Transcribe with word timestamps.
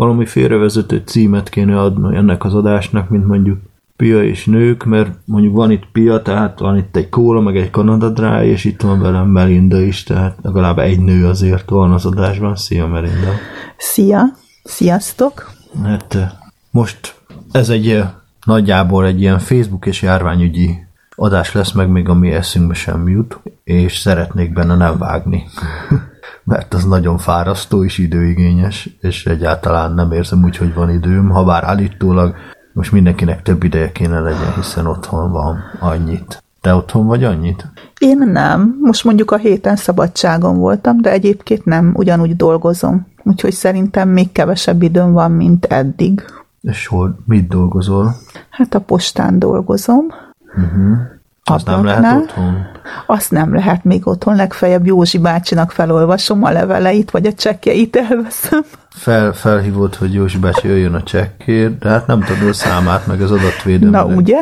valami 0.00 0.26
félrevezető 0.26 1.02
címet 1.04 1.48
kéne 1.48 1.80
adni 1.80 2.16
ennek 2.16 2.44
az 2.44 2.54
adásnak, 2.54 3.08
mint 3.08 3.26
mondjuk 3.26 3.58
Pia 3.96 4.24
és 4.24 4.44
nők, 4.46 4.84
mert 4.84 5.10
mondjuk 5.24 5.54
van 5.54 5.70
itt 5.70 5.86
Pia, 5.92 6.22
tehát 6.22 6.58
van 6.58 6.76
itt 6.76 6.96
egy 6.96 7.08
Kóla, 7.08 7.40
meg 7.40 7.56
egy 7.56 7.70
Kanada 7.70 8.08
Dry, 8.08 8.46
és 8.46 8.64
itt 8.64 8.80
van 8.80 9.00
velem 9.00 9.26
Melinda 9.26 9.80
is, 9.80 10.02
tehát 10.02 10.38
legalább 10.42 10.78
egy 10.78 11.00
nő 11.00 11.26
azért 11.26 11.68
van 11.68 11.92
az 11.92 12.06
adásban. 12.06 12.56
Szia 12.56 12.86
Melinda! 12.86 13.30
Szia! 13.76 14.22
Sziasztok! 14.64 15.50
Hát 15.82 16.18
most 16.70 17.20
ez 17.52 17.68
egy 17.68 18.02
nagyjából 18.44 19.06
egy 19.06 19.20
ilyen 19.20 19.38
Facebook 19.38 19.86
és 19.86 20.02
járványügyi 20.02 20.86
adás 21.16 21.52
lesz 21.52 21.72
meg, 21.72 21.88
még 21.88 22.08
ami 22.08 22.30
eszünkbe 22.30 22.74
sem 22.74 23.08
jut, 23.08 23.40
és 23.64 23.96
szeretnék 23.96 24.52
benne 24.52 24.76
nem 24.76 24.98
vágni. 24.98 25.44
Mert 26.50 26.74
az 26.74 26.84
nagyon 26.84 27.18
fárasztó 27.18 27.84
és 27.84 27.98
időigényes, 27.98 28.96
és 29.00 29.26
egyáltalán 29.26 29.92
nem 29.92 30.12
érzem 30.12 30.44
úgy, 30.44 30.56
hogy 30.56 30.74
van 30.74 30.90
időm, 30.90 31.28
ha 31.28 31.44
bár 31.44 31.64
állítólag 31.64 32.34
most 32.72 32.92
mindenkinek 32.92 33.42
több 33.42 33.62
ideje 33.62 33.92
kéne 33.92 34.20
legyen, 34.20 34.54
hiszen 34.54 34.86
otthon 34.86 35.30
van 35.32 35.58
annyit. 35.80 36.42
Te 36.60 36.74
otthon 36.74 37.06
vagy 37.06 37.24
annyit? 37.24 37.66
Én 37.98 38.18
nem. 38.18 38.78
Most 38.80 39.04
mondjuk 39.04 39.30
a 39.30 39.36
héten 39.36 39.76
szabadságon 39.76 40.58
voltam, 40.58 41.00
de 41.00 41.10
egyébként 41.10 41.64
nem, 41.64 41.92
ugyanúgy 41.96 42.36
dolgozom. 42.36 43.06
Úgyhogy 43.22 43.52
szerintem 43.52 44.08
még 44.08 44.32
kevesebb 44.32 44.82
időm 44.82 45.12
van, 45.12 45.30
mint 45.30 45.64
eddig. 45.64 46.24
És 46.60 46.86
hol, 46.86 47.18
mit 47.26 47.48
dolgozol? 47.48 48.14
Hát 48.50 48.74
a 48.74 48.80
postán 48.80 49.38
dolgozom. 49.38 50.06
Uh-huh. 50.56 50.98
Azt 51.44 51.66
nem 51.66 51.84
lehet 51.84 52.22
otthon? 52.22 52.66
Azt 53.06 53.30
nem 53.30 53.54
lehet 53.54 53.84
még 53.84 54.06
otthon, 54.06 54.36
legfeljebb 54.36 54.86
Józsi 54.86 55.18
bácsinak 55.18 55.70
felolvasom 55.70 56.42
a 56.42 56.50
leveleit, 56.50 57.10
vagy 57.10 57.26
a 57.26 57.32
csekkjeit 57.32 57.96
elveszem. 57.96 58.60
Fel, 58.90 59.32
felhívott, 59.32 59.96
hogy 59.96 60.14
Józsi 60.14 60.38
bácsi 60.38 60.68
jöjjön 60.68 60.94
a 60.94 61.02
csekkért, 61.02 61.78
de 61.78 61.88
hát 61.88 62.06
nem 62.06 62.20
tudod 62.20 62.48
a 62.48 62.52
számát, 62.52 63.06
meg 63.06 63.20
az 63.20 63.30
adatvédelmet. 63.30 64.06
Na, 64.06 64.14
ugye? 64.14 64.38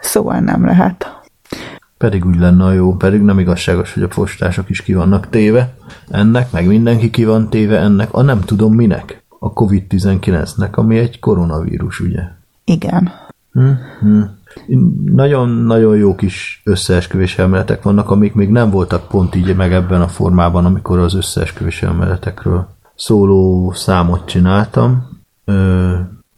Szóval 0.00 0.40
nem 0.40 0.64
lehet. 0.64 1.20
Pedig 1.98 2.24
úgy 2.24 2.38
lenne 2.38 2.64
a 2.64 2.72
jó, 2.72 2.94
pedig 2.96 3.20
nem 3.20 3.38
igazságos, 3.38 3.94
hogy 3.94 4.02
a 4.02 4.08
postások 4.08 4.70
is 4.70 4.82
ki 4.82 4.94
vannak 4.94 5.28
téve 5.28 5.74
ennek, 6.10 6.50
meg 6.50 6.66
mindenki 6.66 7.10
ki 7.10 7.24
van 7.24 7.48
téve 7.48 7.78
ennek, 7.78 8.08
a 8.12 8.22
nem 8.22 8.40
tudom 8.40 8.74
minek, 8.74 9.24
a 9.38 9.52
COVID-19-nek, 9.52 10.70
ami 10.70 10.98
egy 10.98 11.18
koronavírus, 11.18 12.00
ugye? 12.00 12.22
Igen. 12.64 13.12
Hm-hm. 13.52 14.22
Nagyon-nagyon 15.04 15.96
jó 15.96 16.14
kis 16.14 16.62
összeesküvés 16.64 17.38
elméletek 17.38 17.82
vannak, 17.82 18.10
amik 18.10 18.34
még 18.34 18.48
nem 18.48 18.70
voltak 18.70 19.08
pont 19.08 19.34
így 19.34 19.56
meg 19.56 19.72
ebben 19.72 20.00
a 20.00 20.08
formában, 20.08 20.64
amikor 20.64 20.98
az 20.98 21.14
összeesküvés 21.14 21.82
elméletekről 21.82 22.66
szóló 22.94 23.72
számot 23.74 24.26
csináltam. 24.26 25.08
Ö, 25.44 25.92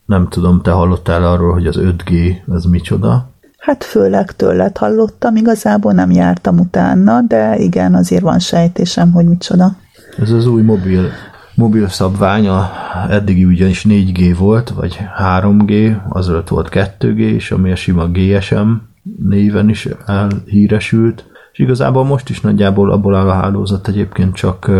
nem 0.05 0.27
tudom, 0.29 0.61
te 0.61 0.71
hallottál 0.71 1.23
arról, 1.23 1.53
hogy 1.53 1.67
az 1.67 1.77
5G 1.79 2.35
az 2.47 2.65
micsoda? 2.65 3.29
Hát 3.57 3.83
főleg 3.83 4.31
tőled 4.31 4.77
hallottam, 4.77 5.35
igazából 5.35 5.91
nem 5.91 6.11
jártam 6.11 6.59
utána, 6.59 7.21
de 7.21 7.57
igen, 7.57 7.95
azért 7.95 8.21
van 8.21 8.39
sejtésem, 8.39 9.11
hogy 9.11 9.25
micsoda. 9.25 9.75
Ez 10.17 10.31
az 10.31 10.45
új 10.45 10.61
mobil, 10.61 11.09
mobil 11.55 11.87
szabvány, 11.87 12.47
a 12.47 12.69
eddigi 13.09 13.45
ugyanis 13.45 13.85
4G 13.89 14.35
volt, 14.37 14.69
vagy 14.69 14.99
3G, 15.19 15.97
azelőtt 16.09 16.47
volt 16.47 16.69
2G 16.71 17.31
is, 17.35 17.51
ami 17.51 17.71
a 17.71 17.75
sima 17.75 18.07
GSM 18.07 18.71
néven 19.19 19.69
is 19.69 19.87
elhíresült, 20.05 21.25
és 21.51 21.59
igazából 21.59 22.03
most 22.03 22.29
is 22.29 22.41
nagyjából 22.41 22.91
abból 22.91 23.15
áll 23.15 23.29
a 23.29 23.33
hálózat 23.33 23.87
egyébként 23.87 24.35
csak 24.35 24.71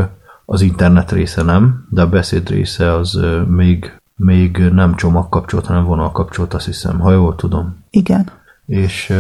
az 0.46 0.62
internet 0.62 1.12
része 1.12 1.44
nem, 1.44 1.88
de 1.90 2.02
a 2.02 2.10
beszéd 2.10 2.50
része 2.50 2.94
az 2.94 3.20
még, 3.48 4.00
még 4.16 4.58
nem 4.58 4.96
csomagkapcsolt, 4.96 5.66
hanem 5.66 5.84
vonalkapcsolt, 5.84 6.54
azt 6.54 6.66
hiszem, 6.66 7.00
ha 7.00 7.12
jól 7.12 7.36
tudom. 7.36 7.84
Igen. 7.90 8.30
És 8.66 9.14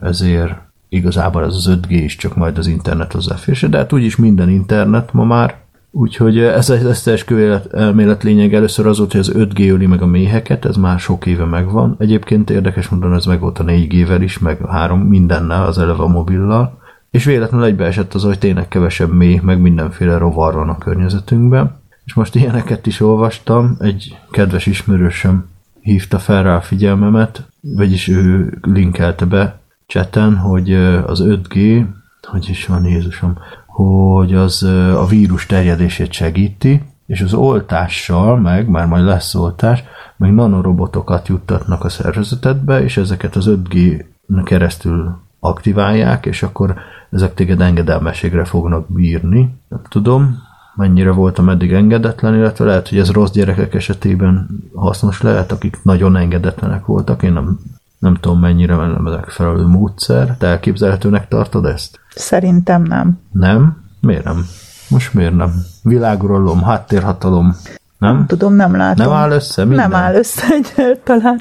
ezért 0.00 0.54
igazából 0.88 1.44
ez 1.44 1.54
az 1.54 1.68
5G 1.70 1.90
is 1.90 2.16
csak 2.16 2.36
majd 2.36 2.58
az 2.58 2.66
internet 2.66 3.12
hozzáférése, 3.12 3.68
de 3.68 3.78
hát 3.78 3.92
úgyis 3.92 4.16
minden 4.16 4.48
internet 4.48 5.12
ma 5.12 5.24
már, 5.24 5.63
úgyhogy 5.96 6.38
ez 6.38 6.70
egy 6.70 6.84
összeesküvő 6.84 7.60
elmélet 7.72 8.22
lényeg 8.22 8.54
először 8.54 8.86
az 8.86 8.98
volt, 8.98 9.10
hogy 9.10 9.20
az 9.20 9.32
5G 9.34 9.72
öli 9.72 9.86
meg 9.86 10.02
a 10.02 10.06
méheket, 10.06 10.64
ez 10.64 10.76
már 10.76 10.98
sok 10.98 11.26
éve 11.26 11.44
megvan. 11.44 11.94
Egyébként 11.98 12.50
érdekes 12.50 12.88
mondani, 12.88 13.14
ez 13.14 13.24
meg 13.24 13.40
volt 13.40 13.58
a 13.58 13.64
4G-vel 13.64 14.18
is, 14.20 14.38
meg 14.38 14.62
a 14.62 14.70
három 14.70 15.00
mindennel, 15.00 15.64
az 15.64 15.78
eleve 15.78 16.02
a 16.02 16.08
mobillal. 16.08 16.78
És 17.10 17.24
véletlenül 17.24 17.66
egybeesett 17.66 18.14
az, 18.14 18.22
hogy 18.22 18.38
tényleg 18.38 18.68
kevesebb 18.68 19.12
méh, 19.12 19.40
meg 19.40 19.60
mindenféle 19.60 20.18
rovar 20.18 20.54
van 20.54 20.68
a 20.68 20.78
környezetünkben. 20.78 21.76
És 22.04 22.14
most 22.14 22.34
ilyeneket 22.34 22.86
is 22.86 23.00
olvastam, 23.00 23.76
egy 23.78 24.18
kedves 24.30 24.66
ismerősöm 24.66 25.48
hívta 25.80 26.18
fel 26.18 26.42
rá 26.42 26.56
a 26.56 26.60
figyelmemet, 26.60 27.46
vagyis 27.60 28.08
ő 28.08 28.58
linkelte 28.62 29.24
be 29.24 29.58
cseten, 29.86 30.36
hogy 30.36 30.72
az 31.06 31.22
5G, 31.24 31.84
hogy 32.22 32.48
is 32.48 32.66
van 32.66 32.84
Jézusom, 32.84 33.38
hogy 33.74 34.34
az 34.34 34.62
a 34.96 35.06
vírus 35.06 35.46
terjedését 35.46 36.12
segíti, 36.12 36.82
és 37.06 37.20
az 37.20 37.34
oltással 37.34 38.36
meg, 38.36 38.68
már 38.68 38.86
majd 38.86 39.04
lesz 39.04 39.34
oltás, 39.34 39.84
meg 40.16 40.34
nanorobotokat 40.34 41.28
juttatnak 41.28 41.84
a 41.84 41.88
szervezetedbe, 41.88 42.82
és 42.82 42.96
ezeket 42.96 43.36
az 43.36 43.44
5G 43.48 44.04
keresztül 44.44 45.16
aktiválják, 45.40 46.26
és 46.26 46.42
akkor 46.42 46.74
ezek 47.10 47.34
téged 47.34 47.60
engedelmességre 47.60 48.44
fognak 48.44 48.92
bírni. 48.92 49.54
Nem 49.68 49.80
tudom, 49.88 50.38
mennyire 50.74 51.10
voltam 51.10 51.48
eddig 51.48 51.72
engedetlen, 51.72 52.34
illetve 52.34 52.64
lehet, 52.64 52.88
hogy 52.88 52.98
ez 52.98 53.10
rossz 53.10 53.30
gyerekek 53.30 53.74
esetében 53.74 54.48
hasznos 54.74 55.22
lehet, 55.22 55.52
akik 55.52 55.78
nagyon 55.82 56.16
engedetlenek 56.16 56.86
voltak. 56.86 57.22
Én 57.22 57.32
nem, 57.32 57.58
nem 58.04 58.14
tudom, 58.14 58.40
mennyire 58.40 58.76
nem 58.76 59.06
ezek 59.06 59.28
felelő 59.28 59.66
módszer. 59.66 60.36
Te 60.38 60.46
elképzelhetőnek 60.46 61.28
tartod 61.28 61.66
ezt? 61.66 62.00
Szerintem 62.14 62.82
nem. 62.82 63.20
Nem? 63.32 63.82
Miért 64.00 64.24
nem? 64.24 64.46
Most 64.88 65.14
miért 65.14 65.34
nem? 65.34 65.52
Világuralom, 65.82 66.62
háttérhatalom. 66.62 67.56
Nem? 67.98 68.16
nem? 68.16 68.26
Tudom, 68.26 68.54
nem 68.54 68.76
látom. 68.76 69.06
Nem 69.06 69.16
áll 69.16 69.30
össze 69.30 69.64
minden? 69.64 69.90
Nem 69.90 70.00
áll 70.00 70.14
össze 70.14 70.46
egyáltalán. 70.60 71.40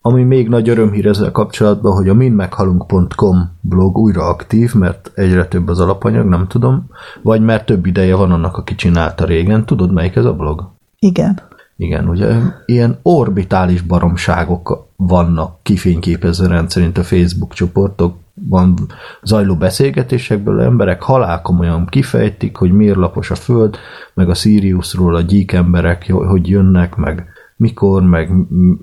Ami 0.00 0.22
még 0.22 0.48
nagy 0.48 0.68
örömhír 0.68 1.06
ezzel 1.06 1.30
kapcsolatban, 1.30 1.92
hogy 1.92 2.08
a 2.08 2.14
minmeghalunk.com 2.14 3.50
blog 3.60 3.98
újra 3.98 4.22
aktív, 4.22 4.74
mert 4.74 5.10
egyre 5.14 5.46
több 5.46 5.68
az 5.68 5.80
alapanyag, 5.80 6.26
nem 6.26 6.46
tudom, 6.46 6.86
vagy 7.22 7.40
mert 7.40 7.66
több 7.66 7.86
ideje 7.86 8.14
van 8.14 8.32
annak, 8.32 8.56
aki 8.56 8.74
csinálta 8.74 9.24
régen. 9.24 9.66
Tudod, 9.66 9.92
melyik 9.92 10.16
ez 10.16 10.24
a 10.24 10.34
blog? 10.34 10.70
Igen. 10.98 11.40
Igen, 11.76 12.08
ugye 12.08 12.36
ilyen 12.66 12.98
orbitális 13.02 13.80
baromságok 13.80 14.88
vannak 14.96 15.62
kifényképezve 15.62 16.46
rendszerint 16.46 16.98
a 16.98 17.04
Facebook 17.04 17.54
csoportokban 17.54 18.74
zajló 19.22 19.56
beszélgetésekből 19.56 20.60
emberek 20.60 21.02
halálkomolyan 21.02 21.86
kifejtik, 21.86 22.56
hogy 22.56 22.72
miért 22.72 22.96
lapos 22.96 23.30
a 23.30 23.34
Föld, 23.34 23.76
meg 24.14 24.28
a 24.28 24.34
Siriusról 24.34 25.14
a 25.14 25.20
gyík 25.20 25.52
emberek, 25.52 26.12
hogy 26.12 26.48
jönnek, 26.48 26.94
meg 26.94 27.26
mikor, 27.56 28.02
meg 28.02 28.30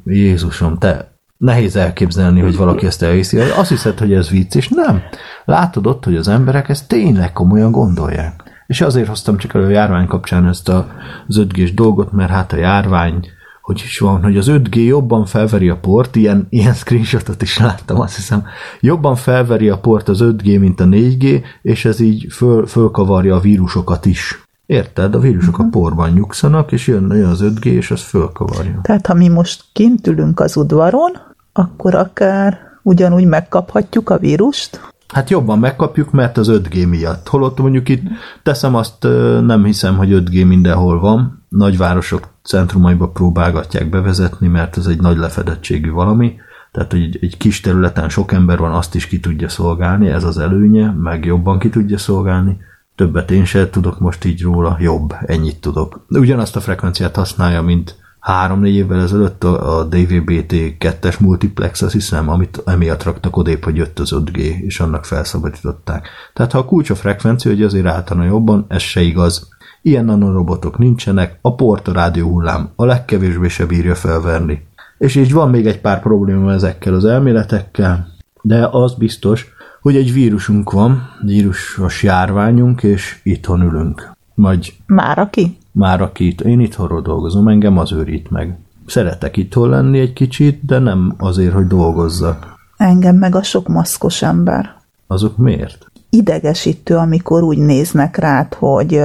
Jézusom, 0.05 0.77
te 0.77 1.11
nehéz 1.37 1.75
elképzelni, 1.75 2.41
hogy 2.41 2.57
valaki 2.57 2.85
ezt 2.85 3.03
elhiszi. 3.03 3.39
Azt 3.39 3.69
hiszed, 3.69 3.99
hogy 3.99 4.13
ez 4.13 4.29
vicc, 4.29 4.55
és 4.55 4.67
nem. 4.67 5.01
Látod 5.45 5.87
ott, 5.87 6.03
hogy 6.03 6.15
az 6.15 6.27
emberek 6.27 6.69
ezt 6.69 6.87
tényleg 6.87 7.33
komolyan 7.33 7.71
gondolják. 7.71 8.42
És 8.67 8.81
azért 8.81 9.07
hoztam 9.07 9.37
csak 9.37 9.53
elő 9.53 9.65
a 9.65 9.69
járvány 9.69 10.07
kapcsán 10.07 10.47
ezt 10.47 10.69
a, 10.69 10.87
az 11.27 11.37
5 11.37 11.73
dolgot, 11.73 12.11
mert 12.11 12.31
hát 12.31 12.53
a 12.53 12.57
járvány, 12.57 13.27
hogy 13.61 13.81
is 13.85 13.99
van, 13.99 14.23
hogy 14.23 14.37
az 14.37 14.47
5G 14.49 14.85
jobban 14.85 15.25
felveri 15.25 15.69
a 15.69 15.77
port, 15.77 16.15
ilyen, 16.15 16.47
ilyen 16.49 16.73
screenshotot 16.73 17.41
is 17.41 17.57
láttam, 17.57 17.99
azt 17.99 18.15
hiszem, 18.15 18.45
jobban 18.79 19.15
felveri 19.15 19.69
a 19.69 19.77
port 19.77 20.09
az 20.09 20.19
5G, 20.21 20.59
mint 20.59 20.79
a 20.79 20.85
4G, 20.85 21.43
és 21.61 21.85
ez 21.85 21.99
így 21.99 22.27
föl, 22.31 22.65
fölkavarja 22.65 23.35
a 23.35 23.39
vírusokat 23.39 24.05
is. 24.05 24.43
Érted? 24.65 25.15
A 25.15 25.19
vírusok 25.19 25.53
uh-huh. 25.53 25.67
a 25.67 25.69
porban 25.69 26.11
nyugszanak, 26.11 26.71
és 26.71 26.87
jön, 26.87 27.11
jön 27.11 27.29
az 27.29 27.41
5G, 27.43 27.65
és 27.65 27.91
az 27.91 28.01
fölkavarja. 28.01 28.79
Tehát 28.81 29.07
ha 29.07 29.13
mi 29.13 29.27
most 29.27 29.63
kint 29.73 30.07
ülünk 30.07 30.39
az 30.39 30.55
udvaron, 30.55 31.11
akkor 31.53 31.95
akár 31.95 32.59
ugyanúgy 32.81 33.25
megkaphatjuk 33.25 34.09
a 34.09 34.17
vírust? 34.17 34.92
Hát 35.13 35.29
jobban 35.29 35.59
megkapjuk, 35.59 36.11
mert 36.11 36.37
az 36.37 36.49
5G 36.51 36.89
miatt. 36.89 37.27
Holott 37.27 37.59
mondjuk 37.59 37.89
itt 37.89 38.03
teszem 38.43 38.75
azt, 38.75 39.03
nem 39.45 39.63
hiszem, 39.63 39.97
hogy 39.97 40.09
5G 40.11 40.47
mindenhol 40.47 40.99
van. 40.99 41.45
Nagyvárosok 41.49 42.27
centrumaiba 42.43 43.07
próbálgatják 43.07 43.89
bevezetni, 43.89 44.47
mert 44.47 44.77
ez 44.77 44.85
egy 44.85 45.01
nagy 45.01 45.17
lefedettségű 45.17 45.91
valami. 45.91 46.35
Tehát, 46.71 46.91
hogy 46.91 47.01
egy, 47.01 47.17
egy 47.21 47.37
kis 47.37 47.59
területen 47.59 48.09
sok 48.09 48.31
ember 48.31 48.57
van, 48.57 48.73
azt 48.73 48.95
is 48.95 49.07
ki 49.07 49.19
tudja 49.19 49.49
szolgálni, 49.49 50.07
ez 50.07 50.23
az 50.23 50.37
előnye, 50.37 50.91
meg 50.91 51.25
jobban 51.25 51.59
ki 51.59 51.69
tudja 51.69 51.97
szolgálni. 51.97 52.57
Többet 52.95 53.31
én 53.31 53.45
sem 53.45 53.69
tudok 53.69 53.99
most 53.99 54.25
így 54.25 54.41
róla, 54.41 54.77
jobb, 54.79 55.15
ennyit 55.25 55.61
tudok. 55.61 56.05
Ugyanazt 56.09 56.55
a 56.55 56.61
frekvenciát 56.61 57.15
használja, 57.15 57.61
mint 57.61 58.02
három-négy 58.23 58.75
évvel 58.75 59.01
ezelőtt 59.01 59.43
a, 59.43 59.77
a 59.77 59.83
DVB-T 59.83 60.53
2-es 60.79 61.19
multiplex, 61.19 61.81
azt 61.81 61.93
hiszem, 61.93 62.29
amit 62.29 62.61
emiatt 62.65 63.03
raktak 63.03 63.37
odébb, 63.37 63.63
hogy 63.63 63.75
jött 63.75 63.99
az 63.99 64.11
5G, 64.15 64.37
és 64.37 64.79
annak 64.79 65.05
felszabadították. 65.05 66.07
Tehát 66.33 66.51
ha 66.51 66.57
a 66.57 66.65
kulcs 66.65 66.89
a 66.89 66.95
frekvencia, 66.95 67.51
hogy 67.51 67.63
azért 67.63 67.85
általán 67.85 68.25
jobban, 68.25 68.65
ez 68.67 68.81
se 68.81 69.01
igaz. 69.01 69.47
ilyen 69.81 70.05
nanorobotok 70.05 70.77
nincsenek, 70.77 71.37
a 71.41 71.55
porta 71.55 71.91
rádió 71.91 72.29
hullám 72.29 72.69
a 72.75 72.85
legkevésbé 72.85 73.47
se 73.47 73.65
bírja 73.65 73.95
felverni. 73.95 74.65
És 74.97 75.15
így 75.15 75.33
van 75.33 75.49
még 75.49 75.65
egy 75.65 75.81
pár 75.81 76.01
probléma 76.01 76.51
ezekkel 76.51 76.93
az 76.93 77.05
elméletekkel, 77.05 78.07
de 78.41 78.67
az 78.71 78.93
biztos, 78.93 79.47
hogy 79.81 79.95
egy 79.95 80.13
vírusunk 80.13 80.71
van, 80.71 81.09
vírusos 81.21 82.03
járványunk, 82.03 82.83
és 82.83 83.19
itthon 83.23 83.61
ülünk. 83.61 84.11
Majd 84.33 84.65
Már 84.85 85.19
aki? 85.19 85.57
Már 85.73 86.01
aki 86.01 86.27
itt, 86.27 86.41
én 86.41 86.59
itthonról 86.59 87.01
dolgozom, 87.01 87.47
engem 87.47 87.77
az 87.77 87.91
őrít 87.91 88.29
meg. 88.29 88.57
Szeretek 88.85 89.37
itthon 89.37 89.69
lenni 89.69 89.99
egy 89.99 90.13
kicsit, 90.13 90.65
de 90.65 90.79
nem 90.79 91.13
azért, 91.17 91.53
hogy 91.53 91.67
dolgozzak. 91.67 92.55
Engem 92.77 93.15
meg 93.15 93.35
a 93.35 93.43
sok 93.43 93.67
maszkos 93.67 94.21
ember. 94.21 94.75
Azok 95.07 95.37
miért? 95.37 95.91
Idegesítő, 96.09 96.95
amikor 96.95 97.43
úgy 97.43 97.57
néznek 97.57 98.17
rád, 98.17 98.53
hogy 98.53 98.99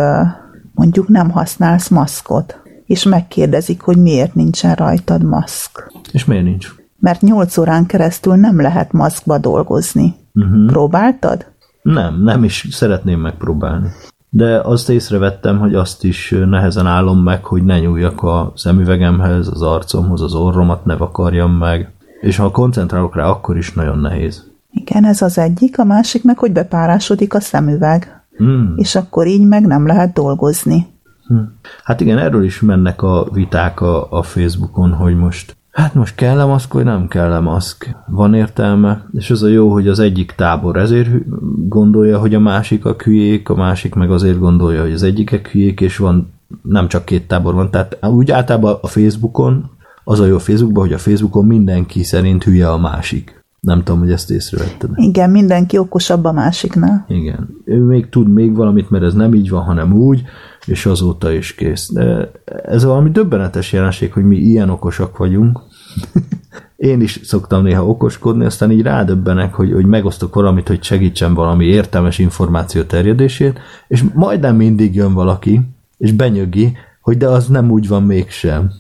mondjuk 0.75 1.09
nem 1.09 1.31
használsz 1.31 1.89
maszkot, 1.89 2.61
és 2.87 3.05
megkérdezik, 3.05 3.81
hogy 3.81 3.97
miért 3.97 4.35
nincsen 4.35 4.75
rajtad 4.75 5.23
maszk. 5.23 5.93
És 6.13 6.25
miért 6.25 6.45
nincs? 6.45 6.75
Mert 6.99 7.21
8 7.21 7.57
órán 7.57 7.87
keresztül 7.87 8.35
nem 8.35 8.61
lehet 8.61 8.93
maszkba 8.93 9.39
dolgozni. 9.39 10.15
Uh-huh. 10.35 10.67
Próbáltad? 10.67 11.47
Nem, 11.83 12.23
nem 12.23 12.45
is 12.45 12.67
szeretném 12.71 13.21
megpróbálni. 13.21 13.89
De 14.31 14.61
azt 14.61 14.91
észrevettem, 14.91 15.59
hogy 15.59 15.75
azt 15.75 16.05
is 16.05 16.35
nehezen 16.47 16.87
állom 16.87 17.23
meg, 17.23 17.45
hogy 17.45 17.65
ne 17.65 17.79
nyúljak 17.79 18.23
a 18.23 18.53
szemüvegemhez, 18.57 19.49
az 19.49 19.63
arcomhoz, 19.63 20.23
az 20.23 20.35
orromat 20.35 20.85
ne 20.85 20.97
vakarjam 20.97 21.53
meg. 21.53 21.93
És 22.21 22.37
ha 22.37 22.51
koncentrálok 22.51 23.17
rá, 23.17 23.25
akkor 23.25 23.57
is 23.57 23.73
nagyon 23.73 23.99
nehéz. 23.99 24.47
Igen, 24.71 25.05
ez 25.05 25.23
az 25.23 25.39
egyik, 25.39 25.79
a 25.79 25.85
másik 25.85 26.25
meg, 26.25 26.39
hogy 26.39 26.53
bepárásodik 26.53 27.35
a 27.35 27.41
szemüveg. 27.41 28.23
Hmm. 28.37 28.73
És 28.77 28.95
akkor 28.95 29.27
így 29.27 29.47
meg 29.47 29.67
nem 29.67 29.87
lehet 29.87 30.13
dolgozni. 30.13 30.87
Hát 31.85 32.01
igen, 32.01 32.19
erről 32.19 32.45
is 32.45 32.61
mennek 32.61 33.03
a 33.03 33.29
viták 33.33 33.81
a, 33.81 34.11
a 34.11 34.23
Facebookon, 34.23 34.93
hogy 34.93 35.17
most 35.17 35.57
hát 35.71 35.95
most 35.95 36.15
kell-e 36.15 36.45
maszk, 36.45 36.73
vagy 36.73 36.85
nem 36.85 37.09
kell-e 37.09 37.39
maszk? 37.39 37.97
Van 38.07 38.35
értelme? 38.35 39.07
És 39.13 39.31
az 39.31 39.43
a 39.43 39.49
jó, 39.49 39.73
hogy 39.73 39.89
az 39.89 39.99
egyik 39.99 40.33
tábor 40.33 40.77
ezért 40.77 41.09
gondolja, 41.69 42.19
hogy 42.19 42.35
a 42.35 42.41
másik 42.41 42.85
a 42.85 42.97
hülyék, 43.05 43.49
a 43.49 43.55
másik 43.55 43.95
meg 43.95 44.11
azért 44.11 44.39
gondolja, 44.39 44.83
hogy 44.83 44.93
az 44.93 45.03
egyikek 45.03 45.49
hülyék, 45.49 45.81
és 45.81 45.97
van 45.97 46.33
nem 46.63 46.89
csak 46.89 47.05
két 47.05 47.29
tábor 47.29 47.55
van, 47.55 47.71
tehát 47.71 47.99
úgy 48.07 48.31
általában 48.31 48.79
a 48.81 48.87
Facebookon, 48.87 49.71
az 50.05 50.21
a 50.21 50.27
jó 50.27 50.35
a 50.35 50.39
Facebookban, 50.39 50.85
hogy 50.85 50.93
a 50.93 50.99
Facebookon 50.99 51.45
mindenki 51.45 52.03
szerint 52.03 52.45
hülye 52.45 52.71
a 52.71 52.79
másik. 52.79 53.45
Nem 53.61 53.83
tudom, 53.83 54.01
hogy 54.01 54.11
ezt 54.11 54.31
észrevetted. 54.31 54.91
Igen, 54.95 55.31
mindenki 55.31 55.79
okosabb 55.79 56.25
a 56.25 56.33
másiknál. 56.33 57.05
Igen. 57.09 57.49
Ő 57.65 57.83
még 57.85 58.09
tud 58.09 58.33
még 58.33 58.55
valamit, 58.55 58.91
mert 58.91 59.05
ez 59.05 59.15
nem 59.15 59.35
így 59.35 59.51
van, 59.51 59.63
hanem 59.63 59.93
úgy, 59.93 60.23
és 60.69 60.87
azóta 60.87 61.33
is 61.33 61.55
kész. 61.55 61.89
De 61.93 62.31
ez 62.65 62.85
valami 62.85 63.11
döbbenetes 63.11 63.73
jelenség, 63.73 64.13
hogy 64.13 64.25
mi 64.25 64.37
ilyen 64.37 64.71
okosak 64.71 65.17
vagyunk. 65.17 65.61
Én 66.77 67.01
is 67.01 67.21
szoktam 67.23 67.63
néha 67.63 67.87
okoskodni, 67.87 68.45
aztán 68.45 68.71
így 68.71 68.83
rádöbbenek, 68.83 69.55
hogy, 69.55 69.73
hogy 69.73 69.85
megosztok 69.85 70.35
valamit, 70.35 70.69
hogy 70.69 70.83
segítsen 70.83 71.35
valami 71.35 71.65
értelmes 71.65 72.19
információ 72.19 72.83
terjedését, 72.83 73.59
és 73.89 74.05
majdnem 74.15 74.57
mindig 74.57 74.95
jön 74.95 75.15
valaki, 75.15 75.61
és 75.97 76.13
benyögi, 76.13 76.77
hogy 77.01 77.17
de 77.17 77.29
az 77.29 77.47
nem 77.47 77.71
úgy 77.71 77.89
van 77.89 78.03
mégsem. 78.03 78.71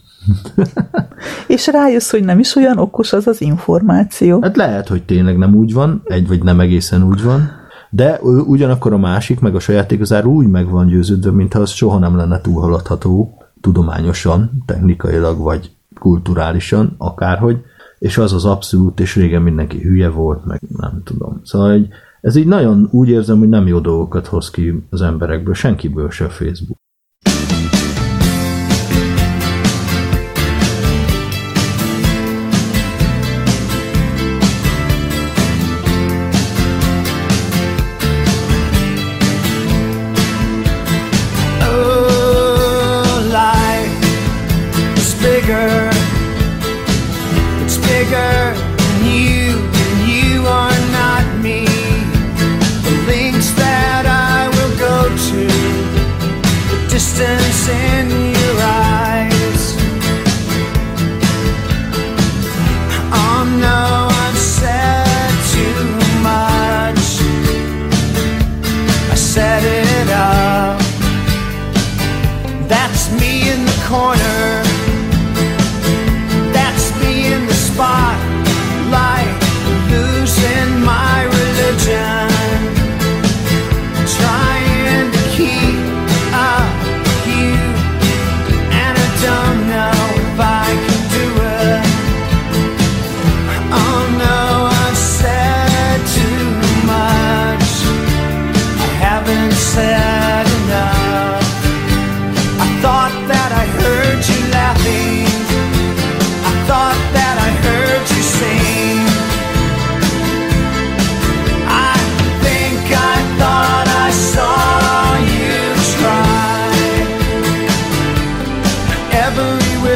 És 1.46 1.66
rájössz, 1.66 2.10
hogy 2.10 2.24
nem 2.24 2.38
is 2.38 2.54
olyan 2.54 2.78
okos 2.78 3.12
az 3.12 3.26
az 3.26 3.40
információ. 3.40 4.42
Hát 4.42 4.56
lehet, 4.56 4.88
hogy 4.88 5.02
tényleg 5.02 5.38
nem 5.38 5.54
úgy 5.54 5.72
van, 5.72 6.02
egy 6.04 6.28
vagy 6.28 6.42
nem 6.42 6.60
egészen 6.60 7.02
úgy 7.02 7.22
van, 7.22 7.50
de 7.90 8.20
ugyanakkor 8.22 8.92
a 8.92 8.98
másik, 8.98 9.40
meg 9.40 9.54
a 9.54 9.60
saját 9.60 9.90
igazár 9.90 10.26
úgy 10.26 10.46
meg 10.46 10.70
van 10.70 10.86
győződve, 10.86 11.30
mintha 11.30 11.60
az 11.60 11.70
soha 11.70 11.98
nem 11.98 12.16
lenne 12.16 12.40
túlhaladható 12.40 13.38
tudományosan, 13.60 14.62
technikailag 14.66 15.38
vagy 15.38 15.70
kulturálisan, 15.98 16.94
akárhogy, 16.98 17.60
és 17.98 18.18
az 18.18 18.32
az 18.32 18.44
abszolút, 18.44 19.00
és 19.00 19.16
régen 19.16 19.42
mindenki 19.42 19.78
hülye 19.78 20.08
volt, 20.08 20.44
meg 20.44 20.60
nem 20.76 21.00
tudom. 21.04 21.40
Szóval 21.44 21.70
egy, 21.72 21.88
ez 22.20 22.36
így 22.36 22.46
nagyon 22.46 22.88
úgy 22.90 23.08
érzem, 23.08 23.38
hogy 23.38 23.48
nem 23.48 23.66
jó 23.66 23.78
dolgokat 23.78 24.26
hoz 24.26 24.50
ki 24.50 24.86
az 24.90 25.02
emberekből, 25.02 25.54
senkiből 25.54 26.10
se 26.10 26.28
Facebook. 26.28 26.78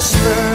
Whisper, 0.03 0.52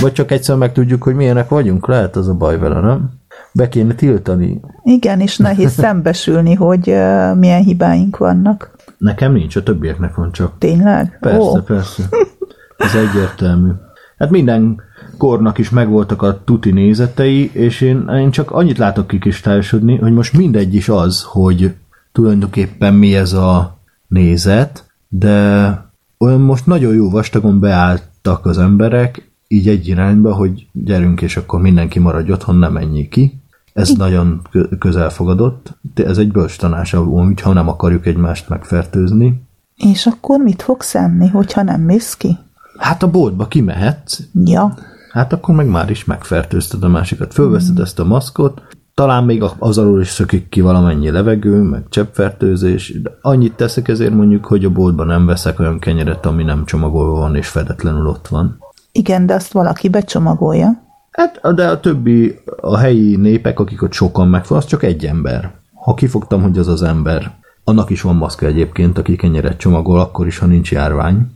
Vagy 0.00 0.12
csak 0.12 0.30
egyszer 0.30 0.56
megtudjuk, 0.56 1.02
hogy 1.02 1.14
milyenek 1.14 1.48
vagyunk, 1.48 1.86
lehet 1.86 2.16
az 2.16 2.28
a 2.28 2.34
baj 2.34 2.58
vele, 2.58 2.80
nem? 2.80 3.10
Be 3.52 3.68
kéne 3.68 3.94
tiltani. 3.94 4.60
Igen, 4.84 5.20
és 5.20 5.36
nehéz 5.36 5.72
szembesülni, 5.84 6.54
hogy 6.54 6.88
uh, 6.88 7.36
milyen 7.36 7.62
hibáink 7.62 8.16
vannak. 8.16 8.70
Nekem 8.98 9.32
nincs, 9.32 9.56
a 9.56 9.62
többieknek 9.62 10.14
van 10.14 10.32
csak. 10.32 10.52
Tényleg? 10.58 11.18
Persze, 11.20 11.38
Ó, 11.38 11.60
persze. 11.60 12.02
Ez 12.76 12.94
egyértelmű. 12.94 13.70
Hát 14.18 14.30
minden 14.30 14.80
kornak 15.16 15.58
is 15.58 15.70
megvoltak 15.70 16.22
a 16.22 16.40
tuti 16.44 16.70
nézetei, 16.70 17.50
és 17.52 17.80
én, 17.80 18.08
én 18.08 18.30
csak 18.30 18.50
annyit 18.50 18.78
látok 18.78 19.06
kikristályosodni, 19.06 19.96
hogy 19.96 20.12
most 20.12 20.36
mindegy 20.36 20.74
is 20.74 20.88
az, 20.88 21.22
hogy 21.22 21.74
tulajdonképpen 22.12 22.94
mi 22.94 23.14
ez 23.14 23.32
a 23.32 23.78
nézet, 24.08 24.84
de 25.08 25.70
olyan 26.18 26.40
most 26.40 26.66
nagyon 26.66 26.94
jó 26.94 27.10
vastagon 27.10 27.60
beálltak 27.60 28.46
az 28.46 28.58
emberek, 28.58 29.27
így 29.48 29.68
egy 29.68 29.88
irányba, 29.88 30.34
hogy 30.34 30.66
gyerünk, 30.72 31.22
és 31.22 31.36
akkor 31.36 31.60
mindenki 31.60 31.98
maradj 31.98 32.32
otthon, 32.32 32.56
nem 32.56 32.72
menjél 32.72 33.08
ki. 33.08 33.42
Ez 33.72 33.90
nagyon 33.90 34.42
kö- 34.50 34.78
közelfogadott. 34.78 35.76
Ez 35.94 36.18
egy 36.18 36.32
bölcs 36.32 36.58
tanács, 36.58 36.94
úgy, 36.94 37.40
ha 37.40 37.52
nem 37.52 37.68
akarjuk 37.68 38.06
egymást 38.06 38.48
megfertőzni. 38.48 39.42
És 39.76 40.06
akkor 40.06 40.40
mit 40.40 40.62
fogsz 40.62 40.94
enni, 40.94 41.28
hogyha 41.28 41.62
nem 41.62 41.80
mész 41.80 42.14
ki? 42.14 42.36
Hát 42.78 43.02
a 43.02 43.10
boltba 43.10 43.46
kimehetsz, 43.48 44.20
Ja, 44.44 44.74
hát 45.12 45.32
akkor 45.32 45.54
meg 45.54 45.66
már 45.68 45.90
is 45.90 46.04
megfertőzted 46.04 46.82
a 46.82 46.88
másikat. 46.88 47.32
Fölveszed 47.32 47.78
ezt 47.78 47.98
a 47.98 48.04
maszkot, 48.04 48.62
talán 48.94 49.24
még 49.24 49.44
az 49.58 49.78
alól 49.78 50.00
is 50.00 50.08
szökik 50.08 50.48
ki 50.48 50.60
valamennyi 50.60 51.10
levegő, 51.10 51.62
meg 51.62 51.84
cseppfertőzés, 51.88 53.00
de 53.02 53.18
annyit 53.20 53.54
teszek 53.54 53.88
ezért 53.88 54.14
mondjuk, 54.14 54.46
hogy 54.46 54.64
a 54.64 54.70
boltban 54.70 55.06
nem 55.06 55.26
veszek 55.26 55.58
olyan 55.60 55.78
kenyeret, 55.78 56.26
ami 56.26 56.42
nem 56.42 56.64
csomagolva 56.64 57.18
van 57.18 57.36
és 57.36 57.48
fedetlenül 57.48 58.06
ott 58.06 58.28
van. 58.28 58.58
Igen, 58.92 59.26
de 59.26 59.34
azt 59.34 59.52
valaki 59.52 59.88
becsomagolja. 59.88 60.86
Hát, 61.10 61.54
de 61.54 61.68
a 61.68 61.80
többi, 61.80 62.38
a 62.60 62.78
helyi 62.78 63.16
népek, 63.16 63.60
akik 63.60 63.82
ott 63.82 63.92
sokan 63.92 64.28
megfog, 64.28 64.56
az 64.56 64.66
csak 64.66 64.82
egy 64.82 65.06
ember. 65.06 65.50
Ha 65.74 65.94
kifogtam, 65.94 66.42
hogy 66.42 66.58
az 66.58 66.68
az 66.68 66.82
ember, 66.82 67.34
annak 67.64 67.90
is 67.90 68.02
van 68.02 68.16
maszka 68.16 68.46
egyébként, 68.46 68.98
aki 68.98 69.16
kenyeret 69.16 69.58
csomagol, 69.58 70.00
akkor 70.00 70.26
is, 70.26 70.38
ha 70.38 70.46
nincs 70.46 70.72
járvány. 70.72 71.26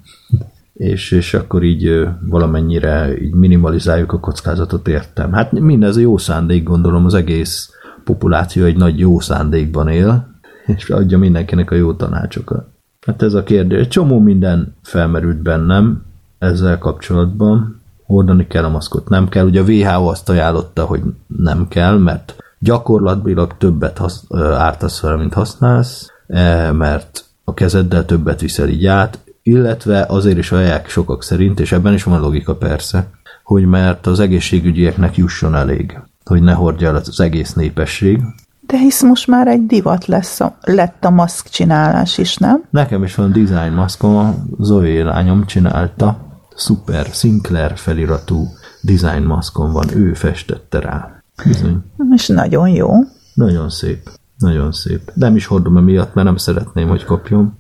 És, 0.73 1.11
és 1.11 1.35
akkor 1.35 1.63
így 1.63 2.09
valamennyire 2.21 3.23
így 3.23 3.35
minimalizáljuk 3.35 4.13
a 4.13 4.21
kockázatot, 4.21 4.89
értem. 4.89 5.33
Hát 5.33 5.53
mindez 5.53 5.99
jó 5.99 6.19
szándék, 6.19 6.63
gondolom, 6.63 7.05
az 7.05 7.15
egész 7.15 7.71
populáció 8.05 8.65
egy 8.65 8.77
nagy 8.77 8.99
jó 8.99 9.21
szándékban 9.21 9.89
él, 9.89 10.27
és 10.67 10.91
adja 10.91 11.19
mindenkinek 11.19 11.71
a 11.71 11.75
jó 11.75 11.93
tanácsokat. 11.93 12.67
Hát 13.07 13.23
ez 13.23 13.35
a 13.35 13.43
kérdés. 13.43 13.89
Csomó 13.89 14.19
minden 14.19 14.75
felmerült 14.83 15.43
bennem 15.43 16.03
ezzel 16.43 16.79
kapcsolatban. 16.79 17.81
Hordani 18.07 18.47
kell 18.47 18.65
a 18.65 18.69
maszkot, 18.69 19.09
nem 19.09 19.29
kell. 19.29 19.47
Ugye 19.47 19.61
a 19.61 19.65
WHO 19.65 20.09
azt 20.09 20.29
ajánlotta, 20.29 20.85
hogy 20.85 21.03
nem 21.27 21.69
kell, 21.69 21.99
mert 21.99 22.37
gyakorlatilag 22.59 23.57
többet 23.59 23.99
hasz, 23.99 24.25
ártasz 24.57 25.01
vele, 25.01 25.17
mint 25.17 25.35
használsz, 25.35 26.11
eh, 26.27 26.73
mert 26.73 27.25
a 27.45 27.55
kezeddel 27.55 28.05
többet 28.05 28.41
viszel 28.41 28.69
így 28.69 28.87
át, 28.87 29.19
illetve 29.43 30.05
azért 30.09 30.39
is 30.39 30.53
ajánlják 30.53 30.89
sokak 30.89 31.23
szerint, 31.23 31.61
és 31.61 31.73
ebben 31.73 31.93
is 31.93 32.03
van 32.03 32.21
logika 32.21 32.57
persze, 32.57 33.11
hogy 33.45 33.65
mert 33.67 34.07
az 34.07 34.21
egészségügyieknek 34.21 35.17
jusson 35.17 35.55
elég, 35.55 35.99
hogy 36.25 36.43
ne 36.43 36.53
hordja 36.53 36.89
el 36.89 36.97
az 36.97 37.21
egész 37.21 37.53
népesség. 37.53 38.21
De 38.67 38.79
hisz 38.79 39.03
most 39.03 39.27
már 39.27 39.47
egy 39.47 39.67
divat 39.67 40.07
lesz 40.07 40.41
a, 40.41 40.57
lett 40.61 41.05
a 41.05 41.11
maszk 41.11 41.49
csinálás 41.49 42.19
is, 42.19 42.37
nem? 42.37 42.63
Nekem 42.71 43.03
is 43.03 43.15
van 43.15 43.33
design 43.33 43.73
maszkom, 43.75 44.17
a 44.17 44.35
Zoe 44.59 45.05
lányom 45.05 45.47
csinálta, 45.47 46.32
szuper, 46.57 47.07
Sinclair 47.07 47.77
feliratú 47.77 48.49
design 48.83 49.23
maszkom 49.23 49.73
van, 49.73 49.97
ő 49.97 50.15
festette 50.15 50.81
rá. 50.81 51.23
Bizony. 51.45 51.83
És 52.15 52.27
nagyon 52.27 52.69
jó. 52.69 52.91
Nagyon 53.35 53.71
szép. 53.71 54.11
Nagyon 54.39 54.73
szép. 54.73 55.11
Nem 55.15 55.37
is 55.37 55.47
hordom 55.47 55.77
emiatt, 55.77 56.15
mert 56.15 56.27
nem 56.27 56.37
szeretném, 56.37 56.89
hogy 56.89 57.05
kapjon. 57.05 57.59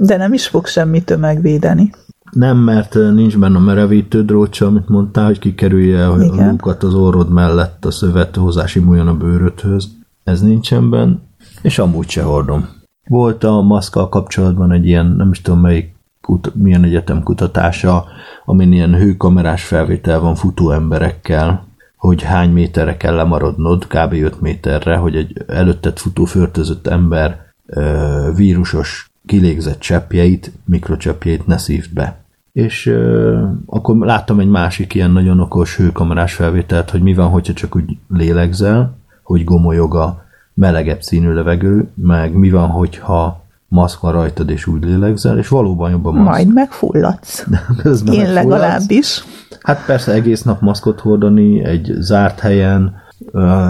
De 0.00 0.16
nem 0.16 0.32
is 0.32 0.46
fog 0.46 0.66
semmi 0.66 1.02
tömegvédeni. 1.02 1.90
Nem, 2.30 2.56
mert 2.56 2.96
eh, 2.96 3.12
nincs 3.12 3.38
benne 3.38 3.56
a 3.56 3.60
merevítő 3.60 4.24
drótsa, 4.24 4.66
amit 4.66 4.88
mondtál, 4.88 5.24
hogy 5.24 5.38
kikerülje 5.38 6.08
a 6.08 6.22
Igen. 6.22 6.50
lukat 6.50 6.82
az 6.82 6.94
orrod 6.94 7.32
mellett 7.32 7.84
a 7.84 7.90
szövet 7.90 8.36
hozzásimuljon 8.36 9.08
a 9.08 9.16
bőrödhöz. 9.16 9.88
Ez 10.24 10.42
nincsen 10.42 10.90
benne, 10.90 11.18
és 11.62 11.78
amúgy 11.78 12.08
se 12.08 12.22
hordom. 12.22 12.68
Volt 13.08 13.44
a 13.44 13.60
maszkkal 13.62 14.08
kapcsolatban 14.08 14.72
egy 14.72 14.86
ilyen, 14.86 15.06
nem 15.06 15.30
is 15.30 15.40
tudom 15.40 15.60
melyik 15.60 15.96
kut, 16.28 16.54
milyen 16.54 16.84
egyetem 16.84 17.22
kutatása, 17.22 18.04
amin 18.44 18.72
ilyen 18.72 18.94
hőkamerás 18.94 19.64
felvétel 19.64 20.20
van 20.20 20.34
futó 20.34 20.70
emberekkel, 20.70 21.66
hogy 21.96 22.22
hány 22.22 22.50
méterre 22.50 22.96
kell 22.96 23.14
lemaradnod, 23.14 23.86
kb. 23.86 24.12
5 24.12 24.40
méterre, 24.40 24.96
hogy 24.96 25.16
egy 25.16 25.44
előtted 25.46 25.98
futó 25.98 26.24
förtözött 26.24 26.86
ember 26.86 27.52
ö, 27.66 28.30
vírusos 28.34 29.10
kilégzett 29.26 29.78
cseppjeit, 29.78 30.52
mikrocseppjeit 30.64 31.46
ne 31.46 31.58
szívd 31.58 31.94
be. 31.94 32.16
És 32.52 32.86
ö, 32.86 33.42
akkor 33.66 33.96
láttam 33.96 34.40
egy 34.40 34.48
másik 34.48 34.94
ilyen 34.94 35.10
nagyon 35.10 35.40
okos 35.40 35.76
hőkamerás 35.76 36.34
felvételt, 36.34 36.90
hogy 36.90 37.02
mi 37.02 37.14
van, 37.14 37.28
hogyha 37.28 37.52
csak 37.52 37.76
úgy 37.76 37.98
lélegzel, 38.08 38.96
hogy 39.22 39.44
gomolyog 39.44 39.94
a 39.94 40.24
melegebb 40.54 41.02
színű 41.02 41.32
levegő, 41.32 41.90
meg 41.94 42.32
mi 42.32 42.50
van, 42.50 42.68
hogyha 42.68 43.46
maszk 43.68 44.00
van 44.00 44.12
rajtad, 44.12 44.50
és 44.50 44.66
úgy 44.66 44.84
lélegzel, 44.84 45.38
és 45.38 45.48
valóban 45.48 45.90
jobb 45.90 46.06
a 46.06 46.10
maszk. 46.10 46.24
Majd 46.28 46.52
megfulladsz. 46.52 47.46
Közben 47.82 48.14
Én 48.14 48.20
megfulladsz. 48.20 48.50
legalábbis. 48.50 49.24
Hát 49.62 49.84
persze 49.84 50.12
egész 50.12 50.42
nap 50.42 50.60
maszkot 50.60 51.00
hordani 51.00 51.64
egy 51.64 51.92
zárt 51.98 52.40
helyen 52.40 52.94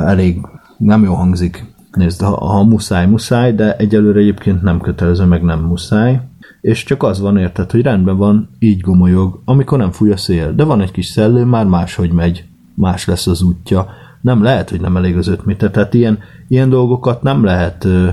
elég 0.06 0.40
nem 0.76 1.02
jó 1.02 1.14
hangzik. 1.14 1.64
Nézd, 1.92 2.20
ha, 2.20 2.44
ha 2.46 2.62
muszáj, 2.62 3.06
muszáj, 3.06 3.54
de 3.54 3.76
egyelőre 3.76 4.18
egyébként 4.20 4.62
nem 4.62 4.80
kötelező, 4.80 5.24
meg 5.24 5.42
nem 5.42 5.60
muszáj. 5.60 6.20
És 6.60 6.84
csak 6.84 7.02
az 7.02 7.20
van 7.20 7.36
érted, 7.36 7.70
hogy 7.70 7.82
rendben 7.82 8.16
van, 8.16 8.48
így 8.58 8.80
gomolyog, 8.80 9.40
amikor 9.44 9.78
nem 9.78 9.90
fúj 9.90 10.10
a 10.10 10.16
szél. 10.16 10.52
De 10.54 10.64
van 10.64 10.80
egy 10.80 10.90
kis 10.90 11.06
szellő, 11.06 11.44
már 11.44 11.66
máshogy 11.66 12.12
megy, 12.12 12.44
más 12.74 13.06
lesz 13.06 13.26
az 13.26 13.42
útja. 13.42 13.86
Nem 14.20 14.42
lehet, 14.42 14.70
hogy 14.70 14.80
nem 14.80 14.96
elég 14.96 15.16
az 15.16 15.28
5 15.28 15.44
méter. 15.44 15.70
Tehát 15.70 15.94
ilyen, 15.94 16.18
ilyen 16.48 16.68
dolgokat 16.68 17.22
nem 17.22 17.44
lehet... 17.44 17.84
ö, 17.84 18.08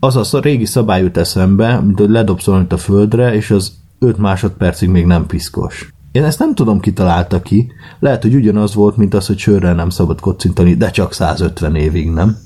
Az 0.00 0.34
a 0.34 0.40
régi 0.40 0.64
szabály 0.64 1.02
jut 1.02 1.16
eszembe, 1.16 1.80
mint 1.80 1.98
hogy 1.98 2.10
ledobsz 2.10 2.44
valamit 2.44 2.72
a 2.72 2.76
földre, 2.76 3.34
és 3.34 3.50
az 3.50 3.72
5 3.98 4.18
másodpercig 4.18 4.88
még 4.88 5.06
nem 5.06 5.26
piszkos. 5.26 5.92
Én 6.12 6.24
ezt 6.24 6.38
nem 6.38 6.54
tudom, 6.54 6.80
ki 6.80 6.92
találta 6.92 7.42
ki. 7.42 7.72
Lehet, 7.98 8.22
hogy 8.22 8.34
ugyanaz 8.34 8.74
volt, 8.74 8.96
mint 8.96 9.14
az, 9.14 9.26
hogy 9.26 9.38
sörrel 9.38 9.74
nem 9.74 9.90
szabad 9.90 10.20
kocintani, 10.20 10.74
de 10.74 10.90
csak 10.90 11.12
150 11.12 11.74
évig, 11.74 12.10
nem? 12.10 12.36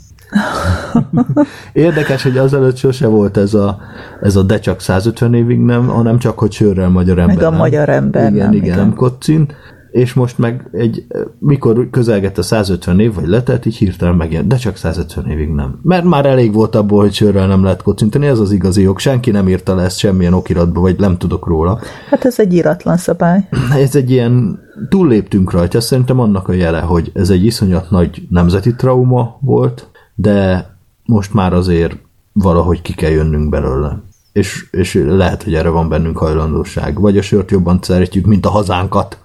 Érdekes, 1.73 2.23
hogy 2.23 2.39
azelőtt 2.39 2.77
sose 2.77 3.07
volt 3.07 3.37
ez 3.37 3.55
a, 3.55 3.79
ez 4.21 4.37
a 4.37 4.43
de 4.43 4.59
csak 4.59 4.81
150 4.81 5.35
évig 5.35 5.59
nem, 5.59 5.87
hanem 5.87 6.19
csak, 6.19 6.39
hogy 6.39 6.53
sörrel 6.53 6.89
magyar 6.89 7.19
ember 7.19 7.37
Meg 7.37 7.45
a 7.45 7.51
nem. 7.51 7.59
magyar 7.59 7.89
ember 7.89 8.33
igen, 8.33 8.45
nem, 8.45 8.53
igen, 8.53 8.65
igen. 8.65 8.79
nem 8.79 8.95
kocint, 8.95 9.55
és 9.95 10.15
most 10.15 10.39
meg 10.39 10.69
egy, 10.73 11.07
mikor 11.39 11.91
közelgett 11.91 12.39
a 12.39 12.43
150 12.43 13.01
év, 13.01 13.15
vagy 13.15 13.27
letelt, 13.27 13.67
így 13.67 13.77
hirtelen 13.77 14.15
megjön, 14.15 14.49
de 14.49 14.57
csak 14.57 14.77
150 14.77 15.31
évig 15.31 15.49
nem. 15.49 15.79
Mert 15.83 16.05
már 16.05 16.27
elég 16.27 16.53
volt 16.53 16.75
abból, 16.75 17.01
hogy 17.01 17.13
sörrel 17.13 17.47
nem 17.47 17.63
lehet 17.65 17.83
kocintani, 17.83 18.27
ez 18.27 18.39
az 18.39 18.53
igazi 18.53 18.83
jog, 18.83 18.99
senki 18.99 19.31
nem 19.31 19.49
írta 19.49 19.75
le 19.75 19.83
ezt 19.83 19.99
semmilyen 19.99 20.33
okiratba, 20.33 20.81
vagy 20.81 20.99
nem 20.99 21.19
tudok 21.19 21.47
róla. 21.47 21.81
Hát 22.11 22.25
ez 22.25 22.39
egy 22.39 22.53
iratlan 22.53 22.97
szabály. 22.97 23.49
Ez 23.77 23.97
egy 23.97 24.11
ilyen, 24.11 24.61
túlléptünk 24.89 25.51
rajta, 25.51 25.81
szerintem 25.81 26.21
annak 26.21 26.49
a 26.49 26.53
jele, 26.53 26.81
hogy 26.81 27.11
ez 27.15 27.31
egy 27.31 27.45
iszonyat 27.45 27.91
nagy 27.91 28.27
nemzeti 28.31 28.75
trauma 28.75 29.39
volt, 29.41 29.89
de 30.15 30.69
most 31.05 31.35
már 31.35 31.53
azért 31.53 31.97
valahogy 32.33 32.83
ki 32.83 32.93
kell 32.93 33.11
jönnünk 33.11 33.49
belőle. 33.49 34.03
És, 34.33 34.69
és 34.71 35.05
lehet, 35.07 35.43
hogy 35.43 35.55
erre 35.55 35.69
van 35.69 35.89
bennünk 35.89 36.19
hajlandóság. 36.19 37.01
Vagy 37.01 37.19
a 37.19 37.23
sört 37.23 37.51
jobban 37.51 37.79
szeretjük, 37.83 38.27
mint 38.27 38.47
a 38.47 38.51
hazánkat. 38.51 39.24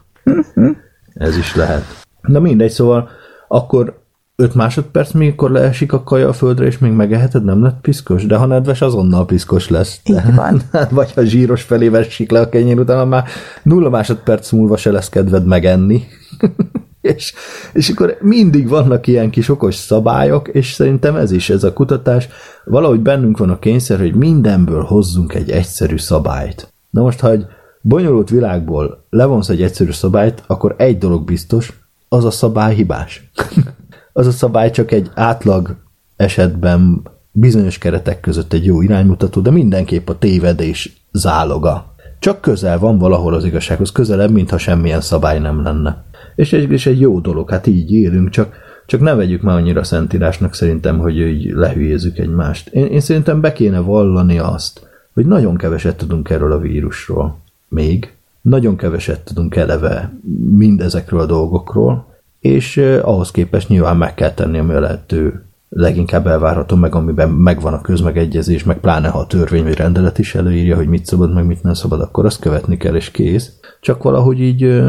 Ez 1.13 1.37
is 1.37 1.55
lehet. 1.55 1.83
Na 2.21 2.39
mindegy, 2.39 2.71
szóval 2.71 3.09
akkor 3.47 3.99
5 4.35 4.53
másodperc, 4.55 5.11
mikor 5.11 5.51
leesik 5.51 5.93
a 5.93 6.03
kaja 6.03 6.27
a 6.27 6.33
földre, 6.33 6.65
és 6.65 6.77
még 6.77 6.91
megeheted, 6.91 7.43
nem 7.43 7.63
lett 7.63 7.81
piszkos? 7.81 8.25
De 8.25 8.35
ha 8.35 8.45
nedves, 8.45 8.81
azonnal 8.81 9.25
piszkos 9.25 9.69
lesz. 9.69 9.99
Így 10.03 10.35
van. 10.35 10.61
Vagy 10.89 11.13
ha 11.13 11.23
zsíros 11.23 11.61
felé 11.61 11.87
vessik 11.87 12.31
le 12.31 12.39
a 12.39 12.49
kenyér, 12.49 12.79
utána 12.79 13.05
már 13.05 13.23
nulla 13.63 13.89
másodperc 13.89 14.51
múlva 14.51 14.77
se 14.77 14.91
lesz 14.91 15.09
kedved 15.09 15.45
megenni. 15.45 16.03
és, 17.01 17.33
és 17.73 17.89
akkor 17.89 18.17
mindig 18.21 18.67
vannak 18.67 19.07
ilyen 19.07 19.29
kis 19.29 19.49
okos 19.49 19.75
szabályok, 19.75 20.47
és 20.47 20.71
szerintem 20.71 21.15
ez 21.15 21.31
is, 21.31 21.49
ez 21.49 21.63
a 21.63 21.73
kutatás, 21.73 22.29
valahogy 22.65 22.99
bennünk 22.99 23.37
van 23.37 23.49
a 23.49 23.59
kényszer, 23.59 23.99
hogy 23.99 24.15
mindenből 24.15 24.83
hozzunk 24.83 25.33
egy 25.33 25.49
egyszerű 25.49 25.97
szabályt. 25.97 26.73
Na 26.89 27.01
most, 27.01 27.19
ha 27.19 27.31
egy 27.31 27.45
bonyolult 27.89 28.29
világból 28.29 29.05
levonsz 29.09 29.49
egy 29.49 29.61
egyszerű 29.61 29.91
szabályt, 29.91 30.43
akkor 30.47 30.75
egy 30.77 30.97
dolog 30.97 31.25
biztos, 31.25 31.79
az 32.09 32.25
a 32.25 32.31
szabály 32.31 32.75
hibás. 32.75 33.29
az 34.13 34.27
a 34.27 34.31
szabály 34.31 34.71
csak 34.71 34.91
egy 34.91 35.09
átlag 35.13 35.75
esetben 36.15 37.01
bizonyos 37.31 37.77
keretek 37.77 38.19
között 38.19 38.53
egy 38.53 38.65
jó 38.65 38.81
iránymutató, 38.81 39.41
de 39.41 39.51
mindenképp 39.51 40.09
a 40.09 40.17
tévedés 40.17 41.05
záloga. 41.11 41.93
csak 42.19 42.41
közel 42.41 42.79
van 42.79 42.97
valahol 42.97 43.33
az 43.33 43.45
igazsághoz, 43.45 43.91
közelebb, 43.91 44.31
mintha 44.31 44.57
semmilyen 44.57 45.01
szabály 45.01 45.39
nem 45.39 45.63
lenne. 45.63 46.03
És 46.35 46.53
egy, 46.53 46.71
és 46.71 46.85
egy 46.85 46.99
jó 46.99 47.19
dolog, 47.19 47.49
hát 47.49 47.67
így 47.67 47.91
élünk, 47.91 48.29
csak, 48.29 48.55
csak 48.85 48.99
ne 49.01 49.13
vegyük 49.13 49.41
már 49.41 49.55
annyira 49.55 49.83
szentírásnak 49.83 50.53
szerintem, 50.53 50.99
hogy 50.99 51.17
így 51.17 51.51
lehülyézzük 51.51 52.17
egymást. 52.17 52.67
Én, 52.67 52.85
én 52.85 52.99
szerintem 52.99 53.41
be 53.41 53.53
kéne 53.53 53.79
vallani 53.79 54.37
azt, 54.39 54.87
hogy 55.13 55.25
nagyon 55.25 55.57
keveset 55.57 55.97
tudunk 55.97 56.29
erről 56.29 56.51
a 56.51 56.59
vírusról. 56.59 57.47
Még. 57.69 58.13
Nagyon 58.41 58.75
keveset 58.75 59.21
tudunk 59.21 59.55
eleve 59.55 60.13
mindezekről 60.51 61.19
a 61.19 61.25
dolgokról, 61.25 62.07
és 62.39 62.77
ahhoz 63.01 63.31
képest 63.31 63.69
nyilván 63.69 63.97
meg 63.97 64.13
kell 64.13 64.33
tenni, 64.33 64.57
ami 64.57 64.73
a 64.73 64.79
lehető 64.79 65.43
leginkább 65.69 66.27
elvárható, 66.27 66.75
meg 66.75 66.95
amiben 66.95 67.29
megvan 67.29 67.73
a 67.73 67.81
közmegegyezés, 67.81 68.63
meg 68.63 68.79
pláne 68.79 69.07
ha 69.07 69.19
a 69.19 69.27
törvény 69.27 69.63
vagy 69.63 69.75
rendelet 69.75 70.19
is 70.19 70.35
előírja, 70.35 70.75
hogy 70.75 70.87
mit 70.87 71.05
szabad, 71.05 71.33
meg 71.33 71.45
mit 71.45 71.63
nem 71.63 71.73
szabad, 71.73 72.01
akkor 72.01 72.25
azt 72.25 72.39
követni 72.39 72.77
kell, 72.77 72.95
és 72.95 73.11
kész. 73.11 73.53
Csak 73.81 74.03
valahogy 74.03 74.39
így 74.39 74.83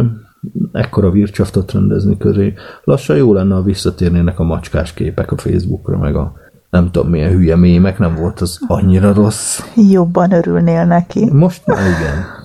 ekkora 0.72 1.10
vircsaftot 1.10 1.72
rendezni 1.72 2.16
közé. 2.16 2.54
Lassan 2.84 3.16
jó 3.16 3.32
lenne, 3.32 3.54
ha 3.54 3.62
visszatérnének 3.62 4.38
a 4.38 4.44
macskás 4.44 4.94
képek 4.94 5.32
a 5.32 5.38
Facebookra, 5.38 5.98
meg 5.98 6.16
a 6.16 6.32
nem 6.70 6.90
tudom 6.90 7.10
milyen 7.10 7.30
hülye 7.30 7.56
mémek, 7.56 7.98
nem 7.98 8.14
volt 8.14 8.40
az 8.40 8.58
annyira 8.66 9.12
rossz. 9.12 9.60
Jobban 9.90 10.32
örülnél 10.32 10.84
neki. 10.84 11.30
Most 11.32 11.66
már 11.66 11.78
igen. 11.78 12.39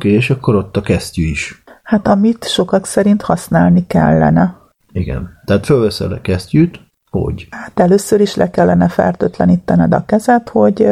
Oké, 0.00 0.08
okay, 0.08 0.20
és 0.20 0.30
akkor 0.30 0.54
ott 0.54 0.76
a 0.76 0.80
kesztyű 0.80 1.22
is. 1.22 1.62
Hát 1.82 2.08
amit 2.08 2.48
sokak 2.48 2.86
szerint 2.86 3.22
használni 3.22 3.86
kellene. 3.86 4.56
Igen. 4.92 5.28
Tehát 5.44 5.64
fölveszel 5.64 6.12
a 6.12 6.20
kesztyűt, 6.20 6.80
hogy? 7.10 7.46
Hát 7.50 7.80
először 7.80 8.20
is 8.20 8.34
le 8.34 8.50
kellene 8.50 8.88
fertőtlenítened 8.88 9.94
a 9.94 10.04
kezed, 10.06 10.48
hogy 10.48 10.86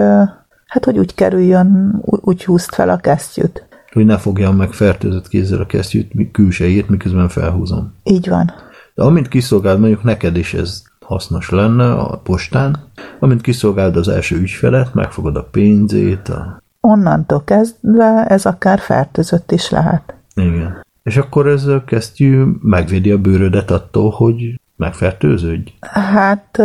hát 0.67 0.85
hogy 0.85 0.99
úgy 0.99 1.15
kerüljön, 1.15 1.99
úgy 2.05 2.45
húzd 2.45 2.75
fel 2.75 2.89
a 2.89 2.97
kesztyűt. 2.97 3.67
Hogy 3.93 4.05
ne 4.05 4.19
fogjam 4.19 4.57
meg 4.57 4.73
fertőzött 4.73 5.29
kézzel 5.29 5.61
a 5.61 5.67
kesztyűt 5.67 6.31
külsejét, 6.33 6.89
miközben 6.89 7.29
felhúzom. 7.29 7.95
Így 8.03 8.29
van. 8.29 8.53
De 8.95 9.03
amint 9.03 9.29
kiszolgáld, 9.29 9.79
mondjuk 9.79 10.03
neked 10.03 10.37
is 10.37 10.55
ez 10.55 10.83
hasznos 11.01 11.51
lenne 11.51 11.93
a 11.93 12.17
postán, 12.17 12.77
amint 13.21 13.41
kiszolgáld 13.41 13.97
az 13.97 14.09
első 14.09 14.37
ügyfelet, 14.37 14.95
megfogod 14.95 15.37
a 15.37 15.49
pénzét, 15.51 16.29
a... 16.29 16.63
Onnantól 16.81 17.45
kezdve 17.45 18.27
ez 18.27 18.47
akár 18.47 18.79
fertőzött 18.79 19.53
is 19.53 19.71
lehet. 19.71 20.15
Igen. 20.35 20.87
És 21.03 21.17
akkor 21.17 21.47
ez 21.47 21.65
a 21.65 21.85
kesztyű 21.85 22.45
megvédi 22.63 23.11
a 23.11 23.19
bőrödet 23.19 23.71
attól, 23.71 24.11
hogy 24.11 24.61
megfertőződj. 24.77 25.71
Hát 25.81 26.57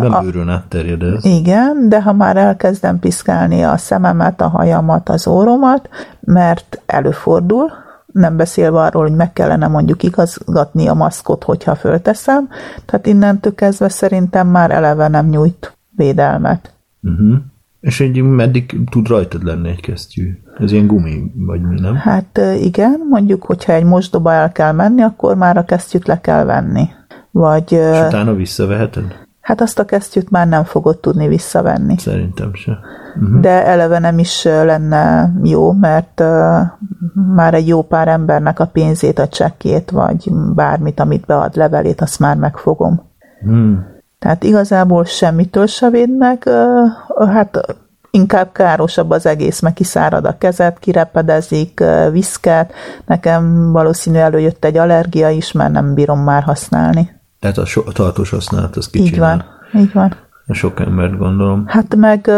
Nem 0.00 0.12
a, 0.12 0.20
bőrön 0.20 0.48
átterjed 0.48 1.02
ez. 1.02 1.24
igen, 1.24 1.88
de 1.88 2.02
ha 2.02 2.12
már 2.12 2.36
elkezdem 2.36 2.98
piszkálni 2.98 3.62
a 3.62 3.76
szememet, 3.76 4.40
a 4.40 4.48
hajamat, 4.48 5.08
az 5.08 5.26
óromat, 5.26 5.88
mert 6.20 6.82
előfordul, 6.86 7.70
nem 8.06 8.36
beszélve 8.36 8.80
arról, 8.80 9.02
hogy 9.02 9.16
meg 9.16 9.32
kellene 9.32 9.66
mondjuk 9.68 10.02
igazgatni 10.02 10.88
a 10.88 10.94
maszkot, 10.94 11.44
hogyha 11.44 11.74
fölteszem, 11.74 12.48
tehát 12.86 13.06
innentől 13.06 13.54
kezdve 13.54 13.88
szerintem 13.88 14.48
már 14.48 14.70
eleve 14.70 15.08
nem 15.08 15.28
nyújt 15.28 15.76
védelmet. 15.96 16.72
Uh-huh. 17.02 17.36
És 17.82 18.00
egy 18.00 18.22
meddig 18.22 18.80
tud 18.90 19.08
rajtad 19.08 19.44
lenni 19.44 19.68
egy 19.68 19.80
kesztyű? 19.80 20.38
Ez 20.58 20.72
ilyen 20.72 20.86
gumi, 20.86 21.32
vagy 21.36 21.60
mi, 21.60 21.80
nem? 21.80 21.94
Hát 21.94 22.40
igen, 22.60 23.06
mondjuk, 23.10 23.42
hogyha 23.42 23.72
egy 23.72 23.84
mosdóba 23.84 24.32
el 24.32 24.52
kell 24.52 24.72
menni, 24.72 25.02
akkor 25.02 25.36
már 25.36 25.56
a 25.56 25.64
kesztyűt 25.64 26.06
le 26.06 26.20
kell 26.20 26.44
venni. 26.44 26.88
Vagy, 27.30 27.72
És 27.72 28.00
utána 28.06 28.34
visszaveheted? 28.34 29.20
hát 29.42 29.60
azt 29.60 29.78
a 29.78 29.84
kesztyűt 29.84 30.30
már 30.30 30.48
nem 30.48 30.64
fogod 30.64 30.98
tudni 30.98 31.28
visszavenni. 31.28 31.98
Szerintem 31.98 32.54
se. 32.54 32.78
De 33.40 33.66
eleve 33.66 33.98
nem 33.98 34.18
is 34.18 34.44
lenne 34.44 35.32
jó, 35.42 35.72
mert 35.72 36.22
már 37.34 37.54
egy 37.54 37.68
jó 37.68 37.82
pár 37.82 38.08
embernek 38.08 38.60
a 38.60 38.66
pénzét, 38.66 39.18
a 39.18 39.28
csekkét, 39.28 39.90
vagy 39.90 40.30
bármit, 40.54 41.00
amit 41.00 41.26
bead 41.26 41.56
levelét, 41.56 42.00
azt 42.00 42.18
már 42.18 42.36
megfogom. 42.36 43.02
Hmm. 43.40 43.90
Tehát 44.18 44.44
igazából 44.44 45.04
semmitől 45.04 45.66
se 45.66 45.90
véd 45.90 46.16
meg, 46.16 46.50
hát 47.26 47.76
inkább 48.10 48.52
károsabb 48.52 49.10
az 49.10 49.26
egész, 49.26 49.60
mert 49.60 49.74
kiszárad 49.74 50.24
a 50.24 50.38
kezed, 50.38 50.78
kirepedezik, 50.78 51.84
viszket. 52.12 52.72
Nekem 53.06 53.72
valószínű 53.72 54.18
előjött 54.18 54.64
egy 54.64 54.76
allergia 54.76 55.30
is, 55.30 55.52
mert 55.52 55.72
nem 55.72 55.94
bírom 55.94 56.18
már 56.20 56.42
használni. 56.42 57.20
Tehát 57.40 57.58
a, 57.58 57.64
so- 57.64 57.86
a 57.88 57.92
tartós 57.92 58.30
használat 58.30 58.76
az 58.76 58.88
Így 58.92 59.02
kicsinál. 59.02 59.46
van, 59.72 59.80
így 59.82 59.92
van. 59.92 60.14
Sok 60.50 60.80
embert 60.80 61.18
gondolom. 61.18 61.64
Hát 61.66 61.94
meg, 61.94 62.30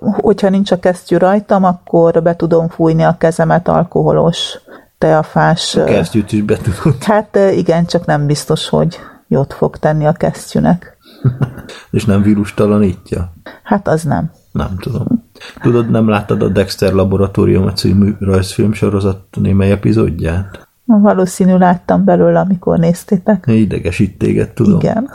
hogyha 0.00 0.48
nincs 0.48 0.70
a 0.70 0.78
kesztyű 0.78 1.16
rajtam, 1.16 1.64
akkor 1.64 2.22
be 2.22 2.36
tudom 2.36 2.68
fújni 2.68 3.02
a 3.02 3.16
kezemet 3.18 3.68
alkoholos, 3.68 4.58
teafás. 4.98 5.74
ö, 5.74 5.84
Kesztyűt 5.84 6.32
is 6.32 6.42
be 6.42 6.56
tudod. 6.56 7.02
Hát 7.04 7.38
igen, 7.54 7.86
csak 7.86 8.04
nem 8.06 8.26
biztos, 8.26 8.68
hogy 8.68 8.98
jót 9.28 9.52
fog 9.52 9.76
tenni 9.76 10.06
a 10.06 10.12
kesztyűnek. 10.12 10.97
És 11.90 12.04
nem 12.04 12.22
vírustalanítja? 12.22 13.32
Hát 13.62 13.88
az 13.88 14.02
nem. 14.02 14.30
Nem 14.52 14.76
tudom. 14.78 15.06
Tudod, 15.62 15.90
nem 15.90 16.08
láttad 16.08 16.42
a 16.42 16.48
Dexter 16.48 16.92
Laboratórium 16.92 17.74
című 17.74 18.14
rajzfilm 18.20 18.72
sorozat 18.72 19.24
némely 19.40 19.70
epizódját? 19.70 20.68
Valószínű 20.84 21.56
láttam 21.56 22.04
belőle, 22.04 22.40
amikor 22.40 22.78
néztétek. 22.78 23.44
Idegesít 23.46 24.18
téged, 24.18 24.50
tudom. 24.50 24.78
Igen. 24.78 25.10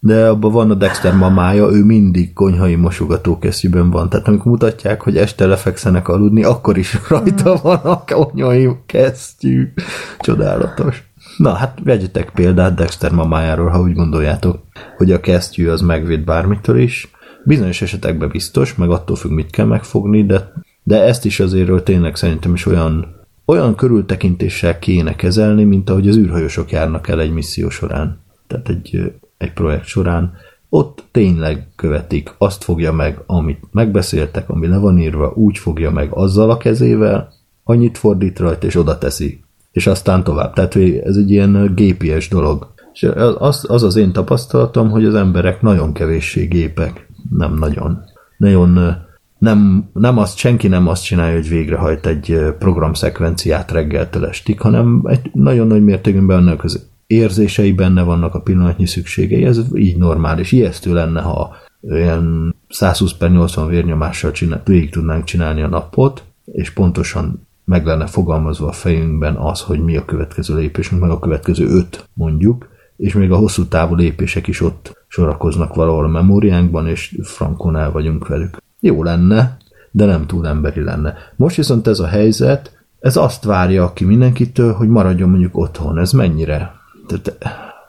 De 0.00 0.28
abban 0.28 0.52
van 0.52 0.70
a 0.70 0.74
Dexter 0.74 1.14
mamája, 1.14 1.70
ő 1.70 1.84
mindig 1.84 2.32
konyhai 2.32 2.74
mosogatókesztyűben 2.74 3.90
van. 3.90 4.08
Tehát 4.08 4.28
amikor 4.28 4.52
mutatják, 4.52 5.02
hogy 5.02 5.16
este 5.16 5.46
lefekszenek 5.46 6.08
aludni, 6.08 6.44
akkor 6.44 6.78
is 6.78 6.98
rajta 7.08 7.58
van 7.62 7.78
a 7.78 8.04
konyhai 8.04 8.68
kesztyű. 8.86 9.72
Csodálatos. 10.18 11.10
Na, 11.38 11.52
hát 11.52 11.78
vegyetek 11.84 12.30
példát 12.30 12.74
Dexter 12.74 13.12
mamájáról, 13.12 13.68
ha 13.68 13.80
úgy 13.80 13.94
gondoljátok, 13.94 14.58
hogy 14.96 15.12
a 15.12 15.20
kesztyű 15.20 15.68
az 15.68 15.80
megvéd 15.80 16.24
bármitől 16.24 16.78
is. 16.78 17.10
Bizonyos 17.44 17.82
esetekben 17.82 18.28
biztos, 18.28 18.74
meg 18.74 18.90
attól 18.90 19.16
függ, 19.16 19.30
mit 19.30 19.50
kell 19.50 19.66
megfogni, 19.66 20.26
de, 20.26 20.52
de 20.82 21.02
ezt 21.02 21.24
is 21.24 21.40
azért 21.40 21.84
tényleg 21.84 22.16
szerintem 22.16 22.54
is 22.54 22.66
olyan, 22.66 23.06
olyan 23.44 23.74
körültekintéssel 23.74 24.78
kéne 24.78 25.14
kezelni, 25.14 25.64
mint 25.64 25.90
ahogy 25.90 26.08
az 26.08 26.16
űrhajósok 26.16 26.70
járnak 26.70 27.08
el 27.08 27.20
egy 27.20 27.32
misszió 27.32 27.68
során. 27.68 28.20
Tehát 28.46 28.68
egy, 28.68 29.12
egy 29.36 29.52
projekt 29.52 29.86
során. 29.86 30.32
Ott 30.68 31.04
tényleg 31.10 31.66
követik, 31.76 32.34
azt 32.38 32.64
fogja 32.64 32.92
meg, 32.92 33.22
amit 33.26 33.62
megbeszéltek, 33.70 34.50
ami 34.50 34.66
le 34.66 34.78
van 34.78 34.98
írva, 34.98 35.32
úgy 35.34 35.58
fogja 35.58 35.90
meg 35.90 36.12
azzal 36.12 36.50
a 36.50 36.56
kezével, 36.56 37.32
annyit 37.64 37.98
fordít 37.98 38.38
rajta, 38.38 38.66
és 38.66 38.74
oda 38.74 38.98
teszi. 38.98 39.40
És 39.72 39.86
aztán 39.86 40.24
tovább. 40.24 40.52
Tehát 40.52 40.76
ez 41.04 41.16
egy 41.16 41.30
ilyen 41.30 41.72
gépies 41.74 42.28
dolog. 42.28 42.72
És 42.92 43.08
az, 43.38 43.64
az 43.68 43.82
az 43.82 43.96
én 43.96 44.12
tapasztalatom, 44.12 44.90
hogy 44.90 45.04
az 45.04 45.14
emberek 45.14 45.62
nagyon 45.62 45.92
kevéssé 45.92 46.44
gépek. 46.44 47.08
Nem 47.30 47.54
nagyon. 47.54 48.04
Nagyon 48.36 48.96
nem, 49.38 49.88
nem 49.92 50.18
azt, 50.18 50.36
senki 50.36 50.68
nem 50.68 50.88
azt 50.88 51.04
csinálja, 51.04 51.34
hogy 51.34 51.48
végrehajt 51.48 52.06
egy 52.06 52.38
programszekvenciát 52.58 53.70
reggeltől 53.70 54.26
estig, 54.26 54.60
hanem 54.60 55.02
egy 55.04 55.30
nagyon 55.32 55.66
nagy 55.66 55.84
mértékben 55.84 56.26
benne 56.26 56.56
az 56.58 56.86
érzései 57.06 57.72
benne 57.72 58.02
vannak 58.02 58.34
a 58.34 58.40
pillanatnyi 58.40 58.86
szükségei, 58.86 59.44
ez 59.44 59.60
így 59.74 59.96
normális. 59.96 60.52
Ijesztő 60.52 60.92
lenne, 60.92 61.20
ha 61.20 61.56
ilyen 61.80 62.54
120 62.68 63.12
per 63.12 63.30
80 63.30 63.68
vérnyomással 63.68 64.30
csinál, 64.30 64.62
végig 64.64 64.90
tudnánk 64.90 65.24
csinálni 65.24 65.62
a 65.62 65.68
napot, 65.68 66.24
és 66.44 66.70
pontosan 66.70 67.47
meg 67.68 67.86
lenne 67.86 68.06
fogalmazva 68.06 68.66
a 68.66 68.72
fejünkben 68.72 69.36
az, 69.36 69.60
hogy 69.60 69.80
mi 69.80 69.96
a 69.96 70.04
következő 70.04 70.54
lépésünk, 70.56 71.00
meg 71.00 71.10
a 71.10 71.18
következő 71.18 71.66
öt 71.68 72.08
mondjuk, 72.12 72.68
és 72.96 73.14
még 73.14 73.30
a 73.30 73.36
hosszú 73.36 73.64
távú 73.64 73.94
lépések 73.94 74.46
is 74.46 74.60
ott 74.60 75.04
sorakoznak 75.08 75.74
valahol 75.74 76.04
a 76.04 76.08
memóriánkban, 76.08 76.86
és 76.86 77.18
frankon 77.22 77.76
el 77.76 77.90
vagyunk 77.92 78.28
velük. 78.28 78.62
Jó 78.80 79.02
lenne, 79.02 79.56
de 79.90 80.04
nem 80.04 80.26
túl 80.26 80.46
emberi 80.46 80.80
lenne. 80.80 81.14
Most 81.36 81.56
viszont 81.56 81.86
ez 81.86 81.98
a 81.98 82.06
helyzet, 82.06 82.84
ez 83.00 83.16
azt 83.16 83.44
várja 83.44 83.92
ki 83.92 84.04
mindenkitől, 84.04 84.72
hogy 84.72 84.88
maradjon 84.88 85.28
mondjuk 85.28 85.56
otthon. 85.56 85.98
Ez 85.98 86.12
mennyire? 86.12 86.74
Tehát 87.06 87.38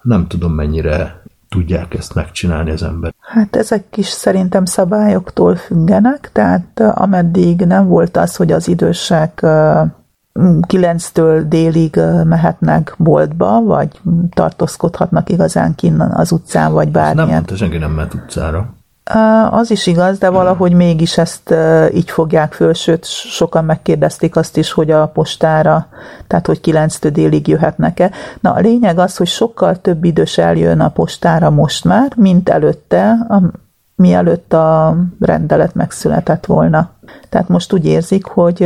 nem 0.01 0.27
tudom, 0.27 0.53
mennyire 0.53 1.18
tudják 1.49 1.93
ezt 1.93 2.15
megcsinálni 2.15 2.71
az 2.71 2.83
ember. 2.83 3.13
Hát 3.19 3.55
ezek 3.55 3.97
is 3.97 4.07
szerintem 4.07 4.65
szabályoktól 4.65 5.55
függenek, 5.55 6.29
tehát 6.33 6.79
ameddig 6.79 7.59
nem 7.59 7.87
volt 7.87 8.17
az, 8.17 8.35
hogy 8.35 8.51
az 8.51 8.67
idősek 8.67 9.39
uh, 9.43 9.81
9-től 10.67 11.43
délig 11.47 11.99
mehetnek 12.23 12.93
boltba, 12.97 13.61
vagy 13.61 14.01
tartózkodhatnak 14.33 15.29
igazán 15.29 15.75
kinn 15.75 15.99
az 15.99 16.31
utcán, 16.31 16.71
vagy 16.71 16.83
Nem 16.83 16.93
bármilyen. 16.93 17.29
mondta, 17.29 17.55
senki 17.55 17.77
nem 17.77 17.91
ment 17.91 18.13
utcára. 18.13 18.73
Az 19.49 19.71
is 19.71 19.87
igaz, 19.87 20.17
de 20.17 20.29
valahogy 20.29 20.73
mégis 20.73 21.17
ezt 21.17 21.53
így 21.93 22.09
fogják 22.09 22.53
föl, 22.53 22.73
sőt, 22.73 23.05
sokan 23.05 23.65
megkérdezték 23.65 24.35
azt 24.35 24.57
is, 24.57 24.71
hogy 24.71 24.91
a 24.91 25.07
postára, 25.07 25.87
tehát 26.27 26.47
hogy 26.47 26.61
9 26.61 27.11
délig 27.11 27.47
jöhetnek-e. 27.47 28.11
Na, 28.39 28.53
a 28.53 28.59
lényeg 28.59 28.99
az, 28.99 29.17
hogy 29.17 29.27
sokkal 29.27 29.81
több 29.81 30.03
idős 30.03 30.37
eljön 30.37 30.79
a 30.79 30.89
postára 30.89 31.49
most 31.49 31.85
már, 31.85 32.11
mint 32.15 32.49
előtte, 32.49 33.09
a, 33.29 33.41
mielőtt 33.95 34.53
a 34.53 34.97
rendelet 35.19 35.75
megszületett 35.75 36.45
volna. 36.45 36.89
Tehát 37.29 37.47
most 37.47 37.73
úgy 37.73 37.85
érzik, 37.85 38.25
hogy 38.25 38.59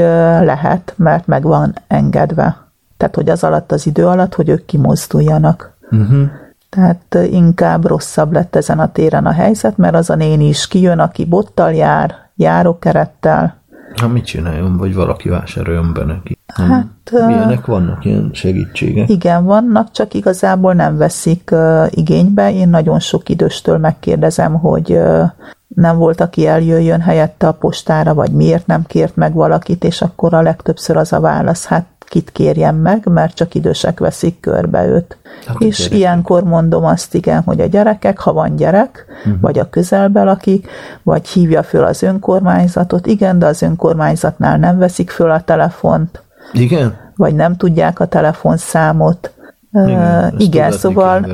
lehet, 0.44 0.94
mert 0.98 1.28
meg 1.28 1.44
van 1.44 1.76
engedve. 1.88 2.58
Tehát, 2.98 3.16
hogy 3.16 3.30
az 3.30 3.44
alatt 3.44 3.72
az 3.72 3.86
idő 3.86 4.08
alatt, 4.08 4.36
hogy 4.36 4.50
ők 4.50 4.66
kimozduljanak. 4.66 5.78
Uh-huh. 5.92 6.30
Tehát 6.74 7.18
inkább 7.32 7.86
rosszabb 7.86 8.32
lett 8.32 8.56
ezen 8.56 8.80
a 8.80 8.92
téren 8.92 9.26
a 9.26 9.32
helyzet, 9.32 9.78
mert 9.78 9.96
az 9.96 10.10
a 10.10 10.16
néni 10.16 10.48
is 10.48 10.68
kijön, 10.68 11.00
aki 11.00 11.26
bottal 11.26 11.74
jár, 11.74 12.16
járókerettel. 12.36 13.62
Ha 14.02 14.08
mit 14.08 14.26
csináljon, 14.26 14.78
vagy 14.78 14.94
valaki 14.94 15.30
vásároljon 15.30 15.94
be 15.94 16.04
neki. 16.04 16.38
Hát, 16.54 17.12
Milyenek 17.12 17.66
vannak 17.66 18.06
ilyen 18.06 18.30
segítségek? 18.34 19.10
Igen, 19.10 19.46
vannak, 19.46 19.92
csak 19.92 20.14
igazából 20.14 20.74
nem 20.74 20.98
veszik 20.98 21.50
uh, 21.52 21.86
igénybe. 21.90 22.54
Én 22.54 22.70
nagyon 22.70 23.00
sok 23.00 23.30
időstől 23.30 23.78
megkérdezem, 23.78 24.54
hogy 24.54 24.92
uh, 24.92 25.24
nem 25.68 25.98
volt, 25.98 26.22
aki 26.22 26.48
eljöjjön 26.48 27.02
helyette 27.02 27.48
a 27.48 27.52
postára, 27.54 28.14
vagy 28.14 28.32
miért 28.32 28.68
nem 28.68 28.84
kért 28.86 29.16
meg 29.16 29.34
valakit, 29.34 29.84
és 29.84 30.02
akkor 30.02 30.34
a 30.34 30.42
legtöbbször 30.42 30.98
az 30.98 31.14
a 31.14 31.20
válasz, 31.20 31.66
hát 31.66 31.86
kit 32.08 32.32
kérjem 32.32 32.76
meg, 32.76 33.06
mert 33.06 33.36
csak 33.36 33.56
idősek 33.56 34.00
veszik 34.00 34.39
körbe 34.39 34.86
őt. 34.86 35.18
Hát 35.48 35.62
és 35.62 35.78
gyerekek. 35.78 35.98
ilyenkor 35.98 36.44
mondom 36.44 36.86
azt, 36.86 37.13
igen, 37.13 37.42
hogy 37.42 37.60
a 37.60 37.66
gyerekek, 37.66 38.20
ha 38.20 38.34
van 38.34 38.56
gyerek, 38.56 39.06
uh-huh. 39.20 39.42
vagy 39.42 39.60
a 39.60 39.70
közelbe 39.70 40.24
lakik, 40.24 40.68
vagy 41.04 41.28
hívja 41.28 41.63
föl 41.63 41.84
az 41.84 42.04
önkormányzatot, 42.04 43.06
igen, 43.06 43.39
de 43.39 43.46
az 43.46 43.62
önkormányzatnál 43.62 44.58
nem 44.58 44.78
veszik 44.78 45.10
föl 45.10 45.32
a 45.32 45.42
telefont, 45.42 46.24
Igen? 46.54 46.96
vagy 47.16 47.36
nem 47.36 47.56
tudják 47.56 48.00
a 48.00 48.06
telefonszámot. 48.06 49.32
Igen, 49.72 50.02
ezt 50.02 50.34
igen 50.38 50.72
szóval 50.72 51.26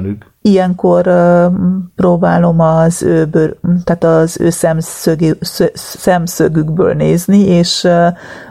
ilyenkor 0.42 1.08
ö, 1.08 1.48
próbálom 1.96 2.60
az 2.60 3.04
ő, 3.04 3.26
bőr, 3.26 3.56
tehát 3.84 4.04
az 4.04 4.40
ő 4.40 4.50
szemszögü, 4.50 5.32
szö- 5.40 5.78
szemszögükből 5.78 6.94
nézni, 6.94 7.40
és 7.40 7.84
ö, 7.84 8.08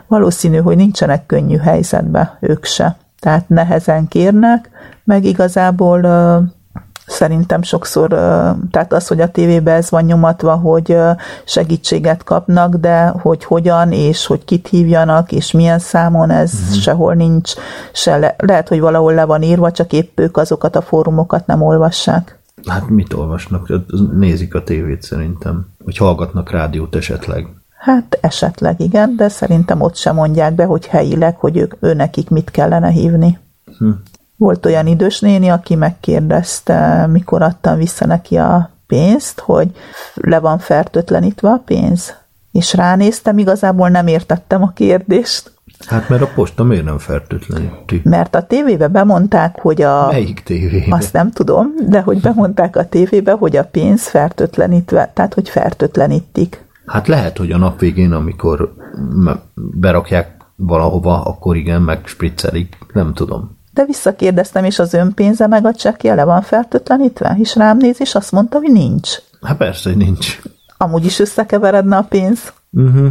valószínű, 0.09 0.57
hogy 0.57 0.75
nincsenek 0.75 1.25
könnyű 1.25 1.57
helyzetbe 1.57 2.37
ők 2.39 2.65
se. 2.65 2.97
Tehát 3.19 3.49
nehezen 3.49 4.07
kérnek, 4.07 4.69
meg 5.03 5.23
igazából 5.23 6.01
szerintem 7.05 7.61
sokszor, 7.61 8.07
tehát 8.71 8.93
az, 8.93 9.07
hogy 9.07 9.21
a 9.21 9.31
tévében 9.31 9.75
ez 9.75 9.89
van 9.89 10.03
nyomatva, 10.03 10.55
hogy 10.55 10.97
segítséget 11.45 12.23
kapnak, 12.23 12.75
de 12.75 13.07
hogy 13.07 13.43
hogyan, 13.43 13.91
és 13.91 14.25
hogy 14.25 14.45
kit 14.45 14.67
hívjanak, 14.67 15.31
és 15.31 15.51
milyen 15.51 15.79
számon, 15.79 16.29
ez 16.29 16.53
uh-huh. 16.53 16.81
sehol 16.81 17.13
nincs, 17.13 17.53
se 17.93 18.17
le, 18.17 18.35
lehet, 18.37 18.67
hogy 18.67 18.79
valahol 18.79 19.13
le 19.13 19.25
van 19.25 19.41
írva, 19.41 19.71
csak 19.71 19.93
épp 19.93 20.19
ők 20.19 20.37
azokat 20.37 20.75
a 20.75 20.81
fórumokat 20.81 21.45
nem 21.45 21.61
olvassák. 21.61 22.39
Hát 22.67 22.89
mit 22.89 23.13
olvasnak? 23.13 23.71
Nézik 24.13 24.55
a 24.55 24.63
tévét 24.63 25.01
szerintem. 25.01 25.67
Vagy 25.85 25.97
hallgatnak 25.97 26.51
rádiót 26.51 26.95
esetleg. 26.95 27.47
Hát 27.79 28.17
esetleg 28.21 28.79
igen, 28.79 29.15
de 29.15 29.29
szerintem 29.29 29.81
ott 29.81 29.95
sem 29.95 30.15
mondják 30.15 30.53
be, 30.53 30.65
hogy 30.65 30.85
helyileg, 30.85 31.35
hogy 31.37 31.57
ők, 31.57 31.73
ő 31.79 31.93
nekik 31.93 32.29
mit 32.29 32.51
kellene 32.51 32.89
hívni. 32.89 33.39
Hm. 33.77 33.89
Volt 34.35 34.65
olyan 34.65 34.87
idős 34.87 35.19
néni, 35.19 35.49
aki 35.49 35.75
megkérdezte, 35.75 37.07
mikor 37.07 37.41
adtam 37.41 37.77
vissza 37.77 38.05
neki 38.05 38.37
a 38.37 38.69
pénzt, 38.87 39.39
hogy 39.39 39.71
le 40.13 40.39
van 40.39 40.57
fertőtlenítve 40.57 41.49
a 41.49 41.61
pénz. 41.65 42.13
És 42.51 42.73
ránéztem, 42.73 43.37
igazából 43.37 43.89
nem 43.89 44.07
értettem 44.07 44.63
a 44.63 44.71
kérdést, 44.71 45.51
Hát 45.87 46.09
mert 46.09 46.21
a 46.21 46.29
posta 46.35 46.63
miért 46.63 46.83
nem 46.85 46.97
fertőtleníti? 46.97 48.01
mert 48.03 48.35
a 48.35 48.43
tévébe 48.43 48.87
bemondták, 48.87 49.59
hogy 49.59 49.81
a... 49.81 50.07
Melyik 50.11 50.43
tévében? 50.43 50.91
Azt 50.91 51.13
nem 51.13 51.31
tudom, 51.31 51.73
de 51.87 52.01
hogy 52.01 52.21
bemondták 52.21 52.75
a 52.75 52.85
tévébe, 52.89 53.31
hogy 53.31 53.57
a 53.57 53.63
pénz 53.63 54.07
fertőtlenítve, 54.07 55.11
tehát 55.13 55.33
hogy 55.33 55.49
fertőtlenítik. 55.49 56.63
Hát 56.89 57.07
lehet, 57.07 57.37
hogy 57.37 57.51
a 57.51 57.57
nap 57.57 57.79
végén, 57.79 58.11
amikor 58.11 58.73
berakják 59.55 60.37
valahova, 60.55 61.21
akkor 61.23 61.55
igen, 61.55 61.81
meg 61.81 62.01
spriccelik, 62.05 62.77
nem 62.93 63.13
tudom. 63.13 63.57
De 63.73 63.85
visszakérdeztem, 63.85 64.63
és 64.63 64.79
az 64.79 64.93
önpénze 64.93 65.47
meg 65.47 65.65
a 65.65 65.73
csekkje 65.73 66.15
le 66.15 66.23
van 66.23 66.41
fertőtlenítve, 66.41 67.35
és 67.39 67.55
rám 67.55 67.77
néz, 67.77 68.01
és 68.01 68.15
azt 68.15 68.31
mondta, 68.31 68.57
hogy 68.57 68.71
nincs. 68.71 69.09
Hát 69.41 69.57
persze, 69.57 69.89
hogy 69.89 69.97
nincs. 69.97 70.41
Amúgy 70.77 71.05
is 71.05 71.19
összekeveredne 71.19 71.97
a 71.97 72.05
pénz. 72.09 72.53
Uh-huh. 72.71 73.07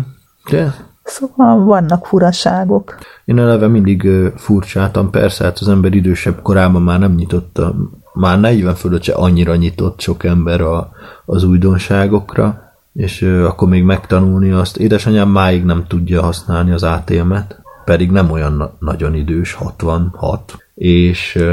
De 0.50 0.74
Szóval 1.02 1.64
vannak 1.64 2.06
furaságok. 2.06 2.98
én 3.24 3.38
eleve 3.38 3.66
mindig 3.68 4.08
furcsáltam, 4.36 5.10
persze, 5.10 5.44
hát 5.44 5.58
az 5.58 5.68
ember 5.68 5.94
idősebb 5.94 6.42
korában 6.42 6.82
már 6.82 6.98
nem 6.98 7.14
nyitotta, 7.14 7.74
már 8.12 8.40
40 8.40 8.74
fölött 8.74 9.02
se 9.02 9.12
annyira 9.12 9.56
nyitott 9.56 10.00
sok 10.00 10.24
ember 10.24 10.60
a, 10.60 10.90
az 11.24 11.44
újdonságokra, 11.44 12.67
és 12.98 13.22
akkor 13.22 13.68
még 13.68 13.82
megtanulni 13.82 14.50
azt. 14.50 14.76
Édesanyám 14.76 15.28
máig 15.28 15.64
nem 15.64 15.84
tudja 15.86 16.22
használni 16.22 16.70
az 16.70 16.82
ATM-et, 16.82 17.60
pedig 17.84 18.10
nem 18.10 18.30
olyan 18.30 18.52
na- 18.52 18.76
nagyon 18.78 19.14
idős, 19.14 19.52
66, 19.52 20.56
és 20.74 21.44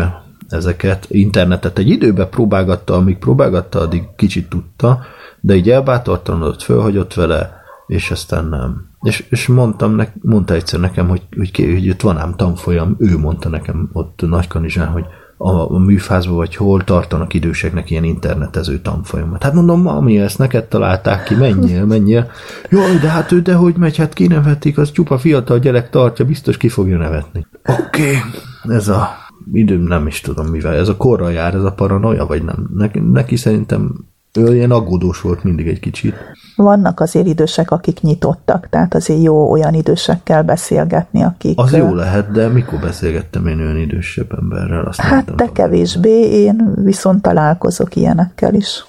ezeket, 0.49 1.05
internetet 1.09 1.77
egy 1.77 1.89
időben 1.89 2.29
próbálgatta, 2.29 2.93
amíg 2.93 3.17
próbálgatta, 3.17 3.79
addig 3.79 4.03
kicsit 4.15 4.49
tudta, 4.49 4.99
de 5.39 5.55
így 5.55 5.69
elbátortalanodott, 5.69 6.61
fölhagyott 6.61 7.13
vele, 7.13 7.61
és 7.87 8.11
aztán 8.11 8.45
nem. 8.45 8.89
És, 9.01 9.25
és 9.29 9.47
mondtam, 9.47 9.95
ne, 9.95 10.07
mondta 10.21 10.53
egyszer 10.53 10.79
nekem, 10.79 11.07
hogy, 11.07 11.21
hogy, 11.37 11.51
ki, 11.51 11.73
hogy 11.73 11.89
ott 11.89 12.01
van 12.01 12.17
ám 12.17 12.35
tanfolyam, 12.35 12.95
ő 12.99 13.17
mondta 13.17 13.49
nekem 13.49 13.89
ott 13.93 14.21
Nagykanizsán, 14.21 14.87
hogy 14.87 15.05
a, 15.37 15.73
a 15.73 15.77
műfázban 15.77 16.35
vagy 16.35 16.55
hol 16.55 16.83
tartanak 16.83 17.33
időseknek 17.33 17.89
ilyen 17.89 18.03
internetező 18.03 18.79
tanfolyamat. 18.79 19.43
Hát 19.43 19.53
mondom, 19.53 19.81
mami, 19.81 20.19
ezt 20.19 20.37
neked 20.37 20.65
találták 20.65 21.23
ki, 21.23 21.35
menjél, 21.35 21.85
menjél. 21.95 22.31
Jaj, 22.69 22.97
de 22.97 23.09
hát 23.09 23.31
ő 23.31 23.41
de 23.41 23.53
hogy 23.53 23.75
megy, 23.77 23.97
hát 23.97 24.13
kinevetik, 24.13 24.77
az 24.77 24.91
csupa 24.91 25.17
fiatal 25.17 25.59
gyerek 25.59 25.89
tartja, 25.89 26.25
biztos 26.25 26.57
ki 26.57 26.69
fogja 26.69 26.97
nevetni. 26.97 27.47
Oké, 27.65 27.81
okay. 28.01 28.75
ez 28.75 28.87
a 28.87 29.07
időm 29.53 29.81
nem 29.81 30.07
is 30.07 30.21
tudom 30.21 30.47
mivel, 30.47 30.73
ez 30.73 30.87
a 30.87 30.97
korra 30.97 31.29
jár, 31.29 31.53
ez 31.53 31.63
a 31.63 31.71
paranoia, 31.71 32.25
vagy 32.25 32.43
nem. 32.43 32.69
Neki, 32.75 32.99
neki 32.99 33.35
szerintem 33.35 34.05
ő 34.35 34.55
ilyen 34.55 34.71
aggódós 34.71 35.21
volt 35.21 35.43
mindig 35.43 35.67
egy 35.67 35.79
kicsit. 35.79 36.15
Vannak 36.55 36.99
azért 36.99 37.27
idősek, 37.27 37.71
akik 37.71 38.01
nyitottak, 38.01 38.69
tehát 38.69 38.95
azért 38.95 39.23
jó 39.23 39.51
olyan 39.51 39.73
idősekkel 39.73 40.43
beszélgetni, 40.43 41.23
akik... 41.23 41.59
Az 41.59 41.73
jó 41.73 41.93
lehet, 41.93 42.31
de 42.31 42.47
mikor 42.47 42.79
beszélgettem 42.79 43.47
én 43.47 43.59
olyan 43.59 43.77
idősebb 43.77 44.33
emberrel? 44.37 44.85
Azt 44.85 44.99
Hát 44.99 45.33
te 45.35 45.51
kevésbé, 45.51 46.41
én 46.41 46.73
viszont 46.83 47.21
találkozok 47.21 47.95
ilyenekkel 47.95 48.53
is. 48.53 48.85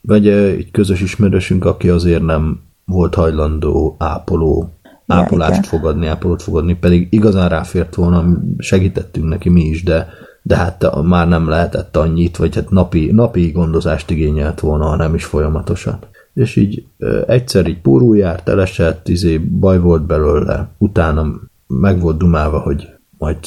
Vagy 0.00 0.28
egy 0.28 0.70
közös 0.70 1.00
ismerősünk, 1.00 1.64
aki 1.64 1.88
azért 1.88 2.22
nem 2.22 2.60
volt 2.84 3.14
hajlandó 3.14 3.96
ápoló, 3.98 4.68
Ja, 5.06 5.14
ápolást 5.14 5.50
igen. 5.50 5.62
fogadni, 5.62 6.06
ápolót 6.06 6.42
fogadni, 6.42 6.74
pedig 6.74 7.06
igazán 7.10 7.48
ráfért 7.48 7.94
volna, 7.94 8.24
segítettünk 8.58 9.28
neki 9.28 9.48
mi 9.48 9.62
is, 9.62 9.82
de, 9.82 10.06
de 10.46 10.56
hát 10.56 11.02
már 11.02 11.28
nem 11.28 11.48
lehetett 11.48 11.96
annyit, 11.96 12.36
vagy 12.36 12.54
hát 12.54 12.70
napi, 12.70 13.12
napi 13.12 13.50
gondozást 13.50 14.10
igényelt 14.10 14.60
volna, 14.60 14.96
nem 14.96 15.14
is 15.14 15.24
folyamatosan. 15.24 15.98
És 16.34 16.56
így 16.56 16.86
egyszer 17.26 17.66
így 17.66 17.80
pórul 17.80 18.16
járt, 18.16 18.48
elesett, 18.48 19.08
izé, 19.08 19.38
baj 19.38 19.78
volt 19.78 20.02
belőle, 20.02 20.68
utána 20.78 21.26
meg 21.66 22.00
volt 22.00 22.16
dumálva, 22.16 22.58
hogy 22.58 22.88
majd 23.18 23.38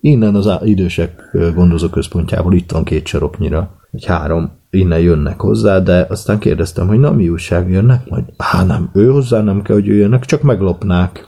innen 0.00 0.34
az 0.34 0.50
idősek 0.62 1.30
ö, 1.32 1.52
gondozóközpontjából 1.52 2.54
itt 2.54 2.70
van 2.70 2.84
két 2.84 3.06
saroknyira, 3.06 3.70
vagy 3.90 4.04
három, 4.04 4.50
innen 4.70 5.00
jönnek 5.00 5.40
hozzá, 5.40 5.78
de 5.78 6.06
aztán 6.08 6.38
kérdeztem, 6.38 6.86
hogy 6.86 6.98
na 6.98 7.10
mi 7.10 7.28
újság 7.28 7.70
jönnek 7.70 8.08
majd? 8.08 8.24
Hát 8.38 8.66
nem, 8.66 8.90
ő 8.92 9.08
hozzá 9.10 9.40
nem 9.40 9.62
kell, 9.62 9.74
hogy 9.74 9.86
jöjjenek, 9.86 10.24
csak 10.24 10.42
meglopnák. 10.42 11.26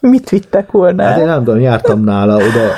Mit 0.00 0.28
vittek 0.28 0.70
volna? 0.70 1.02
Hát 1.02 1.18
én 1.18 1.26
nem 1.26 1.44
tudom, 1.44 1.60
jártam 1.60 2.04
nála, 2.04 2.34
oda 2.34 2.70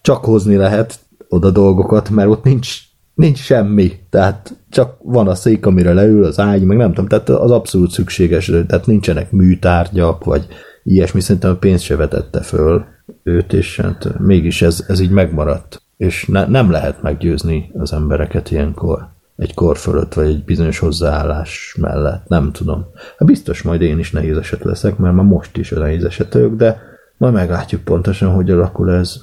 csak 0.00 0.24
hozni 0.24 0.56
lehet 0.56 0.98
oda 1.28 1.50
dolgokat, 1.50 2.10
mert 2.10 2.28
ott 2.28 2.44
nincs, 2.44 2.78
nincs 3.14 3.38
semmi, 3.38 3.92
tehát 4.10 4.56
csak 4.70 4.96
van 5.02 5.28
a 5.28 5.34
szék, 5.34 5.66
amire 5.66 5.92
leül, 5.92 6.24
az 6.24 6.38
ágy, 6.38 6.62
meg 6.62 6.76
nem 6.76 6.88
tudom, 6.88 7.08
tehát 7.08 7.28
az 7.28 7.50
abszolút 7.50 7.90
szükséges, 7.90 8.46
tehát 8.66 8.86
nincsenek 8.86 9.30
műtárgyak, 9.30 10.24
vagy 10.24 10.46
ilyesmi, 10.82 11.20
szerintem 11.20 11.50
a 11.50 11.56
pénzt 11.56 11.84
se 11.84 11.96
vetette 11.96 12.40
föl 12.40 12.84
őt, 13.22 13.52
és 13.52 13.80
hát 13.80 14.18
mégis 14.18 14.62
ez, 14.62 14.84
ez 14.88 15.00
így 15.00 15.10
megmaradt. 15.10 15.82
És 15.96 16.26
ne, 16.26 16.46
nem 16.46 16.70
lehet 16.70 17.02
meggyőzni 17.02 17.70
az 17.78 17.92
embereket 17.92 18.50
ilyenkor 18.50 19.08
egy 19.36 19.54
kor 19.54 19.76
fölött, 19.76 20.14
vagy 20.14 20.26
egy 20.26 20.44
bizonyos 20.44 20.78
hozzáállás 20.78 21.76
mellett, 21.80 22.28
nem 22.28 22.52
tudom. 22.52 22.86
Hát 23.18 23.28
biztos 23.28 23.62
majd 23.62 23.80
én 23.80 23.98
is 23.98 24.10
nehéz 24.10 24.36
eset 24.36 24.64
leszek, 24.64 24.96
mert 24.96 25.14
már 25.14 25.24
most 25.24 25.56
is 25.56 25.72
a 25.72 25.78
nehéz 25.78 26.04
eset 26.04 26.32
vagyok, 26.32 26.54
de 26.54 26.80
majd 27.16 27.34
meglátjuk 27.34 27.80
pontosan, 27.80 28.34
hogy 28.34 28.50
alakul 28.50 28.92
ez. 28.92 29.16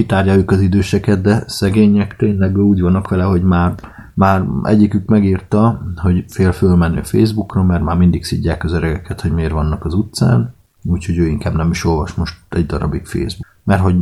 Kitárgyaljuk 0.00 0.50
az 0.50 0.60
időseket, 0.60 1.20
de 1.20 1.44
szegények 1.46 2.16
tényleg 2.16 2.58
úgy 2.58 2.80
vannak 2.80 3.08
vele, 3.08 3.22
hogy 3.22 3.42
már, 3.42 3.74
már 4.14 4.44
egyikük 4.62 5.08
megírta, 5.08 5.82
hogy 5.96 6.24
fél 6.28 6.52
fölmenni 6.52 6.98
a 6.98 7.04
Facebookra, 7.04 7.62
mert 7.62 7.82
már 7.82 7.96
mindig 7.96 8.24
szidják 8.24 8.64
az 8.64 8.72
öregeket, 8.72 9.20
hogy 9.20 9.32
miért 9.32 9.52
vannak 9.52 9.84
az 9.84 9.94
utcán, 9.94 10.54
úgyhogy 10.84 11.18
ő 11.18 11.26
inkább 11.26 11.56
nem 11.56 11.70
is 11.70 11.84
olvas 11.84 12.14
most 12.14 12.36
egy 12.48 12.66
darabig 12.66 13.06
Facebook. 13.06 13.46
Mert 13.64 13.80
hogy 13.82 13.96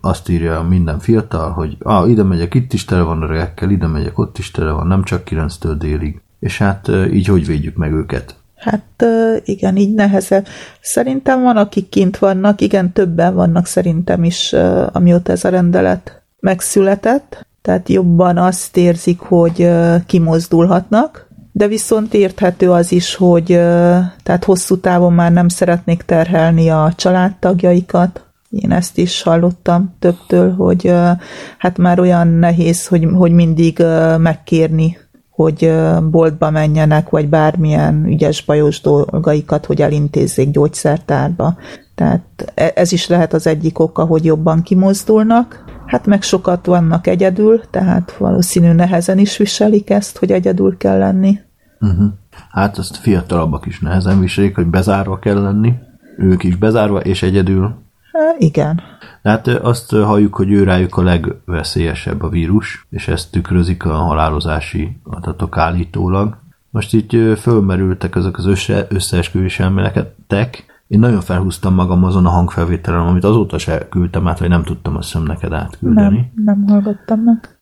azt 0.00 0.28
írja 0.28 0.62
minden 0.62 0.98
fiatal, 0.98 1.50
hogy 1.50 1.76
ah, 1.80 2.10
ide 2.10 2.22
megyek, 2.22 2.54
itt 2.54 2.72
is 2.72 2.84
tele 2.84 3.02
van 3.02 3.22
öregekkel, 3.22 3.70
ide 3.70 3.86
megyek, 3.86 4.18
ott 4.18 4.38
is 4.38 4.50
tele 4.50 4.70
van, 4.70 4.86
nem 4.86 5.02
csak 5.02 5.22
9-től 5.30 5.74
délig. 5.78 6.20
És 6.38 6.58
hát 6.58 6.90
így 7.12 7.26
hogy 7.26 7.46
védjük 7.46 7.76
meg 7.76 7.92
őket? 7.92 8.36
Hát 8.64 9.04
igen, 9.44 9.76
így 9.76 9.94
nehezebb. 9.94 10.46
Szerintem 10.80 11.42
van, 11.42 11.56
akik 11.56 11.88
kint 11.88 12.18
vannak, 12.18 12.60
igen, 12.60 12.92
többen 12.92 13.34
vannak 13.34 13.66
szerintem 13.66 14.24
is, 14.24 14.52
amióta 14.92 15.32
ez 15.32 15.44
a 15.44 15.48
rendelet 15.48 16.22
megszületett, 16.40 17.46
tehát 17.62 17.88
jobban 17.88 18.38
azt 18.38 18.76
érzik, 18.76 19.20
hogy 19.20 19.70
kimozdulhatnak, 20.06 21.28
de 21.52 21.66
viszont 21.66 22.14
érthető 22.14 22.70
az 22.70 22.92
is, 22.92 23.14
hogy 23.14 23.46
tehát 24.22 24.44
hosszú 24.44 24.78
távon 24.78 25.12
már 25.12 25.32
nem 25.32 25.48
szeretnék 25.48 26.02
terhelni 26.02 26.68
a 26.70 26.92
családtagjaikat. 26.96 28.24
Én 28.50 28.72
ezt 28.72 28.98
is 28.98 29.22
hallottam 29.22 29.94
többtől, 29.98 30.54
hogy 30.54 30.92
hát 31.58 31.78
már 31.78 32.00
olyan 32.00 32.28
nehéz, 32.28 32.86
hogy, 32.86 33.08
hogy 33.14 33.32
mindig 33.32 33.84
megkérni 34.18 34.98
hogy 35.34 35.72
boltba 36.10 36.50
menjenek, 36.50 37.10
vagy 37.10 37.28
bármilyen 37.28 38.06
ügyes 38.06 38.44
bajos 38.44 38.80
dolgaikat, 38.80 39.66
hogy 39.66 39.82
elintézzék 39.82 40.50
gyógyszertárba. 40.50 41.56
Tehát 41.94 42.52
e- 42.54 42.72
ez 42.74 42.92
is 42.92 43.06
lehet 43.06 43.32
az 43.32 43.46
egyik 43.46 43.78
oka, 43.78 44.04
hogy 44.04 44.24
jobban 44.24 44.62
kimozdulnak. 44.62 45.64
Hát 45.86 46.06
meg 46.06 46.22
sokat 46.22 46.66
vannak 46.66 47.06
egyedül, 47.06 47.60
tehát 47.70 48.16
valószínű 48.18 48.72
nehezen 48.72 49.18
is 49.18 49.36
viselik 49.36 49.90
ezt, 49.90 50.18
hogy 50.18 50.32
egyedül 50.32 50.76
kell 50.76 50.98
lenni. 50.98 51.38
Uh-huh. 51.80 52.12
Hát 52.50 52.78
azt 52.78 52.96
fiatalabbak 52.96 53.66
is 53.66 53.80
nehezen 53.80 54.20
viselik, 54.20 54.54
hogy 54.54 54.66
bezárva 54.66 55.18
kell 55.18 55.42
lenni. 55.42 55.72
Ők 56.16 56.42
is 56.42 56.56
bezárva 56.56 57.00
és 57.00 57.22
egyedül. 57.22 57.83
Há, 58.14 58.34
igen. 58.38 58.80
Hát 59.22 59.46
ö, 59.46 59.62
azt 59.62 59.90
halljuk, 59.90 60.34
hogy 60.34 60.50
ő 60.50 60.64
rájuk 60.64 60.96
a 60.96 61.02
legveszélyesebb 61.02 62.22
a 62.22 62.28
vírus, 62.28 62.86
és 62.90 63.08
ezt 63.08 63.30
tükrözik 63.30 63.84
a 63.84 63.92
halálozási 63.92 65.00
adatok 65.02 65.58
állítólag. 65.58 66.36
Most 66.70 66.94
így 66.94 67.14
ö, 67.14 67.34
fölmerültek 67.36 68.14
ezek 68.16 68.38
az 68.38 68.46
össze, 68.46 68.86
összeesküvés 68.88 69.58
elméletek. 69.60 70.64
Én 70.86 70.98
nagyon 70.98 71.20
felhúztam 71.20 71.74
magam 71.74 72.04
azon 72.04 72.26
a 72.26 72.30
hangfelvételen, 72.30 73.00
amit 73.00 73.24
azóta 73.24 73.58
se 73.58 73.88
küldtem 73.88 74.28
át, 74.28 74.38
vagy 74.38 74.48
nem 74.48 74.62
tudtam 74.62 74.96
azt 74.96 75.12
hiszem 75.12 75.26
neked 75.26 75.52
átküldeni. 75.52 76.32
Nem, 76.34 76.44
nem 76.44 76.64
hallgattam 76.68 77.20
meg. 77.20 77.58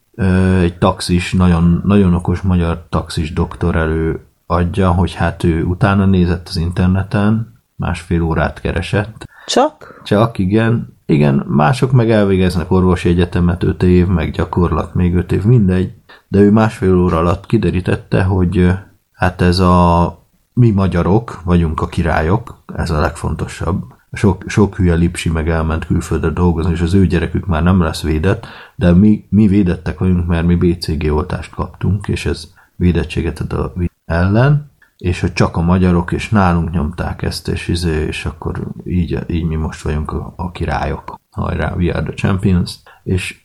Egy 0.63 0.79
taxis, 0.79 1.33
nagyon, 1.33 1.83
nagyon 1.85 2.15
okos 2.15 2.41
magyar 2.41 2.87
taxis 2.89 3.33
doktor 3.33 3.77
elő 3.77 4.21
adja, 4.47 4.91
hogy 4.91 5.15
hát 5.15 5.45
ő 5.45 5.63
utána 5.63 6.07
nézett 6.07 6.49
az 6.49 6.57
interneten, 6.57 7.53
másfél 7.77 8.23
órát 8.23 8.61
keresett, 8.61 9.31
Csak? 9.47 10.01
csak 10.05 10.39
igen, 10.39 10.97
igen, 11.07 11.45
mások 11.49 11.93
meg 11.93 12.11
elvégeznek 12.11 12.71
orvosi 12.71 13.09
egyetemet 13.09 13.63
5 13.63 13.83
év, 13.83 14.07
meg 14.07 14.31
gyakorlat 14.31 14.95
még 14.95 15.15
5 15.15 15.33
év, 15.33 15.45
mindegy, 15.45 15.93
de 16.29 16.39
ő 16.39 16.51
másfél 16.51 16.99
óra 16.99 17.19
alatt 17.19 17.47
kiderítette, 17.47 18.23
hogy 18.23 18.71
hát 19.13 19.41
ez 19.41 19.59
a 19.59 20.19
mi 20.53 20.71
magyarok 20.71 21.41
vagyunk 21.45 21.81
a 21.81 21.87
királyok, 21.87 22.59
ez 22.77 22.91
a 22.91 23.01
legfontosabb. 23.01 23.83
Sok, 24.13 24.45
sok 24.47 24.77
hülye 24.77 24.95
lipsi 24.95 25.31
meg 25.31 25.49
elment 25.49 25.87
külföldre 25.87 26.31
dolgozni, 26.31 26.73
és 26.73 26.81
az 26.81 26.95
ő 26.95 27.07
gyerekük 27.07 27.47
már 27.47 27.63
nem 27.63 27.83
lesz 27.83 28.03
védett, 28.03 28.47
de 28.75 28.93
mi, 28.93 29.27
mi 29.29 29.47
védettek 29.47 29.99
vagyunk, 29.99 30.27
mert 30.27 30.47
mi 30.47 30.55
BCG 30.55 31.13
oltást 31.13 31.55
kaptunk, 31.55 32.09
és 32.09 32.27
ez 32.27 32.49
védettséget 32.77 33.41
ad 33.41 33.53
a 33.53 33.73
ellen, 34.05 34.71
és 35.03 35.21
hogy 35.21 35.33
csak 35.33 35.57
a 35.57 35.61
magyarok, 35.61 36.13
és 36.13 36.29
nálunk 36.29 36.71
nyomták 36.71 37.23
ezt, 37.23 37.49
és, 37.49 37.69
izé, 37.69 38.05
és 38.07 38.25
akkor 38.25 38.67
így, 38.85 39.19
így 39.27 39.45
mi 39.45 39.55
most 39.55 39.83
vagyunk 39.83 40.13
a, 40.13 40.33
a 40.37 40.51
királyok. 40.51 41.21
Hajrá, 41.31 41.75
we 41.77 41.93
are 41.93 42.03
the 42.03 42.13
champions. 42.13 42.75
És 43.03 43.41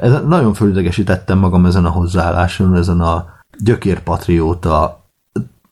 ez, 0.00 0.22
nagyon 0.26 0.54
fölidegesítettem 0.54 1.38
magam 1.38 1.66
ezen 1.66 1.84
a 1.84 1.90
hozzáálláson, 1.90 2.74
ezen 2.74 3.00
a 3.00 3.26
gyökérpatrióta, 3.58 5.04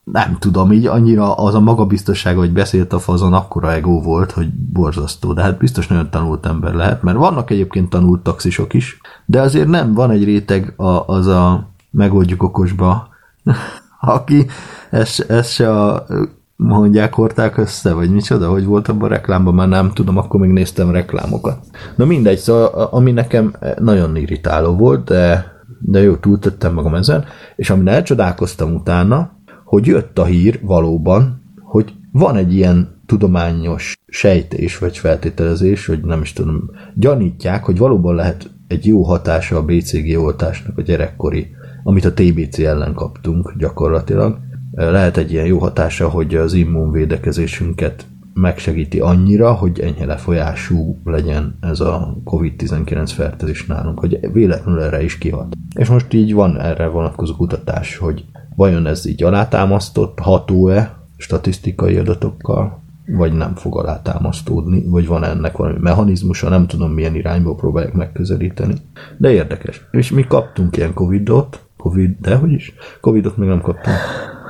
nem 0.05 0.37
tudom, 0.38 0.72
így 0.72 0.87
annyira 0.87 1.35
az 1.35 1.55
a 1.55 1.61
magabiztossága, 1.61 2.38
hogy 2.38 2.53
beszélt 2.53 2.92
a 2.92 2.99
fazon, 2.99 3.33
akkora 3.33 3.72
ego 3.72 4.01
volt, 4.01 4.31
hogy 4.31 4.49
borzasztó, 4.53 5.33
de 5.33 5.42
hát 5.42 5.59
biztos 5.59 5.87
nagyon 5.87 6.11
tanult 6.11 6.46
ember 6.46 6.75
lehet, 6.75 7.03
mert 7.03 7.18
vannak 7.18 7.51
egyébként 7.51 7.90
tanult 7.90 8.22
taxisok 8.22 8.75
is, 8.75 9.01
de 9.27 9.40
azért 9.40 9.68
nem, 9.68 9.94
van 9.94 10.11
egy 10.11 10.25
réteg 10.25 10.75
a, 10.77 11.07
az 11.07 11.27
a 11.27 11.70
megoldjuk 11.90 12.42
okosba, 12.42 13.09
aki 14.00 14.46
ezt, 14.90 15.30
ezt 15.30 15.50
se 15.52 15.70
a 15.70 16.06
mondják, 16.56 17.14
hordták 17.14 17.56
össze, 17.56 17.92
vagy 17.92 18.11
micsoda, 18.11 18.48
hogy 18.48 18.64
volt 18.64 18.88
abban 18.88 19.11
a 19.11 19.14
reklámban, 19.14 19.54
már 19.54 19.68
nem 19.68 19.92
tudom, 19.92 20.16
akkor 20.16 20.40
még 20.40 20.50
néztem 20.50 20.90
reklámokat. 20.90 21.59
Na 21.96 22.04
mindegy, 22.04 22.38
szóval 22.38 22.66
ami 22.90 23.12
nekem 23.12 23.54
nagyon 23.78 24.16
irritáló 24.16 24.76
volt, 24.76 25.04
de, 25.04 25.52
de 25.80 26.00
jó, 26.02 26.14
túltettem 26.14 26.72
magam 26.72 26.94
ezen, 26.94 27.24
és 27.56 27.70
amin 27.70 27.88
elcsodálkoztam 27.88 28.74
utána, 28.74 29.30
hogy 29.64 29.87
jött 29.87 30.18
a 30.18 30.24
hír 30.24 30.61
valóban, 30.62 31.42
hogy 31.62 31.94
van 32.12 32.37
egy 32.37 32.54
ilyen 32.54 33.00
tudományos 33.06 33.94
sejtés, 34.06 34.78
vagy 34.78 34.98
feltételezés, 34.98 35.87
hogy 35.87 36.00
nem 36.00 36.20
is 36.20 36.32
tudom, 36.32 36.70
gyanítják, 36.94 37.64
hogy 37.64 37.78
valóban 37.78 38.14
lehet 38.14 38.50
egy 38.68 38.87
jó 38.87 39.02
hatása 39.02 39.56
a 39.56 39.64
BCG 39.64 40.18
oltásnak 40.18 40.79
a 40.79 40.83
gyerekkori, 40.83 41.46
amit 41.87 42.04
a 42.04 42.12
TBC 42.12 42.58
ellen 42.58 42.94
kaptunk 42.94 43.54
gyakorlatilag. 43.58 44.38
Lehet 44.72 45.16
egy 45.16 45.32
ilyen 45.32 45.46
jó 45.46 45.58
hatása, 45.58 46.08
hogy 46.08 46.34
az 46.34 46.52
immunvédekezésünket 46.52 48.06
megsegíti 48.34 49.00
annyira, 49.00 49.52
hogy 49.52 49.80
enyhe 49.80 50.04
lefolyású 50.04 50.98
legyen 51.04 51.58
ez 51.60 51.80
a 51.80 52.16
COVID-19 52.24 53.10
fertőzés 53.14 53.66
nálunk, 53.66 53.98
hogy 53.98 54.32
véletlenül 54.32 54.80
erre 54.80 55.02
is 55.02 55.18
kihat. 55.18 55.56
És 55.78 55.88
most 55.88 56.12
így 56.12 56.34
van 56.34 56.60
erre 56.60 56.87
vonatkozó 56.87 57.34
kutatás, 57.34 57.96
hogy 57.96 58.24
vajon 58.56 58.87
ez 58.87 59.06
így 59.06 59.22
alátámasztott, 59.22 60.18
ható-e 60.18 60.98
statisztikai 61.16 61.96
adatokkal, 61.96 62.82
vagy 63.06 63.32
nem 63.32 63.54
fog 63.54 63.78
alátámasztódni, 63.78 64.84
vagy 64.87 65.06
van 65.06 65.24
ennek 65.24 65.56
valami 65.56 65.78
mechanizmusa, 65.80 66.48
nem 66.48 66.66
tudom 66.66 66.92
milyen 66.92 67.14
irányból 67.14 67.56
próbálják 67.56 67.92
megközelíteni. 67.92 68.74
De 69.18 69.30
érdekes. 69.30 69.87
És 69.90 70.10
mi 70.10 70.22
kaptunk 70.22 70.76
ilyen 70.76 70.94
Covidot, 70.94 71.65
Covid, 71.87 72.16
de 72.20 72.34
hogy 72.34 72.52
is? 72.52 72.74
Covidot 73.00 73.37
még 73.37 73.48
nem 73.48 73.60
kaptunk. 73.60 73.96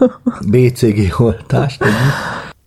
BCG 0.53 1.21
oltást, 1.21 1.85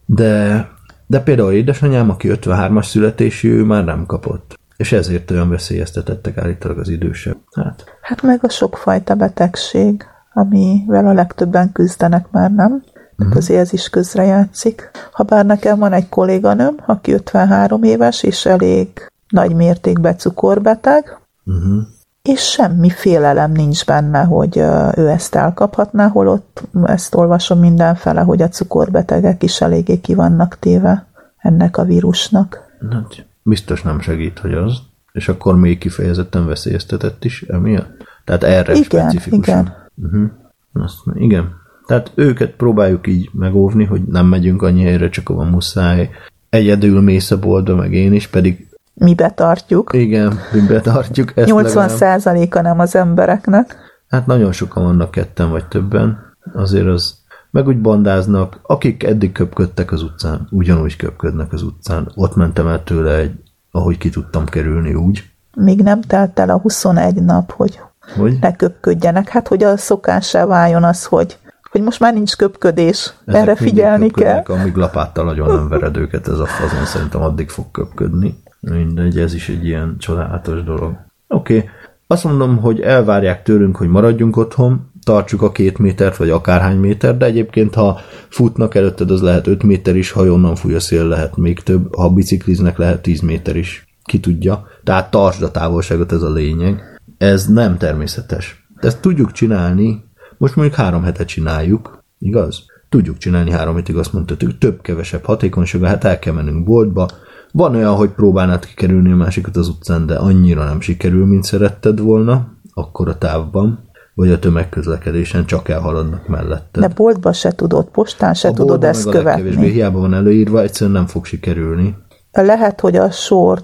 de, 0.06 0.68
de 1.08 1.20
például 1.20 1.52
édesanyám, 1.52 2.10
aki 2.10 2.30
53-as 2.32 2.86
születésű, 2.86 3.52
ő 3.52 3.64
már 3.64 3.86
nem 3.86 4.06
kapott. 4.06 4.60
És 4.78 4.92
ezért 4.92 5.32
olyan 5.32 5.50
veszélyeztetettek 5.50 6.38
állítólag 6.38 6.78
az 6.78 6.90
idősebb. 6.90 7.38
Hát, 7.52 7.84
Hát 8.02 8.22
meg 8.22 8.40
a 8.44 8.50
sokfajta 8.50 9.16
betegség, 9.16 10.04
amivel 10.34 11.08
a 11.08 11.14
legtöbben 11.14 11.72
küzdenek 11.72 12.32
már, 12.32 12.52
nem? 12.52 12.84
Tehát 13.18 13.36
azért 13.36 13.60
ez 13.60 13.74
is 13.74 13.90
közrejátszik. 13.90 14.92
Habár 15.12 15.46
nekem 15.46 15.80
van 15.80 15.94
egy 15.94 16.10
kolléganőm, 16.10 16.76
aki 16.86 17.14
53 17.14 17.84
éves, 17.84 18.24
és 18.24 18.46
elég 18.46 18.88
nagy 19.30 19.56
mértékben 19.56 20.18
cukorbeteg, 20.18 21.20
uh-huh. 21.46 21.82
És 22.22 22.42
semmi 22.42 22.90
félelem 22.90 23.52
nincs 23.52 23.86
benne, 23.86 24.24
hogy 24.24 24.58
ő 24.98 25.08
ezt 25.08 25.36
elkaphatná, 25.36 26.08
holott 26.08 26.64
ezt 26.84 27.16
olvasom 27.16 27.60
mindenfele, 27.60 28.22
hogy 28.22 28.42
a 28.42 28.50
cukorbetegek 28.50 29.44
is 29.44 29.62
eléggé 29.62 30.00
ki 30.00 30.14
vannak 30.14 30.60
téve 30.60 31.08
ennek 31.38 31.78
a 31.78 31.84
vírusnak. 31.84 32.60
hát 32.92 33.26
biztos 33.44 33.82
nem 33.82 34.00
segít, 34.00 34.40
hogy 34.40 34.54
az. 34.54 34.78
És 35.12 35.28
akkor 35.28 35.56
még 35.56 35.78
kifejezetten 35.78 36.46
veszélyeztetett 36.48 37.24
is 37.26 37.42
emiatt? 37.42 38.08
Tehát 38.26 38.44
erre 38.44 38.74
Igen, 38.74 38.84
specifikusan. 38.84 39.60
igen. 39.60 39.74
Uh-huh. 39.96 40.30
Azt, 40.74 40.98
igen. 41.14 41.58
Tehát 41.86 42.12
őket 42.16 42.52
próbáljuk 42.52 43.08
így 43.08 43.30
megóvni, 43.34 43.84
hogy 43.84 44.02
nem 44.02 44.26
megyünk 44.26 44.62
annyi 44.62 44.84
helyre, 44.84 45.10
csak 45.10 45.30
ahol 45.30 45.46
muszáj. 45.46 46.10
Egyedül 46.50 47.02
mész 47.02 47.32
a 47.32 47.40
boltba, 47.40 47.76
meg 47.76 47.94
én 47.94 48.14
is, 48.14 48.28
pedig 48.28 48.69
Mi 49.00 49.14
betartjuk. 49.14 49.90
igen, 49.94 50.40
mi 50.52 50.60
betartjuk 50.60 51.32
ezt 51.36 51.50
80%-a 51.52 52.62
nem 52.62 52.80
az 52.80 52.96
embereknek. 52.96 53.76
Hát 54.10 54.26
nagyon 54.26 54.52
sokan 54.52 54.84
vannak 54.84 55.12
ketten 55.12 55.50
vagy 55.50 55.66
többen, 55.66 56.36
azért 56.54 56.88
az 56.88 57.18
meg 57.52 57.68
úgy 57.68 57.82
bandáznak, 57.82 58.60
akik 58.64 59.04
eddig 59.04 59.32
köpködtek 59.32 59.92
az 59.92 60.04
utcán, 60.04 60.48
ugyanúgy 60.52 60.96
köpködnek 60.96 61.54
az 61.54 61.64
utcán. 61.64 62.12
Ott 62.16 62.36
mentem 62.36 62.68
el 62.68 62.84
tőle 62.84 63.16
egy, 63.16 63.32
ahogy 63.72 63.98
ki 63.98 64.10
tudtam 64.10 64.46
kerülni 64.46 64.94
úgy, 64.94 65.24
Még 65.56 65.82
nem 65.82 66.02
telt 66.02 66.40
el 66.40 66.50
a 66.50 66.58
21 66.58 67.24
nap, 67.24 67.52
hogy 67.52 67.80
hogy 68.18 68.38
ne 68.42 68.56
köpködjenek. 68.56 69.30
Hát, 69.30 69.48
hogy 69.48 69.64
a 69.64 69.78
szokássá 69.78 70.46
váljon 70.46 70.84
az, 70.84 71.06
hogy, 71.06 71.38
hogy 71.72 71.82
most 71.82 72.00
már 72.00 72.14
nincs 72.14 72.36
köpködés. 72.36 73.14
ezek 73.26 73.42
Erre 73.42 73.56
figyelni 73.56 74.10
kell. 74.10 74.44
Amíg 74.46 74.76
lapáttal 74.76 75.26
nagyon 75.26 75.56
nem 75.56 75.68
vered 75.68 75.98
őket 75.98 76.28
ez 76.28 76.40
a 76.40 76.46
fazon, 76.46 76.86
szerintem 76.86 77.22
addig 77.22 77.50
fog 77.50 77.72
köpködni. 77.72 78.44
Mindegy, 78.60 79.20
ez 79.20 79.34
is 79.34 79.50
egy 79.50 79.66
ilyen 79.66 79.96
csodálatos 79.98 80.64
dolog. 80.64 80.98
Oké, 81.28 81.58
okay. 81.58 81.70
azt 82.08 82.24
mondom, 82.24 82.58
hogy 82.58 82.82
elvárják 82.82 83.44
tőlünk, 83.44 83.76
hogy 83.76 83.88
maradjunk 83.88 84.38
otthon, 84.38 84.92
tartsuk 85.04 85.42
a 85.42 85.52
két 85.52 85.78
métert, 85.78 86.18
vagy 86.18 86.30
akárhány 86.30 86.78
méter, 86.78 87.18
de 87.18 87.26
egyébként, 87.26 87.76
ha 87.76 88.00
futnak 88.30 88.76
előtted, 88.76 89.12
az 89.12 89.22
lehet 89.22 89.48
5 89.48 89.64
méter 89.64 89.96
is, 89.96 90.12
ha 90.12 90.24
onnan 90.24 90.56
fúj 90.56 90.74
a 90.76 90.80
szél, 90.80 91.08
lehet 91.08 91.38
még 91.38 91.60
több, 91.60 91.96
ha 91.96 92.10
bicikliznek, 92.10 92.78
lehet 92.78 93.02
10 93.02 93.22
méter 93.22 93.56
is, 93.56 93.88
ki 94.04 94.20
tudja. 94.20 94.68
Tehát 94.84 95.12
tartsd 95.12 95.44
a 95.44 95.52
távolságot, 95.52 96.12
ez 96.12 96.22
a 96.22 96.32
lényeg. 96.32 97.00
Ez 97.18 97.48
nem 97.48 97.78
természetes. 97.78 98.68
Ezt 98.76 99.02
tudjuk 99.02 99.32
csinálni, 99.32 100.04
most 100.38 100.56
mondjuk 100.56 100.78
három 100.78 101.04
hetet 101.04 101.28
csináljuk, 101.28 102.04
igaz? 102.20 102.66
Tudjuk 102.90 103.18
csinálni 103.18 103.52
három 103.52 103.76
hétig, 103.76 103.98
azt 103.98 104.14
mondtad, 104.14 104.56
több-kevesebb 104.60 105.24
hatékonysága, 105.24 105.88
hát 105.88 106.04
el 106.04 106.20
kell 106.20 106.34
mennünk 106.34 106.64
boltba, 106.64 107.10
van 107.52 107.76
olyan, 107.76 107.96
hogy 107.96 108.10
próbálnád 108.10 108.66
kikerülni 108.66 109.12
a 109.12 109.16
másikat 109.16 109.56
az 109.56 109.68
utcán, 109.68 110.06
de 110.06 110.16
annyira 110.16 110.64
nem 110.64 110.82
sikerül, 110.82 111.26
mint 111.26 111.44
szeretted 111.44 112.00
volna, 112.00 112.48
akkor 112.74 113.08
a 113.08 113.18
távban, 113.18 113.80
vagy 114.14 114.32
a 114.32 114.40
tömegközlekedésen 114.40 115.46
csak 115.46 115.70
elhaladnak 115.70 116.28
mellette. 116.28 116.80
De 116.80 116.88
boltba 116.88 117.34
se 117.34 117.52
tudod, 117.52 117.86
postán 117.86 118.34
se 118.34 118.48
a 118.48 118.54
tudod 118.54 118.84
ezt 118.84 119.06
meg 119.06 119.16
a 119.16 119.18
követni. 119.18 119.70
hiába 119.70 120.00
van 120.00 120.14
előírva, 120.14 120.62
egyszerűen 120.62 120.96
nem 120.96 121.06
fog 121.06 121.26
sikerülni. 121.26 121.96
Lehet, 122.32 122.80
hogy 122.80 122.96
a 122.96 123.12
sor, 123.12 123.62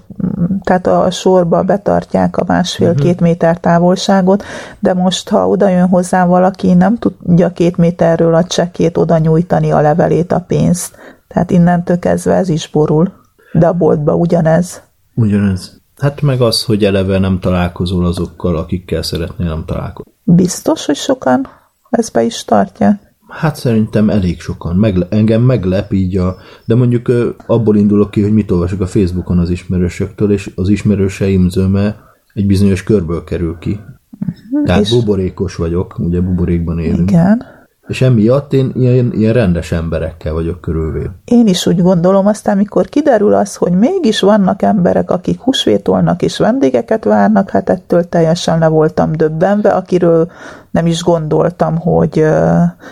tehát 0.62 0.86
a 0.86 1.10
sorba 1.10 1.62
betartják 1.62 2.36
a 2.36 2.44
másfél-két 2.46 3.20
méter 3.20 3.60
távolságot, 3.60 4.42
de 4.78 4.94
most, 4.94 5.28
ha 5.28 5.48
oda 5.48 5.68
jön 5.68 5.88
hozzám 5.88 6.28
valaki, 6.28 6.74
nem 6.74 6.98
tudja 6.98 7.50
két 7.50 7.76
méterről 7.76 8.34
a 8.34 8.44
csekkét 8.44 8.96
oda 8.96 9.18
nyújtani 9.18 9.70
a 9.70 9.80
levelét, 9.80 10.32
a 10.32 10.44
pénzt. 10.46 10.96
Tehát 11.28 11.50
innentől 11.50 11.98
kezdve 11.98 12.34
ez 12.34 12.48
is 12.48 12.70
borul. 12.70 13.12
De 13.58 13.66
a 13.66 13.72
boltba 13.72 14.14
ugyanez. 14.14 14.82
Ugyanez. 15.14 15.80
Hát 15.96 16.20
meg 16.22 16.40
az, 16.40 16.62
hogy 16.64 16.84
eleve 16.84 17.18
nem 17.18 17.38
találkozol 17.40 18.06
azokkal, 18.06 18.56
akikkel 18.56 19.02
szeretnél 19.02 19.48
nem 19.48 19.64
találkozni. 19.66 20.12
Biztos, 20.22 20.86
hogy 20.86 20.96
sokan 20.96 21.46
ezt 21.90 22.12
be 22.12 22.22
is 22.22 22.44
tartják? 22.44 23.14
Hát 23.28 23.56
szerintem 23.56 24.10
elég 24.10 24.40
sokan. 24.40 24.76
Megle- 24.76 25.12
engem 25.12 25.42
meglep 25.42 25.92
így 25.92 26.16
a... 26.16 26.36
De 26.64 26.74
mondjuk 26.74 27.12
abból 27.46 27.76
indulok 27.76 28.10
ki, 28.10 28.22
hogy 28.22 28.32
mit 28.32 28.50
olvasok 28.50 28.80
a 28.80 28.86
Facebookon 28.86 29.38
az 29.38 29.50
ismerősöktől, 29.50 30.32
és 30.32 30.50
az 30.54 30.68
ismerőseim 30.68 31.48
zöme 31.48 31.96
egy 32.34 32.46
bizonyos 32.46 32.82
körből 32.82 33.24
kerül 33.24 33.56
ki. 33.58 33.80
Tehát 34.64 34.82
és- 34.82 34.90
buborékos 34.90 35.56
vagyok, 35.56 35.98
ugye 35.98 36.20
buborékban 36.20 36.78
élünk. 36.78 37.10
Igen. 37.10 37.42
És 37.86 38.02
emiatt 38.02 38.52
én 38.52 38.70
ilyen, 38.74 39.12
ilyen 39.12 39.32
rendes 39.32 39.72
emberekkel 39.72 40.32
vagyok 40.32 40.60
körülvéve. 40.60 41.10
Én 41.24 41.46
is 41.46 41.66
úgy 41.66 41.82
gondolom, 41.82 42.26
aztán 42.26 42.56
mikor 42.56 42.86
kiderül 42.86 43.34
az, 43.34 43.54
hogy 43.56 43.72
mégis 43.72 44.20
vannak 44.20 44.62
emberek, 44.62 45.10
akik 45.10 45.40
húsvétolnak 45.40 46.22
és 46.22 46.38
vendégeket 46.38 47.04
várnak, 47.04 47.50
hát 47.50 47.70
ettől 47.70 48.08
teljesen 48.08 48.58
le 48.58 48.66
voltam 48.66 49.12
döbbenve, 49.12 49.70
akiről 49.70 50.30
nem 50.70 50.86
is 50.86 51.02
gondoltam, 51.02 51.76
hogy 51.76 52.10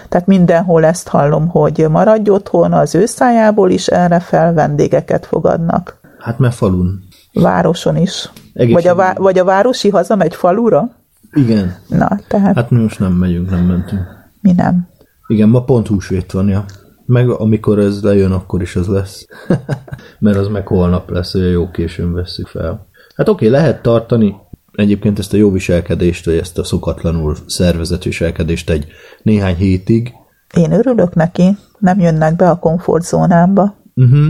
tehát 0.09 0.26
mindenhol 0.26 0.84
ezt 0.84 1.09
hallom, 1.09 1.49
hogy 1.49 1.86
maradj 1.90 2.30
otthon, 2.30 2.72
az 2.72 2.95
ő 2.95 3.07
szájából 3.07 3.70
is 3.70 3.86
erre 3.86 4.20
fel 4.20 4.55
vendégeket 4.55 5.26
fogadnak. 5.26 5.99
Hát 6.18 6.38
mert 6.38 6.55
falun. 6.55 7.03
Városon 7.32 7.97
is. 7.97 8.30
Vagy 8.55 8.86
a, 8.86 8.95
vá- 8.95 9.18
vagy 9.18 9.38
a 9.38 9.45
városi 9.45 9.88
hazamegy 9.88 10.34
falura? 10.34 10.90
Igen. 11.32 11.74
Na, 11.88 12.18
tehát 12.28 12.57
Hát 12.57 12.70
mi 12.70 12.82
most 12.82 12.99
nem 12.99 13.12
megyünk, 13.12 13.51
nem 13.51 13.64
mentünk. 13.64 14.24
Mi 14.45 14.53
nem. 14.53 14.88
Igen, 15.26 15.49
ma 15.49 15.64
pont 15.64 15.86
húsvét 15.86 16.32
van, 16.32 16.49
ja. 16.49 16.64
Meg 17.07 17.28
amikor 17.28 17.78
ez 17.78 18.03
lejön, 18.03 18.32
akkor 18.32 18.62
is 18.62 18.76
az 18.76 18.86
lesz. 18.86 19.26
Mert 20.18 20.36
az 20.36 20.49
meg 20.49 20.66
holnap 20.66 21.11
lesz, 21.11 21.32
hogy 21.32 21.51
jó 21.51 21.70
későn 21.70 22.12
vesszük 22.12 22.47
fel. 22.47 22.86
Hát 23.16 23.28
oké, 23.28 23.47
lehet 23.47 23.82
tartani 23.82 24.34
egyébként 24.72 25.18
ezt 25.18 25.32
a 25.32 25.36
jó 25.36 25.51
viselkedést, 25.51 26.24
vagy 26.24 26.36
ezt 26.36 26.59
a 26.59 26.64
szokatlanul 26.64 27.36
szervezett 27.47 28.03
viselkedést 28.03 28.70
egy 28.70 28.86
néhány 29.22 29.55
hétig. 29.57 30.12
Én 30.57 30.72
örülök 30.72 31.14
neki, 31.14 31.57
nem 31.78 32.01
jönnek 32.01 32.36
be 32.36 32.51
a 32.51 32.59
komfortzónámba. 32.59 33.74
Uh-huh. 33.95 34.26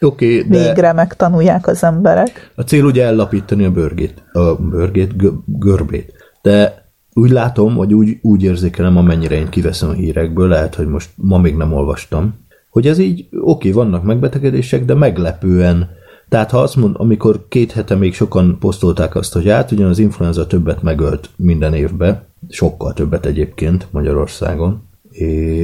Oké, 0.00 0.42
de 0.42 0.58
Végre 0.58 0.92
megtanulják 0.92 1.66
az 1.66 1.84
emberek. 1.84 2.50
a 2.54 2.62
cél 2.62 2.84
ugye 2.84 3.04
ellapítani 3.04 3.64
a 3.64 3.70
bőrgét, 3.70 4.22
a 4.32 4.54
bőrgét, 4.54 5.16
gö- 5.16 5.40
görbét. 5.46 6.12
De 6.42 6.84
úgy 7.18 7.30
látom, 7.30 7.74
vagy 7.74 7.94
úgy, 7.94 8.18
úgy 8.22 8.42
érzékelem, 8.42 8.96
amennyire 8.96 9.34
én 9.34 9.48
kiveszem 9.48 9.88
a 9.88 9.92
hírekből, 9.92 10.48
lehet, 10.48 10.74
hogy 10.74 10.86
most 10.86 11.10
ma 11.14 11.38
még 11.38 11.56
nem 11.56 11.72
olvastam, 11.72 12.34
hogy 12.70 12.86
ez 12.86 12.98
így, 12.98 13.28
oké, 13.40 13.70
vannak 13.70 14.02
megbetegedések, 14.02 14.84
de 14.84 14.94
meglepően. 14.94 15.88
Tehát 16.28 16.50
ha 16.50 16.58
azt 16.58 16.76
mond, 16.76 16.94
amikor 16.98 17.46
két 17.48 17.72
hete 17.72 17.94
még 17.94 18.14
sokan 18.14 18.56
posztolták 18.60 19.14
azt, 19.14 19.32
hogy 19.32 19.48
hát 19.48 19.72
ugyan 19.72 19.88
az 19.88 19.98
influenza 19.98 20.46
többet 20.46 20.82
megölt 20.82 21.30
minden 21.36 21.74
évben, 21.74 22.22
sokkal 22.48 22.92
többet 22.92 23.26
egyébként 23.26 23.86
Magyarországon, 23.90 24.82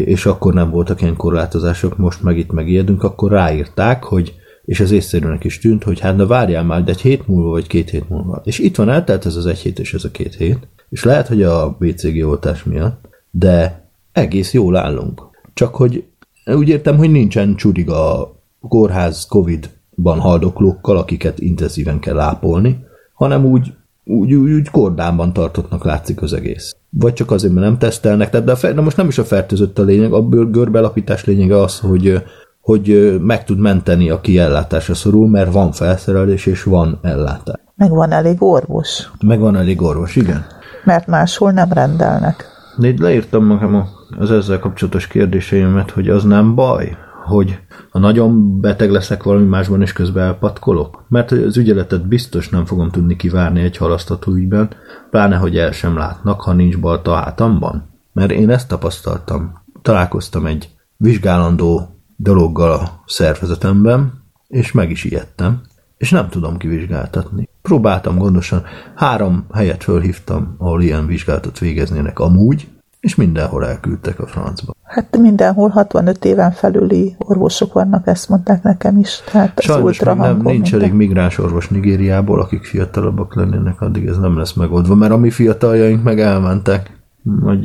és 0.04 0.26
akkor 0.26 0.54
nem 0.54 0.70
voltak 0.70 1.02
ilyen 1.02 1.16
korlátozások, 1.16 1.96
most 1.96 2.22
meg 2.22 2.38
itt 2.38 2.52
megijedünk, 2.52 3.02
akkor 3.02 3.30
ráírták, 3.30 4.04
hogy 4.04 4.34
és 4.64 4.80
ez 4.80 4.90
észszerűnek 4.90 5.44
is 5.44 5.58
tűnt, 5.58 5.84
hogy 5.84 6.00
hát 6.00 6.16
na 6.16 6.26
várjál 6.26 6.64
már, 6.64 6.84
de 6.84 6.90
egy 6.90 7.00
hét 7.00 7.28
múlva, 7.28 7.50
vagy 7.50 7.66
két 7.66 7.90
hét 7.90 8.08
múlva. 8.08 8.42
És 8.44 8.58
itt 8.58 8.76
van, 8.76 8.88
eltelt 8.88 9.26
ez 9.26 9.36
az 9.36 9.46
egy 9.46 9.58
hét 9.58 9.78
és 9.78 9.94
ez 9.94 10.04
a 10.04 10.10
két 10.10 10.34
hét, 10.34 10.68
és 10.92 11.04
lehet, 11.04 11.28
hogy 11.28 11.42
a 11.42 11.76
BCG 11.78 12.24
oltás 12.26 12.64
miatt, 12.64 13.08
de 13.30 13.84
egész 14.12 14.52
jól 14.52 14.76
állunk. 14.76 15.22
Csak 15.54 15.74
hogy 15.74 16.04
úgy 16.44 16.68
értem, 16.68 16.96
hogy 16.96 17.10
nincsen 17.10 17.54
csurig 17.56 17.90
a 17.90 18.34
kórház 18.68 19.26
Covid-ban 19.28 20.18
haldoklókkal, 20.18 20.96
akiket 20.96 21.38
intenzíven 21.38 21.98
kell 21.98 22.20
ápolni, 22.20 22.84
hanem 23.14 23.44
úgy, 23.44 23.72
úgy, 24.04 24.34
úgy, 24.34 24.52
úgy 24.52 24.70
kordánban 24.70 25.32
tartottnak 25.32 25.84
látszik 25.84 26.22
az 26.22 26.32
egész. 26.32 26.76
Vagy 26.90 27.12
csak 27.12 27.30
azért, 27.30 27.52
mert 27.52 27.66
nem 27.66 27.78
tesztelnek, 27.78 28.36
de, 28.36 28.54
fer, 28.54 28.74
de 28.74 28.80
most 28.80 28.96
nem 28.96 29.08
is 29.08 29.18
a 29.18 29.24
fertőzött 29.24 29.78
a 29.78 29.82
lényeg, 29.82 30.12
a 30.12 30.28
görbelapítás 30.28 31.24
lényege 31.24 31.60
az, 31.60 31.78
hogy 31.78 32.22
hogy 32.60 33.18
meg 33.20 33.44
tud 33.44 33.58
menteni, 33.58 34.10
aki 34.10 34.38
ellátásra 34.38 34.94
szorul, 34.94 35.28
mert 35.28 35.52
van 35.52 35.72
felszerelés 35.72 36.46
és 36.46 36.62
van 36.62 36.98
ellátás. 37.02 37.60
Meg 37.74 37.90
van 37.90 38.10
elég 38.10 38.42
orvos, 38.42 39.10
Meg 39.20 39.40
van 39.40 39.56
elég 39.56 39.82
orvos, 39.82 40.16
igen. 40.16 40.46
Mert 40.84 41.06
máshol 41.06 41.50
nem 41.50 41.72
rendelnek. 41.72 42.44
De 42.76 42.88
itt 42.88 42.98
leírtam 42.98 43.44
magam 43.44 43.88
az 44.18 44.30
ezzel 44.30 44.58
kapcsolatos 44.58 45.06
kérdéseimet, 45.06 45.90
hogy 45.90 46.08
az 46.08 46.24
nem 46.24 46.54
baj, 46.54 46.96
hogy 47.24 47.58
ha 47.90 47.98
nagyon 47.98 48.60
beteg 48.60 48.90
leszek 48.90 49.22
valami 49.22 49.46
másban, 49.46 49.82
és 49.82 49.92
közben 49.92 50.24
elpatkolok. 50.24 51.04
Mert 51.08 51.30
az 51.30 51.56
ügyeletet 51.56 52.08
biztos 52.08 52.48
nem 52.48 52.64
fogom 52.64 52.90
tudni 52.90 53.16
kivárni 53.16 53.60
egy 53.60 53.76
halasztató 53.76 54.32
ügyben, 54.32 54.70
pláne, 55.10 55.36
hogy 55.36 55.56
el 55.56 55.72
sem 55.72 55.96
látnak, 55.96 56.40
ha 56.40 56.52
nincs 56.52 56.78
balta 56.78 57.14
hátamban. 57.14 57.88
Mert 58.12 58.30
én 58.30 58.50
ezt 58.50 58.68
tapasztaltam. 58.68 59.62
Találkoztam 59.82 60.46
egy 60.46 60.68
vizsgálandó 60.96 61.96
dologgal 62.16 62.72
a 62.72 63.02
szervezetemben, 63.06 64.12
és 64.48 64.72
meg 64.72 64.90
is 64.90 65.04
ijedtem, 65.04 65.60
és 66.02 66.10
nem 66.10 66.28
tudom 66.28 66.56
kivizsgáltatni. 66.56 67.48
Próbáltam 67.62 68.18
gondosan, 68.18 68.62
három 68.94 69.46
helyet 69.52 69.82
fölhívtam, 69.82 70.54
ahol 70.58 70.82
ilyen 70.82 71.06
vizsgálatot 71.06 71.58
végeznének 71.58 72.18
amúgy, 72.18 72.68
és 73.00 73.14
mindenhol 73.14 73.66
elküldtek 73.66 74.20
a 74.20 74.26
francba. 74.26 74.72
Hát 74.82 75.16
mindenhol 75.18 75.68
65 75.68 76.24
éven 76.24 76.50
felüli 76.50 77.16
orvosok 77.18 77.72
vannak, 77.72 78.06
ezt 78.06 78.28
mondták 78.28 78.62
nekem 78.62 78.98
is. 78.98 79.22
Tehát 79.32 79.58
az 79.58 79.64
Sajnos 79.64 80.00
még 80.04 80.14
nem, 80.16 80.40
nincs 80.42 80.70
minden. 80.70 80.80
elég 80.80 80.92
migráns 80.92 81.38
orvos 81.38 81.68
Nigériából, 81.68 82.40
akik 82.40 82.64
fiatalabbak 82.64 83.34
lennének, 83.34 83.80
addig 83.80 84.06
ez 84.06 84.18
nem 84.18 84.36
lesz 84.38 84.52
megoldva, 84.52 84.94
mert 84.94 85.12
a 85.12 85.16
mi 85.16 85.30
fiataljaink 85.30 86.02
meg 86.02 86.20
elmentek. 86.20 87.00
Vagy, 87.22 87.64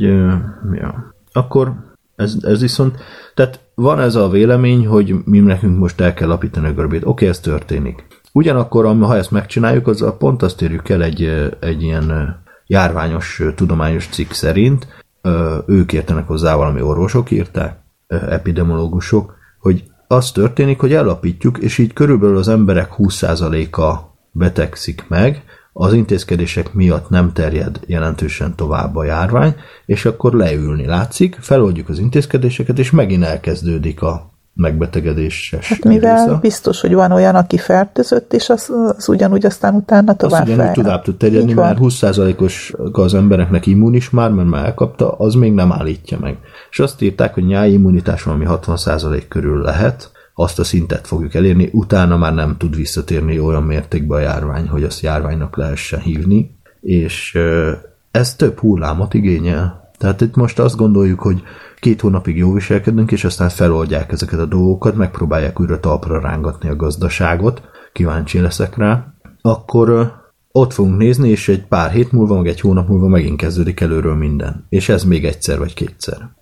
ja. 0.72 1.14
Akkor 1.32 1.72
ez, 2.16 2.36
ez 2.42 2.60
viszont, 2.60 2.96
tehát 3.34 3.60
van 3.74 4.00
ez 4.00 4.14
a 4.14 4.28
vélemény, 4.28 4.86
hogy 4.86 5.14
mi 5.24 5.38
nekünk 5.38 5.78
most 5.78 6.00
el 6.00 6.14
kell 6.14 6.28
lapítani 6.28 6.66
a 6.66 6.72
görbét. 6.72 7.04
Oké, 7.04 7.28
ez 7.28 7.40
történik. 7.40 8.06
Ugyanakkor, 8.32 8.84
ha 8.84 9.16
ezt 9.16 9.30
megcsináljuk, 9.30 9.86
az 9.86 10.02
a 10.02 10.16
pont 10.16 10.42
azt 10.42 10.62
érjük 10.62 10.88
el 10.88 11.02
egy, 11.02 11.22
egy 11.60 11.82
ilyen 11.82 12.38
járványos 12.66 13.42
tudományos 13.54 14.06
cikk 14.06 14.30
szerint, 14.30 14.86
ők 15.66 15.92
értenek 15.92 16.26
hozzá, 16.26 16.54
valami 16.54 16.80
orvosok 16.80 17.30
írták, 17.30 17.78
epidemiológusok, 18.06 19.36
hogy 19.58 19.84
az 20.06 20.32
történik, 20.32 20.80
hogy 20.80 20.92
ellapítjuk, 20.92 21.58
és 21.58 21.78
így 21.78 21.92
körülbelül 21.92 22.36
az 22.36 22.48
emberek 22.48 22.92
20%-a 22.98 23.96
betegszik 24.30 25.04
meg, 25.08 25.44
az 25.72 25.92
intézkedések 25.92 26.72
miatt 26.72 27.08
nem 27.08 27.32
terjed 27.32 27.80
jelentősen 27.86 28.54
tovább 28.54 28.96
a 28.96 29.04
járvány, 29.04 29.54
és 29.86 30.04
akkor 30.04 30.32
leülni 30.32 30.86
látszik, 30.86 31.36
feloldjuk 31.40 31.88
az 31.88 31.98
intézkedéseket, 31.98 32.78
és 32.78 32.90
megint 32.90 33.24
elkezdődik 33.24 34.02
a 34.02 34.27
megbetegedéses 34.58 35.68
Hát 35.68 35.84
mivel 35.84 36.16
időszak. 36.22 36.40
biztos, 36.40 36.80
hogy 36.80 36.94
van 36.94 37.12
olyan, 37.12 37.34
aki 37.34 37.58
fertőzött, 37.58 38.32
és 38.32 38.48
az, 38.48 38.70
az 38.96 39.08
ugyanúgy 39.08 39.46
aztán 39.46 39.74
utána 39.74 40.10
Az 40.10 40.16
tovább 40.16 40.42
ugyanúgy 40.42 40.64
fel- 40.64 40.74
tovább 40.74 41.02
tud 41.02 41.16
terjedni, 41.16 41.52
mert 41.52 41.78
20%-os 41.80 42.74
az 42.92 43.14
embereknek 43.14 43.66
immunis 43.66 44.10
már, 44.10 44.30
mert 44.30 44.48
már 44.48 44.64
elkapta, 44.64 45.12
az 45.12 45.34
még 45.34 45.52
nem 45.52 45.72
állítja 45.72 46.18
meg. 46.20 46.38
És 46.70 46.78
azt 46.78 47.02
írták, 47.02 47.34
hogy 47.34 47.46
nyári 47.46 47.72
immunitás 47.72 48.22
valami 48.22 48.44
60% 48.48 49.22
körül 49.28 49.62
lehet, 49.62 50.10
azt 50.34 50.58
a 50.58 50.64
szintet 50.64 51.06
fogjuk 51.06 51.34
elérni, 51.34 51.68
utána 51.72 52.16
már 52.16 52.34
nem 52.34 52.56
tud 52.58 52.76
visszatérni 52.76 53.38
olyan 53.40 53.62
mértékbe 53.62 54.14
a 54.14 54.20
járvány, 54.20 54.68
hogy 54.68 54.82
azt 54.84 55.00
járványnak 55.00 55.56
lehessen 55.56 56.00
hívni, 56.00 56.56
és 56.80 57.38
ez 58.10 58.34
több 58.34 58.58
hullámot 58.58 59.14
igényel. 59.14 59.87
Tehát 59.98 60.20
itt 60.20 60.34
most 60.34 60.58
azt 60.58 60.76
gondoljuk, 60.76 61.20
hogy 61.20 61.42
két 61.80 62.00
hónapig 62.00 62.36
jó 62.36 62.52
viselkedünk, 62.52 63.12
és 63.12 63.24
aztán 63.24 63.48
feloldják 63.48 64.12
ezeket 64.12 64.40
a 64.40 64.46
dolgokat, 64.46 64.94
megpróbálják 64.94 65.60
újra 65.60 65.80
talpra 65.80 66.20
rángatni 66.20 66.68
a 66.68 66.76
gazdaságot, 66.76 67.62
kíváncsi 67.92 68.40
leszek 68.40 68.76
rá, 68.76 69.06
akkor 69.40 70.12
ott 70.52 70.72
fogunk 70.72 70.96
nézni, 70.96 71.28
és 71.28 71.48
egy 71.48 71.66
pár 71.66 71.90
hét 71.90 72.12
múlva, 72.12 72.36
meg 72.36 72.46
egy 72.46 72.60
hónap 72.60 72.88
múlva 72.88 73.08
megint 73.08 73.36
kezdődik 73.36 73.80
előről 73.80 74.14
minden. 74.14 74.66
És 74.68 74.88
ez 74.88 75.04
még 75.04 75.24
egyszer 75.24 75.58
vagy 75.58 75.74
kétszer. 75.74 76.36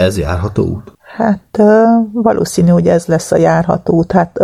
Ez 0.00 0.18
járható 0.18 0.64
út? 0.64 0.92
Hát 1.16 1.62
valószínű, 2.12 2.68
hogy 2.68 2.86
ez 2.86 3.06
lesz 3.06 3.32
a 3.32 3.36
járható 3.36 3.94
út. 3.94 4.12
Hát 4.12 4.40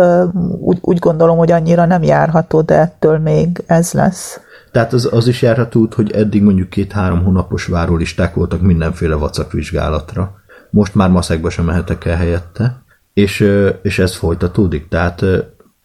úgy, 0.59 0.77
úgy 0.81 0.99
gondolom, 0.99 1.37
hogy 1.37 1.51
annyira 1.51 1.85
nem 1.85 2.03
járható, 2.03 2.61
de 2.61 2.75
ettől 2.79 3.17
még 3.17 3.63
ez 3.65 3.91
lesz. 3.91 4.39
Tehát 4.71 4.93
az, 4.93 5.09
az 5.11 5.27
is 5.27 5.41
járható 5.41 5.79
út, 5.79 5.93
hogy 5.93 6.11
eddig 6.11 6.43
mondjuk 6.43 6.69
két-három 6.69 7.23
hónapos 7.23 7.65
várólisták 7.65 8.33
voltak 8.33 8.61
mindenféle 8.61 9.15
vacakvizsgálatra. 9.15 10.35
Most 10.69 10.95
már 10.95 11.09
maszekba 11.09 11.49
sem 11.49 11.65
mehetek 11.65 12.05
el 12.05 12.15
helyette, 12.15 12.81
és, 13.13 13.51
és 13.81 13.99
ez 13.99 14.15
folytatódik. 14.15 14.87
Tehát 14.87 15.23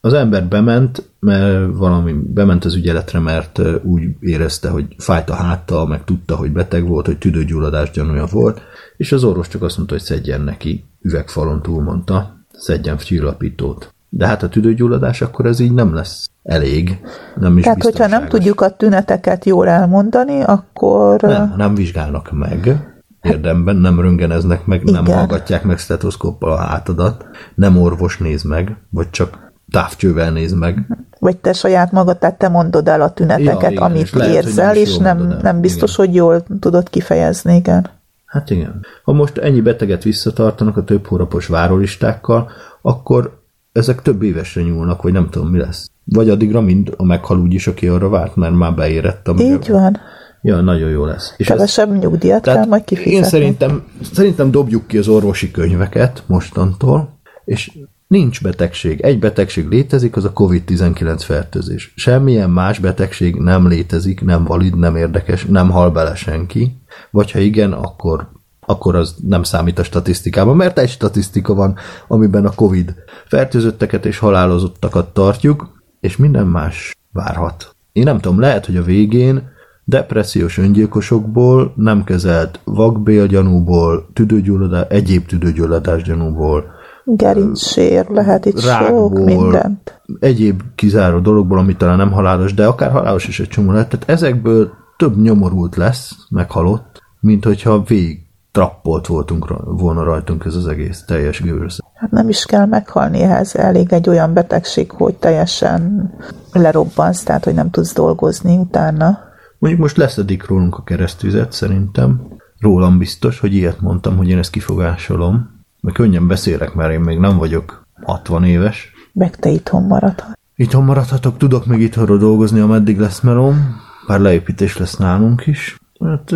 az 0.00 0.12
ember 0.12 0.44
bement, 0.44 1.10
mert 1.26 1.76
valami 1.76 2.12
bement 2.12 2.64
az 2.64 2.74
ügyeletre, 2.74 3.18
mert 3.18 3.60
úgy 3.82 4.02
érezte, 4.20 4.68
hogy 4.68 4.86
fájt 4.98 5.30
a 5.30 5.34
háttal, 5.34 5.86
meg 5.86 6.04
tudta, 6.04 6.36
hogy 6.36 6.52
beteg 6.52 6.86
volt, 6.86 7.06
hogy 7.06 7.18
tüdőgyulladás 7.18 7.90
gyanúja 7.90 8.26
volt, 8.26 8.60
és 8.96 9.12
az 9.12 9.24
orvos 9.24 9.48
csak 9.48 9.62
azt 9.62 9.76
mondta, 9.76 9.94
hogy 9.94 10.04
szedjen 10.04 10.40
neki 10.40 10.84
üvegfalon 11.02 11.62
túl, 11.62 11.82
mondta, 11.82 12.36
szedjen 12.52 12.96
csillapítót. 12.96 13.94
De 14.08 14.26
hát 14.26 14.42
a 14.42 14.48
tüdőgyulladás 14.48 15.22
akkor 15.22 15.46
ez 15.46 15.58
így 15.58 15.72
nem 15.72 15.94
lesz 15.94 16.30
elég, 16.42 17.00
nem 17.36 17.58
is 17.58 17.64
Tehát, 17.64 17.82
hogyha 17.82 18.06
nem 18.06 18.28
tudjuk 18.28 18.60
a 18.60 18.76
tüneteket 18.76 19.44
jól 19.44 19.68
elmondani, 19.68 20.42
akkor... 20.42 21.20
Nem, 21.20 21.54
nem 21.56 21.74
vizsgálnak 21.74 22.32
meg, 22.32 22.76
érdemben 23.22 23.76
nem 23.76 24.00
röngeneznek 24.00 24.66
meg, 24.66 24.84
nem 24.84 25.04
Igen. 25.04 25.16
hallgatják 25.16 25.64
meg 25.64 25.78
stetoszkóppal 25.78 26.52
a 26.52 26.56
hátadat, 26.56 27.26
nem 27.54 27.78
orvos 27.78 28.18
néz 28.18 28.42
meg, 28.42 28.76
vagy 28.90 29.10
csak 29.10 29.51
távcsővel 29.72 30.30
néz 30.32 30.52
meg. 30.52 30.86
Vagy 31.18 31.36
te 31.36 31.52
saját 31.52 31.92
magad, 31.92 32.18
tehát 32.18 32.38
te 32.38 32.48
mondod 32.48 32.88
el 32.88 33.00
a 33.02 33.10
tüneteket, 33.12 33.62
Ja, 33.62 33.70
igen, 33.70 33.82
amit 33.82 34.02
és 34.02 34.12
lehet, 34.12 34.34
érzel, 34.34 34.76
és 34.76 34.96
nem, 34.96 35.38
nem 35.42 35.60
biztos, 35.60 35.92
Igen. 35.94 36.06
hogy 36.06 36.14
jól 36.14 36.44
tudod 36.60 36.90
kifejezni, 36.90 37.54
igen. 37.56 37.86
Hát 38.26 38.50
igen. 38.50 38.86
Ha 39.04 39.12
most 39.12 39.38
ennyi 39.38 39.60
beteget 39.60 40.02
visszatartanak 40.02 40.76
a 40.76 40.84
több 40.84 41.06
hónapos 41.06 41.46
várólistákkal, 41.46 42.50
akkor 42.82 43.40
ezek 43.72 44.02
több 44.02 44.22
évesre 44.22 44.62
nyúlnak, 44.62 45.02
vagy 45.02 45.12
nem 45.12 45.28
tudom, 45.30 45.48
mi 45.48 45.58
lesz. 45.58 45.90
Vagy 46.04 46.28
addigra 46.30 46.60
mind 46.60 46.94
a 46.96 47.04
meghal 47.04 47.38
úgyis, 47.38 47.66
aki 47.66 47.88
arra 47.88 48.08
várt, 48.08 48.36
mert 48.36 48.54
már 48.54 48.74
beérett. 48.74 49.28
amíg- 49.28 49.46
Így 49.52 49.70
van. 49.70 49.96
Ja, 50.42 50.60
nagyon 50.60 50.90
jó 50.90 51.04
lesz. 51.04 51.34
És 51.36 51.48
ez- 51.50 51.56
Kevesebb 51.56 51.98
nyugdíjat 51.98 52.42
kell 52.42 52.64
majd 52.66 52.84
kifizetni. 52.84 53.16
én 53.16 53.24
szerintem, 53.24 53.84
szerintem 54.12 54.50
dobjuk 54.50 54.86
ki 54.86 54.98
az 54.98 55.08
orvosi 55.08 55.50
könyveket 55.50 56.22
mostantól, 56.26 57.18
és 57.44 57.78
Nincs 58.12 58.42
betegség. 58.42 59.00
Egy 59.00 59.18
betegség 59.18 59.68
létezik, 59.68 60.16
az 60.16 60.24
a 60.24 60.32
COVID-19 60.32 61.16
fertőzés. 61.18 61.92
Semmilyen 61.96 62.50
más 62.50 62.78
betegség 62.78 63.36
nem 63.36 63.68
létezik, 63.68 64.20
nem 64.20 64.44
valid, 64.44 64.78
nem 64.78 64.96
érdekes, 64.96 65.44
nem 65.44 65.70
hal 65.70 65.90
bele 65.90 66.14
senki. 66.14 66.76
Vagy 67.10 67.30
ha 67.30 67.38
igen, 67.38 67.72
akkor, 67.72 68.28
akkor 68.60 68.94
az 68.94 69.14
nem 69.28 69.42
számít 69.42 69.78
a 69.78 69.84
statisztikában, 69.84 70.56
mert 70.56 70.78
egy 70.78 70.88
statisztika 70.88 71.54
van, 71.54 71.76
amiben 72.08 72.46
a 72.46 72.54
COVID 72.54 72.94
fertőzötteket 73.26 74.06
és 74.06 74.18
halálozottakat 74.18 75.12
tartjuk, 75.12 75.82
és 76.00 76.16
minden 76.16 76.46
más 76.46 76.96
várhat. 77.12 77.74
Én 77.92 78.02
nem 78.02 78.20
tudom, 78.20 78.40
lehet, 78.40 78.66
hogy 78.66 78.76
a 78.76 78.82
végén 78.82 79.50
depressziós 79.84 80.58
öngyilkosokból, 80.58 81.72
nem 81.76 82.04
kezelt 82.04 82.60
vakbélgyanúból, 82.64 84.10
tüdőgyulladás, 84.12 84.86
egyéb 84.88 85.26
tüdőgyulladás 85.26 86.02
gyanúból, 86.02 86.80
Gerincsér, 87.04 88.08
lehet 88.08 88.44
itt 88.44 88.60
sok 88.60 88.70
rákból, 88.70 89.24
mindent. 89.24 90.00
egyéb 90.20 90.62
kizáró 90.74 91.18
dologból, 91.18 91.58
ami 91.58 91.76
talán 91.76 91.96
nem 91.96 92.12
halálos, 92.12 92.54
de 92.54 92.66
akár 92.66 92.90
halálos 92.90 93.28
is 93.28 93.40
egy 93.40 93.48
csomó 93.48 93.72
lehet. 93.72 93.88
Tehát 93.88 94.08
ezekből 94.08 94.70
több 94.96 95.20
nyomorult 95.20 95.76
lesz, 95.76 96.16
meghalott, 96.30 97.02
mint 97.20 97.44
hogyha 97.44 97.82
végig 97.82 98.20
trappolt 98.52 99.06
voltunk, 99.06 99.54
volna 99.64 100.02
rajtunk 100.02 100.44
ez 100.44 100.54
az 100.54 100.66
egész 100.66 101.04
teljes 101.06 101.42
gőrös. 101.42 101.78
Hát 101.94 102.10
nem 102.10 102.28
is 102.28 102.44
kell 102.44 102.66
meghalni 102.66 103.20
ehhez, 103.20 103.56
elég 103.56 103.92
egy 103.92 104.08
olyan 104.08 104.32
betegség, 104.32 104.90
hogy 104.90 105.14
teljesen 105.14 106.12
lerobbansz, 106.52 107.22
tehát 107.22 107.44
hogy 107.44 107.54
nem 107.54 107.70
tudsz 107.70 107.94
dolgozni 107.94 108.56
utána. 108.56 109.18
Mondjuk 109.58 109.82
most 109.82 109.96
leszedik 109.96 110.46
rólunk 110.46 110.76
a 110.76 110.82
keresztüzet, 110.82 111.52
szerintem. 111.52 112.20
Rólam 112.60 112.98
biztos, 112.98 113.40
hogy 113.40 113.54
ilyet 113.54 113.80
mondtam, 113.80 114.16
hogy 114.16 114.28
én 114.28 114.38
ezt 114.38 114.50
kifogásolom. 114.50 115.61
Meg 115.82 115.94
könnyen 115.94 116.26
beszélek, 116.26 116.74
mert 116.74 116.92
én 116.92 117.00
még 117.00 117.18
nem 117.18 117.36
vagyok 117.36 117.86
60 118.02 118.44
éves. 118.44 118.92
Meg 119.12 119.36
te 119.36 119.48
itthon 119.48 119.82
maradhat. 119.82 120.38
Itthon 120.56 120.84
maradhatok, 120.84 121.36
tudok 121.36 121.66
még 121.66 121.80
itthonról 121.80 122.18
dolgozni, 122.18 122.60
ameddig 122.60 122.98
lesz 122.98 123.20
melom, 123.20 123.80
bár 124.06 124.20
leépítés 124.20 124.76
lesz 124.76 124.96
nálunk 124.96 125.46
is. 125.46 125.76
Hát 126.00 126.34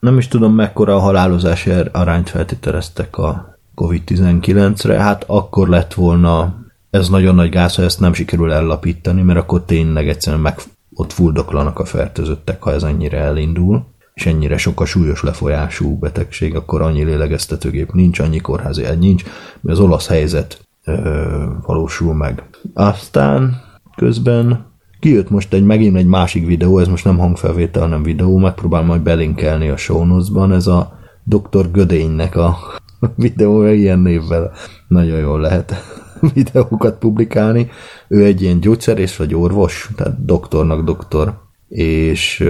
nem 0.00 0.18
is 0.18 0.28
tudom, 0.28 0.54
mekkora 0.54 0.94
a 0.94 0.98
halálozási 0.98 1.70
ar- 1.70 1.94
arányt 1.94 2.28
feltételeztek 2.28 3.16
a 3.16 3.58
COVID-19-re, 3.74 5.00
hát 5.00 5.24
akkor 5.26 5.68
lett 5.68 5.94
volna 5.94 6.54
ez 6.90 7.08
nagyon 7.08 7.34
nagy 7.34 7.50
gáz, 7.50 7.74
ha 7.74 7.82
ezt 7.82 8.00
nem 8.00 8.12
sikerül 8.12 8.52
ellapítani, 8.52 9.22
mert 9.22 9.38
akkor 9.38 9.64
tényleg 9.64 10.08
egyszerűen 10.08 10.42
meg 10.42 10.58
ott 10.94 11.12
fuldoklanak 11.12 11.78
a 11.78 11.84
fertőzöttek, 11.84 12.62
ha 12.62 12.72
ez 12.72 12.82
ennyire 12.82 13.18
elindul, 13.18 13.86
és 14.14 14.26
ennyire 14.26 14.56
sok 14.56 14.80
a 14.80 14.84
súlyos 14.84 15.22
lefolyású 15.22 15.98
betegség, 15.98 16.54
akkor 16.54 16.82
annyi 16.82 17.04
lélegeztetőgép 17.04 17.92
nincs, 17.92 18.18
annyi 18.18 18.38
kórházi 18.38 18.84
egy 18.84 18.98
nincs, 18.98 19.24
mert 19.60 19.78
az 19.78 19.84
olasz 19.84 20.08
helyzet 20.08 20.66
ö, 20.84 21.44
valósul 21.66 22.14
meg. 22.14 22.42
Aztán 22.74 23.62
közben 23.96 24.66
kijött 25.00 25.30
most 25.30 25.52
egy 25.52 25.64
megint 25.64 25.96
egy 25.96 26.06
másik 26.06 26.46
videó, 26.46 26.78
ez 26.78 26.88
most 26.88 27.04
nem 27.04 27.18
hangfelvétel, 27.18 27.82
hanem 27.82 28.02
videó, 28.02 28.38
megpróbálom 28.38 28.86
majd 28.86 29.02
belinkelni 29.02 29.68
a 29.68 29.76
show 29.76 30.20
ez 30.52 30.66
a 30.66 30.98
Dr. 31.24 31.70
Gödénynek 31.70 32.36
a 32.36 32.56
videója 33.16 33.72
ilyen 33.72 33.98
névvel. 33.98 34.52
Nagyon 34.88 35.18
jól 35.18 35.40
lehet 35.40 35.74
videókat 36.34 36.98
publikálni. 36.98 37.68
Ő 38.08 38.24
egy 38.24 38.42
ilyen 38.42 38.60
gyógyszerész 38.60 39.16
vagy 39.16 39.34
orvos, 39.34 39.90
tehát 39.96 40.24
doktornak 40.24 40.84
doktor, 40.84 41.34
és 41.68 42.44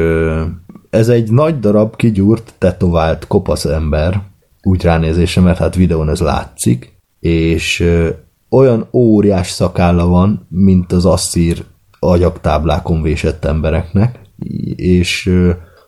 ez 0.91 1.09
egy 1.09 1.31
nagy 1.31 1.59
darab 1.59 1.97
kigyúrt, 1.97 2.55
tetovált, 2.59 3.27
kopasz 3.27 3.65
ember, 3.65 4.23
úgy 4.63 4.83
ránézése, 4.83 5.41
mert 5.41 5.59
hát 5.59 5.75
videón 5.75 6.09
ez 6.09 6.21
látszik, 6.21 6.97
és 7.21 7.91
olyan 8.51 8.89
óriás 8.93 9.51
szakálla 9.51 10.07
van, 10.07 10.47
mint 10.49 10.93
az 10.93 11.05
asszír 11.05 11.65
agyaktáblákon 11.99 13.03
vésett 13.03 13.45
embereknek, 13.45 14.19
és 14.77 15.31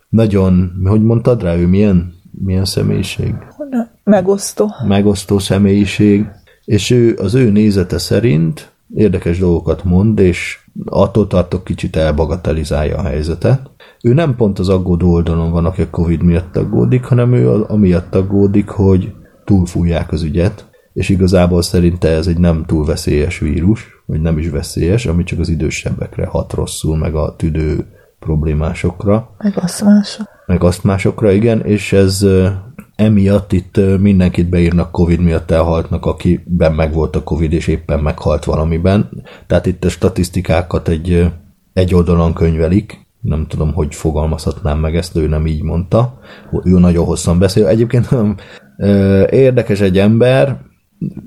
nagyon, 0.08 0.72
hogy 0.84 1.02
mondtad 1.02 1.42
rá, 1.42 1.56
ő 1.56 1.66
milyen, 1.66 2.14
milyen 2.44 2.64
személyiség? 2.64 3.34
Megosztó. 4.04 4.68
megosztó 4.86 5.38
személyiség, 5.38 6.26
és 6.64 6.90
ő 6.90 7.16
az 7.20 7.34
ő 7.34 7.50
nézete 7.50 7.98
szerint 7.98 8.72
érdekes 8.94 9.38
dolgokat 9.38 9.84
mond, 9.84 10.18
és 10.18 10.58
attól 10.84 11.26
tartok 11.26 11.64
kicsit 11.64 11.96
elbagatelizálja 11.96 12.96
a 12.96 13.02
helyzetet. 13.02 13.70
Ő 14.02 14.12
nem 14.14 14.36
pont 14.36 14.58
az 14.58 14.68
aggódó 14.68 15.12
oldalon 15.12 15.50
van, 15.50 15.64
aki 15.64 15.82
a 15.82 15.90
Covid 15.90 16.22
miatt 16.22 16.56
aggódik, 16.56 17.04
hanem 17.04 17.32
ő 17.32 17.62
amiatt 17.62 18.14
aggódik, 18.14 18.68
hogy 18.68 19.12
túlfújják 19.44 20.12
az 20.12 20.22
ügyet, 20.22 20.70
és 20.92 21.08
igazából 21.08 21.62
szerinte 21.62 22.08
ez 22.08 22.26
egy 22.26 22.38
nem 22.38 22.64
túl 22.66 22.84
veszélyes 22.84 23.38
vírus, 23.38 24.02
vagy 24.06 24.20
nem 24.20 24.38
is 24.38 24.48
veszélyes, 24.48 25.06
ami 25.06 25.24
csak 25.24 25.38
az 25.38 25.48
idősebbekre 25.48 26.26
hat 26.26 26.52
rosszul, 26.52 26.96
meg 26.96 27.14
a 27.14 27.34
tüdő 27.36 27.86
problémásokra 28.18 29.30
Meg 29.38 29.52
azt 29.56 29.84
mások. 29.84 30.26
meg 30.46 30.64
azt 30.64 30.84
másokra, 30.84 31.30
igen, 31.30 31.60
és 31.60 31.92
ez 31.92 32.26
emiatt 32.96 33.52
itt 33.52 33.80
mindenkit 34.00 34.48
beírnak 34.48 34.90
Covid 34.90 35.20
miatt 35.20 35.50
elhaltnak, 35.50 36.06
akiben 36.06 36.72
megvolt 36.72 37.16
a 37.16 37.22
Covid, 37.22 37.52
és 37.52 37.66
éppen 37.66 38.00
meghalt 38.00 38.44
valamiben. 38.44 39.22
Tehát 39.46 39.66
itt 39.66 39.84
a 39.84 39.88
statisztikákat 39.88 40.88
egy, 40.88 41.32
egy 41.72 41.94
oldalon 41.94 42.32
könyvelik, 42.32 43.01
nem 43.22 43.46
tudom, 43.48 43.72
hogy 43.72 43.94
fogalmazhatnám 43.94 44.78
meg 44.78 44.96
ezt, 44.96 45.16
ő 45.16 45.28
nem 45.28 45.46
így 45.46 45.62
mondta. 45.62 46.18
Ő 46.64 46.78
nagyon 46.78 47.04
hosszan 47.04 47.38
beszél. 47.38 47.66
Egyébként 47.66 48.08
ö, 48.76 49.24
érdekes 49.30 49.80
egy 49.80 49.98
ember, 49.98 50.60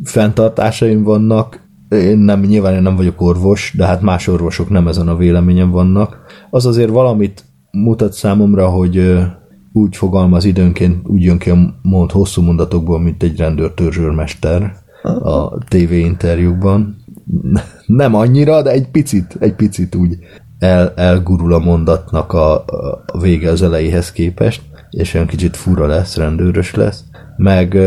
fenntartásaim 0.04 1.04
vannak, 1.04 1.64
én 1.89 2.18
nem, 2.18 2.39
nyilván 2.39 2.74
én 2.74 2.82
nem 2.82 2.96
vagyok 2.96 3.22
orvos, 3.22 3.74
de 3.78 3.86
hát 3.86 4.02
más 4.02 4.28
orvosok 4.28 4.70
nem 4.70 4.88
ezen 4.88 5.08
a 5.08 5.16
véleményen 5.16 5.72
vannak. 5.72 6.20
Az 6.50 6.66
azért 6.66 6.89
valamit 6.89 7.43
mutat 7.72 8.14
számomra, 8.14 8.70
hogy 8.70 9.18
úgy 9.74 9.96
fogalmaz 9.96 10.46
időnként, 10.46 11.08
úgy 11.08 11.24
jön 11.24 11.38
ki 11.38 11.50
a 11.50 11.76
mond 11.82 12.12
hosszú 12.12 12.41
mondatokból, 12.41 13.00
mint 13.00 13.24
egy 13.24 13.38
rendőrtörzsőrmester 13.38 14.76
a 15.04 15.58
TV 15.58 15.91
interjúkban. 15.91 16.96
Nem 17.86 18.14
annyira, 18.14 18.62
de 18.62 18.72
egy 18.72 18.88
picit, 18.88 19.38
egy 19.39 19.56
picit 19.56 19.96
úgy 19.96 20.18
el, 20.60 20.93
elgurul 20.95 21.53
a 21.53 21.60
mondatnak 21.60 22.34
a, 22.34 22.53
a 23.06 23.20
vége 23.22 23.49
az 23.49 23.62
elejéhez 23.62 24.12
képest, 24.12 24.62
és 24.89 25.14
olyan 25.14 25.28
kicsit 25.28 25.58
fura 25.58 25.86
lesz, 25.86 26.18
rendőrös 26.18 26.76
lesz. 26.76 27.03
Meg 27.38 27.78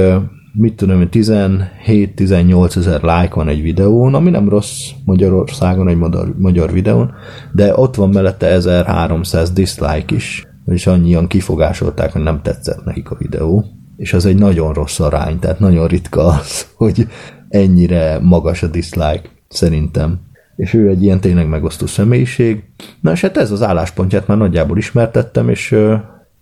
mit 0.53 0.77
tudom, 0.77 1.01
én, 1.01 1.09
17-18 1.13 2.77
ezer 2.77 3.03
like 3.03 3.35
van 3.35 3.49
egy 3.49 3.63
videón, 3.63 4.15
ami 4.15 4.31
nem 4.31 4.49
rossz 4.49 4.91
Magyarországon, 5.05 5.89
egy 5.89 5.97
magyar, 5.97 6.35
magyar 6.39 6.73
videón, 6.73 7.13
de 7.53 7.77
ott 7.77 7.95
van 7.95 8.09
mellette 8.09 8.47
1300 8.47 9.51
dislike 9.51 10.15
is, 10.15 10.47
és 10.67 10.87
annyian 10.87 11.27
kifogásolták, 11.27 12.13
hogy 12.13 12.23
nem 12.23 12.43
tetszett 12.43 12.85
nekik 12.85 13.11
a 13.11 13.17
videó, 13.19 13.65
és 13.97 14.13
az 14.13 14.27
egy 14.27 14.39
nagyon 14.39 14.73
rossz 14.73 15.01
arány, 15.01 15.39
tehát 15.39 15.59
nagyon 15.59 15.87
ritka 15.87 16.25
az, 16.25 16.67
hogy 16.77 17.07
ennyire 17.49 18.19
magas 18.23 18.63
a 18.63 18.67
dislike, 18.67 19.31
szerintem. 19.49 20.21
És 20.59 20.75
ő 20.75 20.89
egy 20.89 21.03
ilyen 21.03 21.21
tényleg 21.21 21.49
megosztó 21.49 21.87
személyiség. 21.87 22.63
Na 23.01 23.13
és 23.13 23.21
hát 23.21 23.37
ez 23.37 23.51
az 23.51 23.63
álláspontját 23.63 24.27
már 24.27 24.39
nagyjából 24.39 24.79
ismertettem, 24.79 25.49
és 25.49 25.77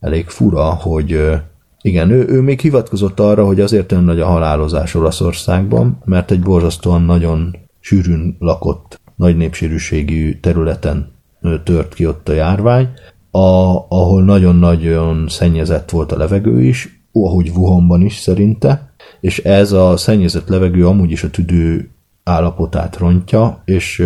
elég 0.01 0.29
fura, 0.29 0.65
hogy 0.65 1.21
igen, 1.81 2.11
ő, 2.11 2.27
ő 2.29 2.41
még 2.41 2.61
hivatkozott 2.61 3.21
arra, 3.21 3.45
hogy 3.45 3.61
azért 3.61 3.93
olyan 3.93 4.05
nagy 4.05 4.21
a 4.21 4.27
halálozás 4.27 4.95
Olaszországban, 4.95 5.99
mert 6.05 6.31
egy 6.31 6.41
borzasztóan 6.41 7.03
nagyon 7.03 7.57
sűrűn 7.81 8.37
lakott, 8.39 9.01
nagy 9.15 9.37
népsűrűségű 9.37 10.41
területen 10.41 11.13
tört 11.65 11.95
ki 11.95 12.07
ott 12.07 12.29
a 12.29 12.33
járvány, 12.33 12.89
a, 13.31 13.39
ahol 13.89 14.25
nagyon-nagyon 14.25 15.29
szennyezett 15.29 15.91
volt 15.91 16.13
a 16.13 16.17
levegő 16.17 16.63
is, 16.63 17.09
ahogy 17.13 17.49
Wuhanban 17.49 18.03
is 18.03 18.17
szerinte, 18.17 18.95
és 19.21 19.39
ez 19.39 19.73
a 19.73 19.97
szennyezett 19.97 20.49
levegő 20.49 20.87
amúgy 20.87 21.11
is 21.11 21.23
a 21.23 21.31
tüdő 21.31 21.91
állapotát 22.27 22.97
rontja, 22.97 23.63
és 23.65 24.05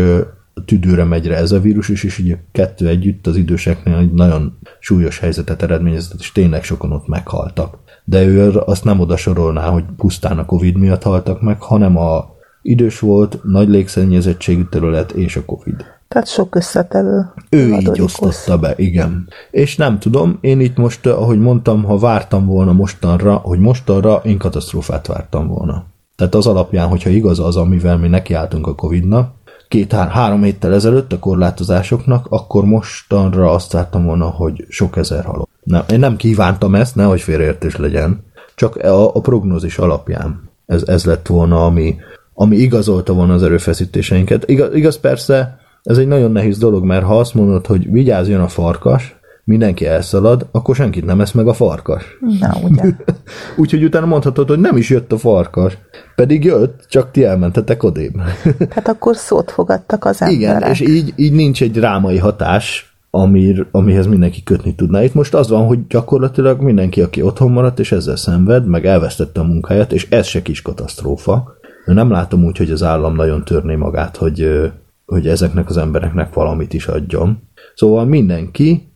tüdőre 0.64 1.04
megy 1.04 1.26
rá 1.26 1.36
ez 1.36 1.52
a 1.52 1.60
vírus 1.60 1.88
is, 1.88 2.04
és 2.04 2.18
ugye 2.18 2.34
a 2.34 2.38
kettő 2.52 2.88
együtt 2.88 3.26
az 3.26 3.36
időseknél 3.36 3.96
egy 3.96 4.12
nagyon 4.12 4.58
súlyos 4.78 5.18
helyzetet 5.18 5.62
eredményezett, 5.62 6.20
és 6.20 6.32
tényleg 6.32 6.62
sokan 6.62 6.92
ott 6.92 7.08
meghaltak. 7.08 7.78
De 8.04 8.24
ő 8.24 8.58
azt 8.58 8.84
nem 8.84 9.00
oda 9.00 9.16
sorolná, 9.16 9.68
hogy 9.68 9.84
pusztán 9.96 10.38
a 10.38 10.44
Covid 10.44 10.76
miatt 10.76 11.02
haltak 11.02 11.40
meg, 11.40 11.62
hanem 11.62 11.96
a 11.96 12.34
idős 12.62 12.98
volt, 12.98 13.38
nagy 13.42 13.68
légszennyezettségű 13.68 14.64
terület 14.64 15.10
és 15.10 15.36
a 15.36 15.44
Covid. 15.44 15.84
Tehát 16.08 16.28
sok 16.28 16.54
összetevő. 16.54 17.32
Ő 17.50 17.68
így 17.68 18.00
osztotta 18.00 18.58
be, 18.58 18.74
igen. 18.76 19.28
És 19.50 19.76
nem 19.76 19.98
tudom, 19.98 20.38
én 20.40 20.60
itt 20.60 20.76
most, 20.76 21.06
ahogy 21.06 21.38
mondtam, 21.38 21.84
ha 21.84 21.98
vártam 21.98 22.46
volna 22.46 22.72
mostanra, 22.72 23.34
hogy 23.34 23.58
mostanra 23.58 24.20
én 24.24 24.38
katasztrófát 24.38 25.06
vártam 25.06 25.46
volna. 25.46 25.84
Tehát 26.20 26.34
az 26.34 26.46
alapján, 26.46 26.88
hogyha 26.88 27.10
igaz 27.10 27.38
az, 27.38 27.56
amivel 27.56 27.98
mi 27.98 28.08
nekiálltunk 28.08 28.66
a 28.66 28.74
Covid-nak, 28.74 29.32
két-három 29.68 30.42
héttel 30.42 30.74
ezelőtt 30.74 31.12
a 31.12 31.18
korlátozásoknak, 31.18 32.26
akkor 32.30 32.64
mostanra 32.64 33.50
azt 33.50 33.72
vártam 33.72 34.04
volna, 34.04 34.26
hogy 34.26 34.66
sok 34.68 34.96
ezer 34.96 35.24
halott. 35.24 35.48
Nem, 35.62 35.82
én 35.90 35.98
nem 35.98 36.16
kívántam 36.16 36.74
ezt, 36.74 36.94
nehogy 36.94 37.20
félreértés 37.20 37.76
legyen, 37.76 38.24
csak 38.54 38.76
a, 38.76 39.14
a 39.14 39.20
prognózis 39.20 39.78
alapján 39.78 40.50
ez, 40.66 40.82
ez 40.86 41.04
lett 41.04 41.26
volna, 41.26 41.64
ami, 41.64 41.96
ami 42.34 42.56
igazolta 42.56 43.12
volna 43.12 43.34
az 43.34 43.42
erőfeszítéseinket. 43.42 44.48
Igaz, 44.48 44.74
igaz 44.74 44.98
persze, 44.98 45.58
ez 45.82 45.98
egy 45.98 46.08
nagyon 46.08 46.32
nehéz 46.32 46.58
dolog, 46.58 46.84
mert 46.84 47.04
ha 47.04 47.18
azt 47.18 47.34
mondod, 47.34 47.66
hogy 47.66 47.90
vigyázzon 47.90 48.40
a 48.40 48.48
farkas, 48.48 49.19
mindenki 49.50 49.86
elszalad, 49.86 50.46
akkor 50.50 50.74
senkit 50.74 51.04
nem 51.04 51.20
esz 51.20 51.32
meg 51.32 51.48
a 51.48 51.52
farkas. 51.52 52.04
Na, 52.40 52.52
ugye? 52.62 52.82
Úgyhogy 53.56 53.84
utána 53.84 54.06
mondhatod, 54.06 54.48
hogy 54.48 54.58
nem 54.58 54.76
is 54.76 54.90
jött 54.90 55.12
a 55.12 55.18
farkas. 55.18 55.78
Pedig 56.14 56.44
jött, 56.44 56.84
csak 56.88 57.10
ti 57.10 57.24
elmentetek 57.24 57.82
odébb. 57.82 58.20
Hát 58.70 58.88
akkor 58.88 59.16
szót 59.16 59.50
fogadtak 59.50 60.04
az 60.04 60.22
Igen, 60.28 60.54
emberek. 60.54 60.70
és 60.70 60.80
így, 60.80 61.12
így 61.16 61.32
nincs 61.32 61.62
egy 61.62 61.70
drámai 61.70 62.18
hatás, 62.18 62.94
amir, 63.10 63.66
amihez 63.70 64.06
mindenki 64.06 64.42
kötni 64.42 64.74
tudná. 64.74 65.02
Itt 65.02 65.14
most 65.14 65.34
az 65.34 65.48
van, 65.48 65.66
hogy 65.66 65.86
gyakorlatilag 65.86 66.60
mindenki, 66.60 67.00
aki 67.02 67.22
otthon 67.22 67.50
maradt, 67.50 67.78
és 67.78 67.92
ezzel 67.92 68.16
szenved, 68.16 68.66
meg 68.66 68.86
elvesztette 68.86 69.40
a 69.40 69.44
munkáját, 69.44 69.92
és 69.92 70.06
ez 70.10 70.26
se 70.26 70.42
kis 70.42 70.62
katasztrófa. 70.62 71.54
Nem 71.84 72.10
látom 72.10 72.44
úgy, 72.44 72.56
hogy 72.56 72.70
az 72.70 72.82
állam 72.82 73.14
nagyon 73.14 73.44
törné 73.44 73.74
magát, 73.74 74.16
hogy, 74.16 74.70
hogy 75.06 75.28
ezeknek 75.28 75.68
az 75.68 75.76
embereknek 75.76 76.34
valamit 76.34 76.74
is 76.74 76.86
adjon. 76.86 77.42
Szóval 77.74 78.04
mindenki 78.04 78.89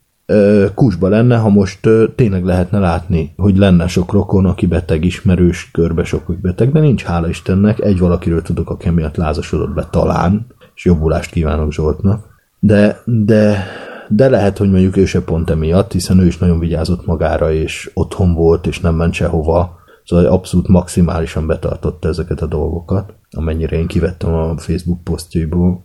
kusba 0.75 1.09
lenne, 1.09 1.37
ha 1.37 1.49
most 1.49 1.89
tényleg 2.15 2.45
lehetne 2.45 2.79
látni, 2.79 3.33
hogy 3.37 3.57
lenne 3.57 3.87
sok 3.87 4.13
rokon, 4.13 4.47
aki 4.47 4.67
beteg, 4.67 5.05
ismerős, 5.05 5.71
körbe 5.73 6.05
sok, 6.05 6.29
aki 6.29 6.39
beteg, 6.41 6.73
de 6.73 6.81
nincs, 6.81 7.03
hála 7.03 7.29
Istennek, 7.29 7.81
egy 7.81 7.99
valakiről 7.99 8.43
tudok, 8.43 8.71
aki 8.71 8.91
miatt 8.91 9.17
lázasodott 9.17 9.75
be 9.75 9.89
talán, 9.91 10.47
és 10.75 10.85
jobbulást 10.85 11.31
kívánok 11.31 11.73
Zsoltnak. 11.73 12.27
De, 12.59 13.03
de, 13.05 13.67
de 14.09 14.29
lehet, 14.29 14.59
hogy 14.59 14.71
mondjuk 14.71 14.97
ő 14.97 15.05
se 15.05 15.23
pont 15.23 15.51
emiatt, 15.51 15.93
hiszen 15.93 16.19
ő 16.19 16.27
is 16.27 16.39
nagyon 16.39 16.59
vigyázott 16.59 17.07
magára, 17.07 17.53
és 17.53 17.91
otthon 17.95 18.35
volt, 18.35 18.67
és 18.67 18.81
nem 18.81 18.95
ment 18.95 19.13
sehova, 19.15 19.77
szóval 20.05 20.27
abszolút 20.27 20.69
maximálisan 20.69 21.47
betartotta 21.47 22.09
ezeket 22.09 22.41
a 22.43 22.47
dolgokat, 22.47 23.15
amennyire 23.31 23.77
én 23.77 23.87
kivettem 23.87 24.35
a 24.35 24.57
Facebook 24.57 25.05
posztjaiból. 25.05 25.85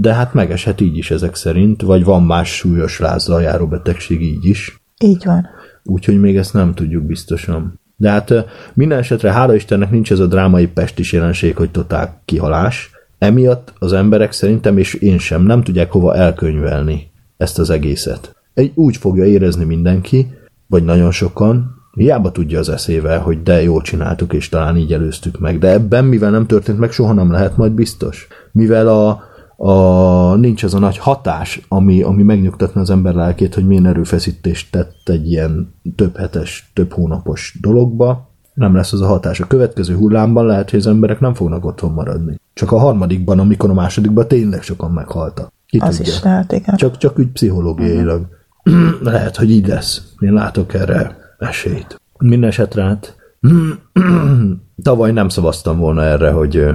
De 0.00 0.14
hát 0.14 0.34
megeshet 0.34 0.80
így 0.80 0.96
is 0.96 1.10
ezek 1.10 1.34
szerint, 1.34 1.82
vagy 1.82 2.04
van 2.04 2.22
más 2.22 2.56
súlyos 2.56 2.98
lázzal 2.98 3.42
járó 3.42 3.66
betegség 3.66 4.22
így 4.22 4.44
is, 4.44 4.80
Így 5.04 5.24
van. 5.24 5.46
úgyhogy 5.82 6.20
még 6.20 6.36
ezt 6.36 6.52
nem 6.52 6.74
tudjuk 6.74 7.02
biztosan. 7.02 7.80
De 7.96 8.10
hát 8.10 8.34
minden 8.74 8.98
esetre 8.98 9.32
hála 9.32 9.54
Istennek 9.54 9.90
nincs 9.90 10.12
ez 10.12 10.18
a 10.18 10.26
drámai 10.26 10.66
pestis 10.66 11.12
jelenség, 11.12 11.56
hogy 11.56 11.70
totál 11.70 12.20
kihalás. 12.24 12.90
Emiatt 13.18 13.72
az 13.78 13.92
emberek 13.92 14.32
szerintem, 14.32 14.78
és 14.78 14.94
én 14.94 15.18
sem, 15.18 15.42
nem 15.42 15.62
tudják 15.62 15.90
hova 15.90 16.14
elkönyvelni 16.14 17.10
ezt 17.36 17.58
az 17.58 17.70
egészet. 17.70 18.36
Egy 18.54 18.72
úgy 18.74 18.96
fogja 18.96 19.24
érezni 19.24 19.64
mindenki, 19.64 20.26
vagy 20.66 20.84
nagyon 20.84 21.10
sokan, 21.10 21.74
hiába 21.94 22.32
tudja 22.32 22.58
az 22.58 22.68
eszével, 22.68 23.20
hogy 23.20 23.42
de 23.42 23.62
jól 23.62 23.82
csináltuk, 23.82 24.32
és 24.32 24.48
talán 24.48 24.76
így 24.76 24.92
előztük 24.92 25.38
meg. 25.38 25.58
De 25.58 25.68
ebben, 25.68 26.04
mivel 26.04 26.30
nem 26.30 26.46
történt 26.46 26.78
meg, 26.78 26.90
soha 26.92 27.12
nem 27.12 27.30
lehet 27.30 27.56
majd 27.56 27.72
biztos. 27.72 28.26
Mivel 28.52 28.88
a, 28.88 29.22
a, 29.62 30.34
nincs 30.34 30.62
az 30.62 30.74
a 30.74 30.78
nagy 30.78 30.98
hatás, 30.98 31.60
ami, 31.68 32.02
ami 32.02 32.22
megnyugtatna 32.22 32.80
az 32.80 32.90
ember 32.90 33.14
lelkét, 33.14 33.54
hogy 33.54 33.66
milyen 33.66 33.86
erőfeszítést 33.86 34.72
tett 34.72 35.08
egy 35.08 35.30
ilyen 35.30 35.74
több 35.96 36.16
hetes, 36.16 36.70
több 36.74 36.92
hónapos 36.92 37.58
dologba, 37.60 38.30
nem 38.54 38.74
lesz 38.74 38.92
az 38.92 39.00
a 39.00 39.06
hatás. 39.06 39.40
A 39.40 39.46
következő 39.46 39.94
hullámban 39.94 40.46
lehet, 40.46 40.70
hogy 40.70 40.78
az 40.78 40.86
emberek 40.86 41.20
nem 41.20 41.34
fognak 41.34 41.64
otthon 41.64 41.92
maradni. 41.92 42.40
Csak 42.54 42.72
a 42.72 42.78
harmadikban, 42.78 43.38
amikor 43.38 43.70
a 43.70 43.74
másodikban 43.74 44.28
tényleg 44.28 44.62
sokan 44.62 44.90
meghaltak. 44.90 45.52
Ki 45.66 45.78
Az 45.78 45.96
tudja. 45.96 46.12
is 46.12 46.22
lehet, 46.22 46.52
igen. 46.52 46.76
Csak, 46.76 46.96
csak 46.96 47.18
úgy 47.18 47.28
pszichológiailag. 47.28 48.26
Lehet, 49.02 49.36
hogy 49.36 49.50
így 49.50 49.66
lesz. 49.66 50.02
Én 50.18 50.32
látok 50.32 50.74
erre 50.74 51.16
esélyt. 51.38 52.00
Minden 52.18 52.48
esetre 52.48 52.82
hát 52.82 53.16
tavaly 54.82 55.12
nem 55.12 55.28
szavaztam 55.28 55.78
volna 55.78 56.02
erre, 56.02 56.30
hogy 56.30 56.66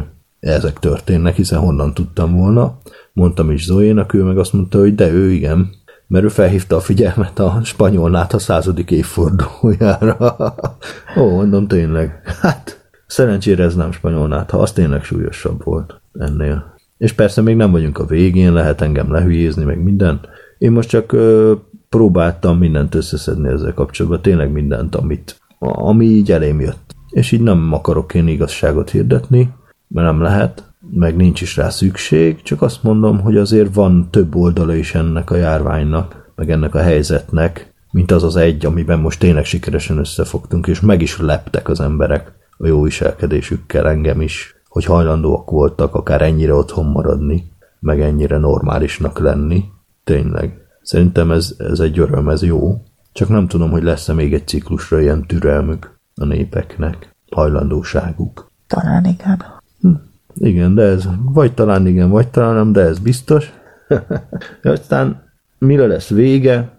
ezek 0.53 0.79
történnek, 0.79 1.35
hiszen 1.35 1.59
honnan 1.59 1.93
tudtam 1.93 2.35
volna. 2.35 2.77
Mondtam 3.13 3.51
is 3.51 3.65
Zoénak, 3.65 4.13
ő 4.13 4.23
meg 4.23 4.37
azt 4.37 4.53
mondta, 4.53 4.79
hogy 4.79 4.95
de 4.95 5.11
ő 5.11 5.31
igen, 5.31 5.69
mert 6.07 6.25
ő 6.25 6.27
felhívta 6.27 6.75
a 6.75 6.79
figyelmet 6.79 7.39
a 7.39 7.59
spanyolnát 7.63 8.33
a 8.33 8.39
századik 8.39 8.91
évfordulójára. 8.91 10.37
Ó, 11.17 11.29
mondom 11.29 11.67
tényleg. 11.67 12.21
Hát, 12.41 12.89
szerencsére 13.07 13.63
ez 13.63 13.75
nem 13.75 13.91
spanyolnát, 13.91 14.51
ha 14.51 14.57
az 14.57 14.71
tényleg 14.71 15.03
súlyosabb 15.03 15.63
volt 15.63 16.01
ennél. 16.13 16.73
És 16.97 17.13
persze 17.13 17.41
még 17.41 17.55
nem 17.55 17.71
vagyunk 17.71 17.99
a 17.99 18.05
végén, 18.05 18.53
lehet 18.53 18.81
engem 18.81 19.11
lehülyézni, 19.11 19.63
meg 19.63 19.83
minden. 19.83 20.19
Én 20.57 20.71
most 20.71 20.89
csak 20.89 21.11
ö, 21.11 21.53
próbáltam 21.89 22.57
mindent 22.57 22.95
összeszedni 22.95 23.47
ezzel 23.47 23.73
kapcsolatban, 23.73 24.21
tényleg 24.21 24.51
mindent, 24.51 24.95
amit, 24.95 25.41
ami 25.59 26.05
így 26.05 26.31
elém 26.31 26.59
jött. 26.59 26.95
És 27.09 27.31
így 27.31 27.41
nem 27.41 27.73
akarok 27.73 28.13
én 28.13 28.27
igazságot 28.27 28.89
hirdetni, 28.89 29.53
mert 29.95 30.07
nem 30.07 30.21
lehet, 30.21 30.63
meg 30.91 31.15
nincs 31.15 31.41
is 31.41 31.55
rá 31.55 31.69
szükség, 31.69 32.41
csak 32.41 32.61
azt 32.61 32.83
mondom, 32.83 33.19
hogy 33.19 33.37
azért 33.37 33.73
van 33.73 34.07
több 34.11 34.35
oldala 34.35 34.75
is 34.75 34.95
ennek 34.95 35.31
a 35.31 35.35
járványnak, 35.35 36.31
meg 36.35 36.51
ennek 36.51 36.75
a 36.75 36.81
helyzetnek, 36.81 37.73
mint 37.91 38.11
az 38.11 38.23
az 38.23 38.35
egy, 38.35 38.65
amiben 38.65 38.99
most 38.99 39.19
tényleg 39.19 39.45
sikeresen 39.45 39.97
összefogtunk, 39.97 40.67
és 40.67 40.79
meg 40.79 41.01
is 41.01 41.19
leptek 41.19 41.69
az 41.69 41.79
emberek 41.79 42.31
a 42.57 42.67
jó 42.67 42.81
viselkedésükkel, 42.81 43.87
engem 43.87 44.21
is, 44.21 44.55
hogy 44.67 44.85
hajlandóak 44.85 45.49
voltak 45.49 45.95
akár 45.95 46.21
ennyire 46.21 46.53
otthon 46.53 46.85
maradni, 46.85 47.51
meg 47.79 48.01
ennyire 48.01 48.37
normálisnak 48.37 49.19
lenni. 49.19 49.63
Tényleg. 50.03 50.57
Szerintem 50.81 51.31
ez, 51.31 51.55
ez 51.57 51.79
egy 51.79 51.99
öröm, 51.99 52.29
ez 52.29 52.43
jó. 52.43 52.81
Csak 53.13 53.29
nem 53.29 53.47
tudom, 53.47 53.71
hogy 53.71 53.83
lesz-e 53.83 54.13
még 54.13 54.33
egy 54.33 54.47
ciklusra 54.47 55.01
ilyen 55.01 55.25
türelmük 55.27 55.99
a 56.15 56.25
népeknek, 56.25 57.15
hajlandóságuk. 57.31 58.51
Talán 58.67 59.05
igen. 59.05 59.54
Igen, 60.35 60.75
de 60.75 60.81
ez 60.83 61.07
vagy 61.23 61.53
talán 61.53 61.87
igen, 61.87 62.09
vagy 62.09 62.27
talán 62.27 62.55
nem, 62.55 62.71
de 62.71 62.81
ez 62.81 62.99
biztos. 62.99 63.53
Aztán 64.63 65.23
mire 65.57 65.87
lesz 65.87 66.09
vége, 66.09 66.69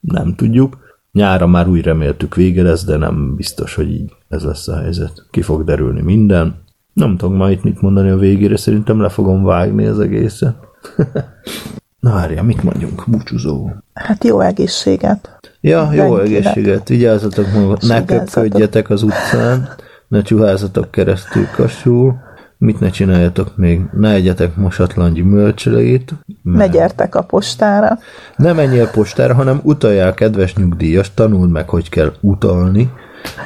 nem 0.00 0.34
tudjuk. 0.34 0.84
Nyára 1.12 1.46
már 1.46 1.68
úgy 1.68 1.82
reméltük 1.82 2.34
vége 2.34 2.62
lesz, 2.62 2.84
de 2.84 2.96
nem 2.96 3.34
biztos, 3.36 3.74
hogy 3.74 3.90
így 3.90 4.12
ez 4.28 4.42
lesz 4.42 4.68
a 4.68 4.76
helyzet. 4.76 5.26
Ki 5.30 5.42
fog 5.42 5.64
derülni 5.64 6.00
minden. 6.00 6.54
Nem 6.92 7.16
tudok 7.16 7.36
már 7.36 7.50
itt 7.50 7.62
mit 7.62 7.80
mondani 7.80 8.08
a 8.08 8.16
végére, 8.16 8.56
szerintem 8.56 9.00
le 9.00 9.08
fogom 9.08 9.44
vágni 9.44 9.86
az 9.86 10.00
egészet. 10.00 10.56
Na 12.00 12.12
várja, 12.12 12.42
mit 12.42 12.62
mondjunk? 12.62 13.02
Búcsúzó. 13.06 13.70
Hát 13.94 14.24
jó 14.24 14.40
egészséget. 14.40 15.38
Ja, 15.60 15.92
jó 15.92 16.14
Mindenkinek. 16.14 16.44
egészséget, 16.44 16.88
vigyázzatok 16.88 17.52
magat, 17.52 17.82
ne 17.82 18.04
köpködjetek 18.04 18.90
az 18.90 19.02
utcán, 19.02 19.68
ne 20.08 20.22
csuházatok 20.22 20.90
keresztül 20.90 21.46
kasul, 21.56 22.14
mit 22.58 22.80
ne 22.80 22.90
csináljatok 22.90 23.56
még, 23.56 23.80
ne 23.92 24.12
egyetek 24.12 24.56
mosatlan 24.56 25.12
gyümölcselét, 25.12 26.14
Ne 26.42 26.68
gyertek 26.68 27.14
a 27.14 27.22
postára. 27.22 27.98
ne 28.36 28.52
menjél 28.52 28.90
postára, 28.90 29.34
hanem 29.34 29.60
utaljál, 29.62 30.14
kedves 30.14 30.54
nyugdíjas, 30.54 31.14
tanuld 31.14 31.50
meg, 31.50 31.68
hogy 31.68 31.88
kell 31.88 32.12
utalni, 32.20 32.92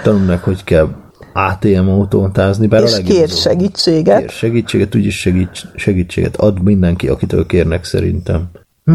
tanuld 0.02 0.26
meg, 0.26 0.42
hogy 0.42 0.64
kell 0.64 0.88
ATM 1.32 1.88
autóntázni, 1.88 2.66
bár 2.66 2.82
a 2.82 2.84
És 2.84 2.92
legjobb 2.92 3.16
kér 3.16 3.28
segítséget. 3.28 4.18
Kér 4.18 4.30
segítséget, 4.30 4.94
úgyis 4.94 5.20
segíts, 5.20 5.64
segítséget 5.74 6.36
ad 6.36 6.62
mindenki, 6.62 7.08
akitől 7.08 7.46
kérnek 7.46 7.84
szerintem. 7.84 8.50
Hm, 8.84 8.92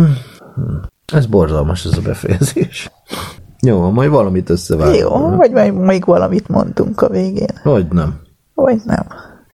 hm. 0.56 0.62
Ez 1.14 1.26
borzalmas 1.26 1.86
ez 1.86 1.98
a 1.98 2.02
befejezés. 2.02 2.90
Jó, 3.62 3.90
majd 3.92 4.10
valamit 4.10 4.50
összevágunk. 4.50 5.00
Jó, 5.00 5.36
vagy 5.36 5.52
majd 5.52 5.74
még 5.74 6.06
valamit 6.06 6.48
mondtunk 6.48 7.02
a 7.02 7.10
végén. 7.10 7.60
Vagy 7.64 7.88
nem. 7.88 8.20
Vagy 8.54 8.82
nem. 8.86 9.06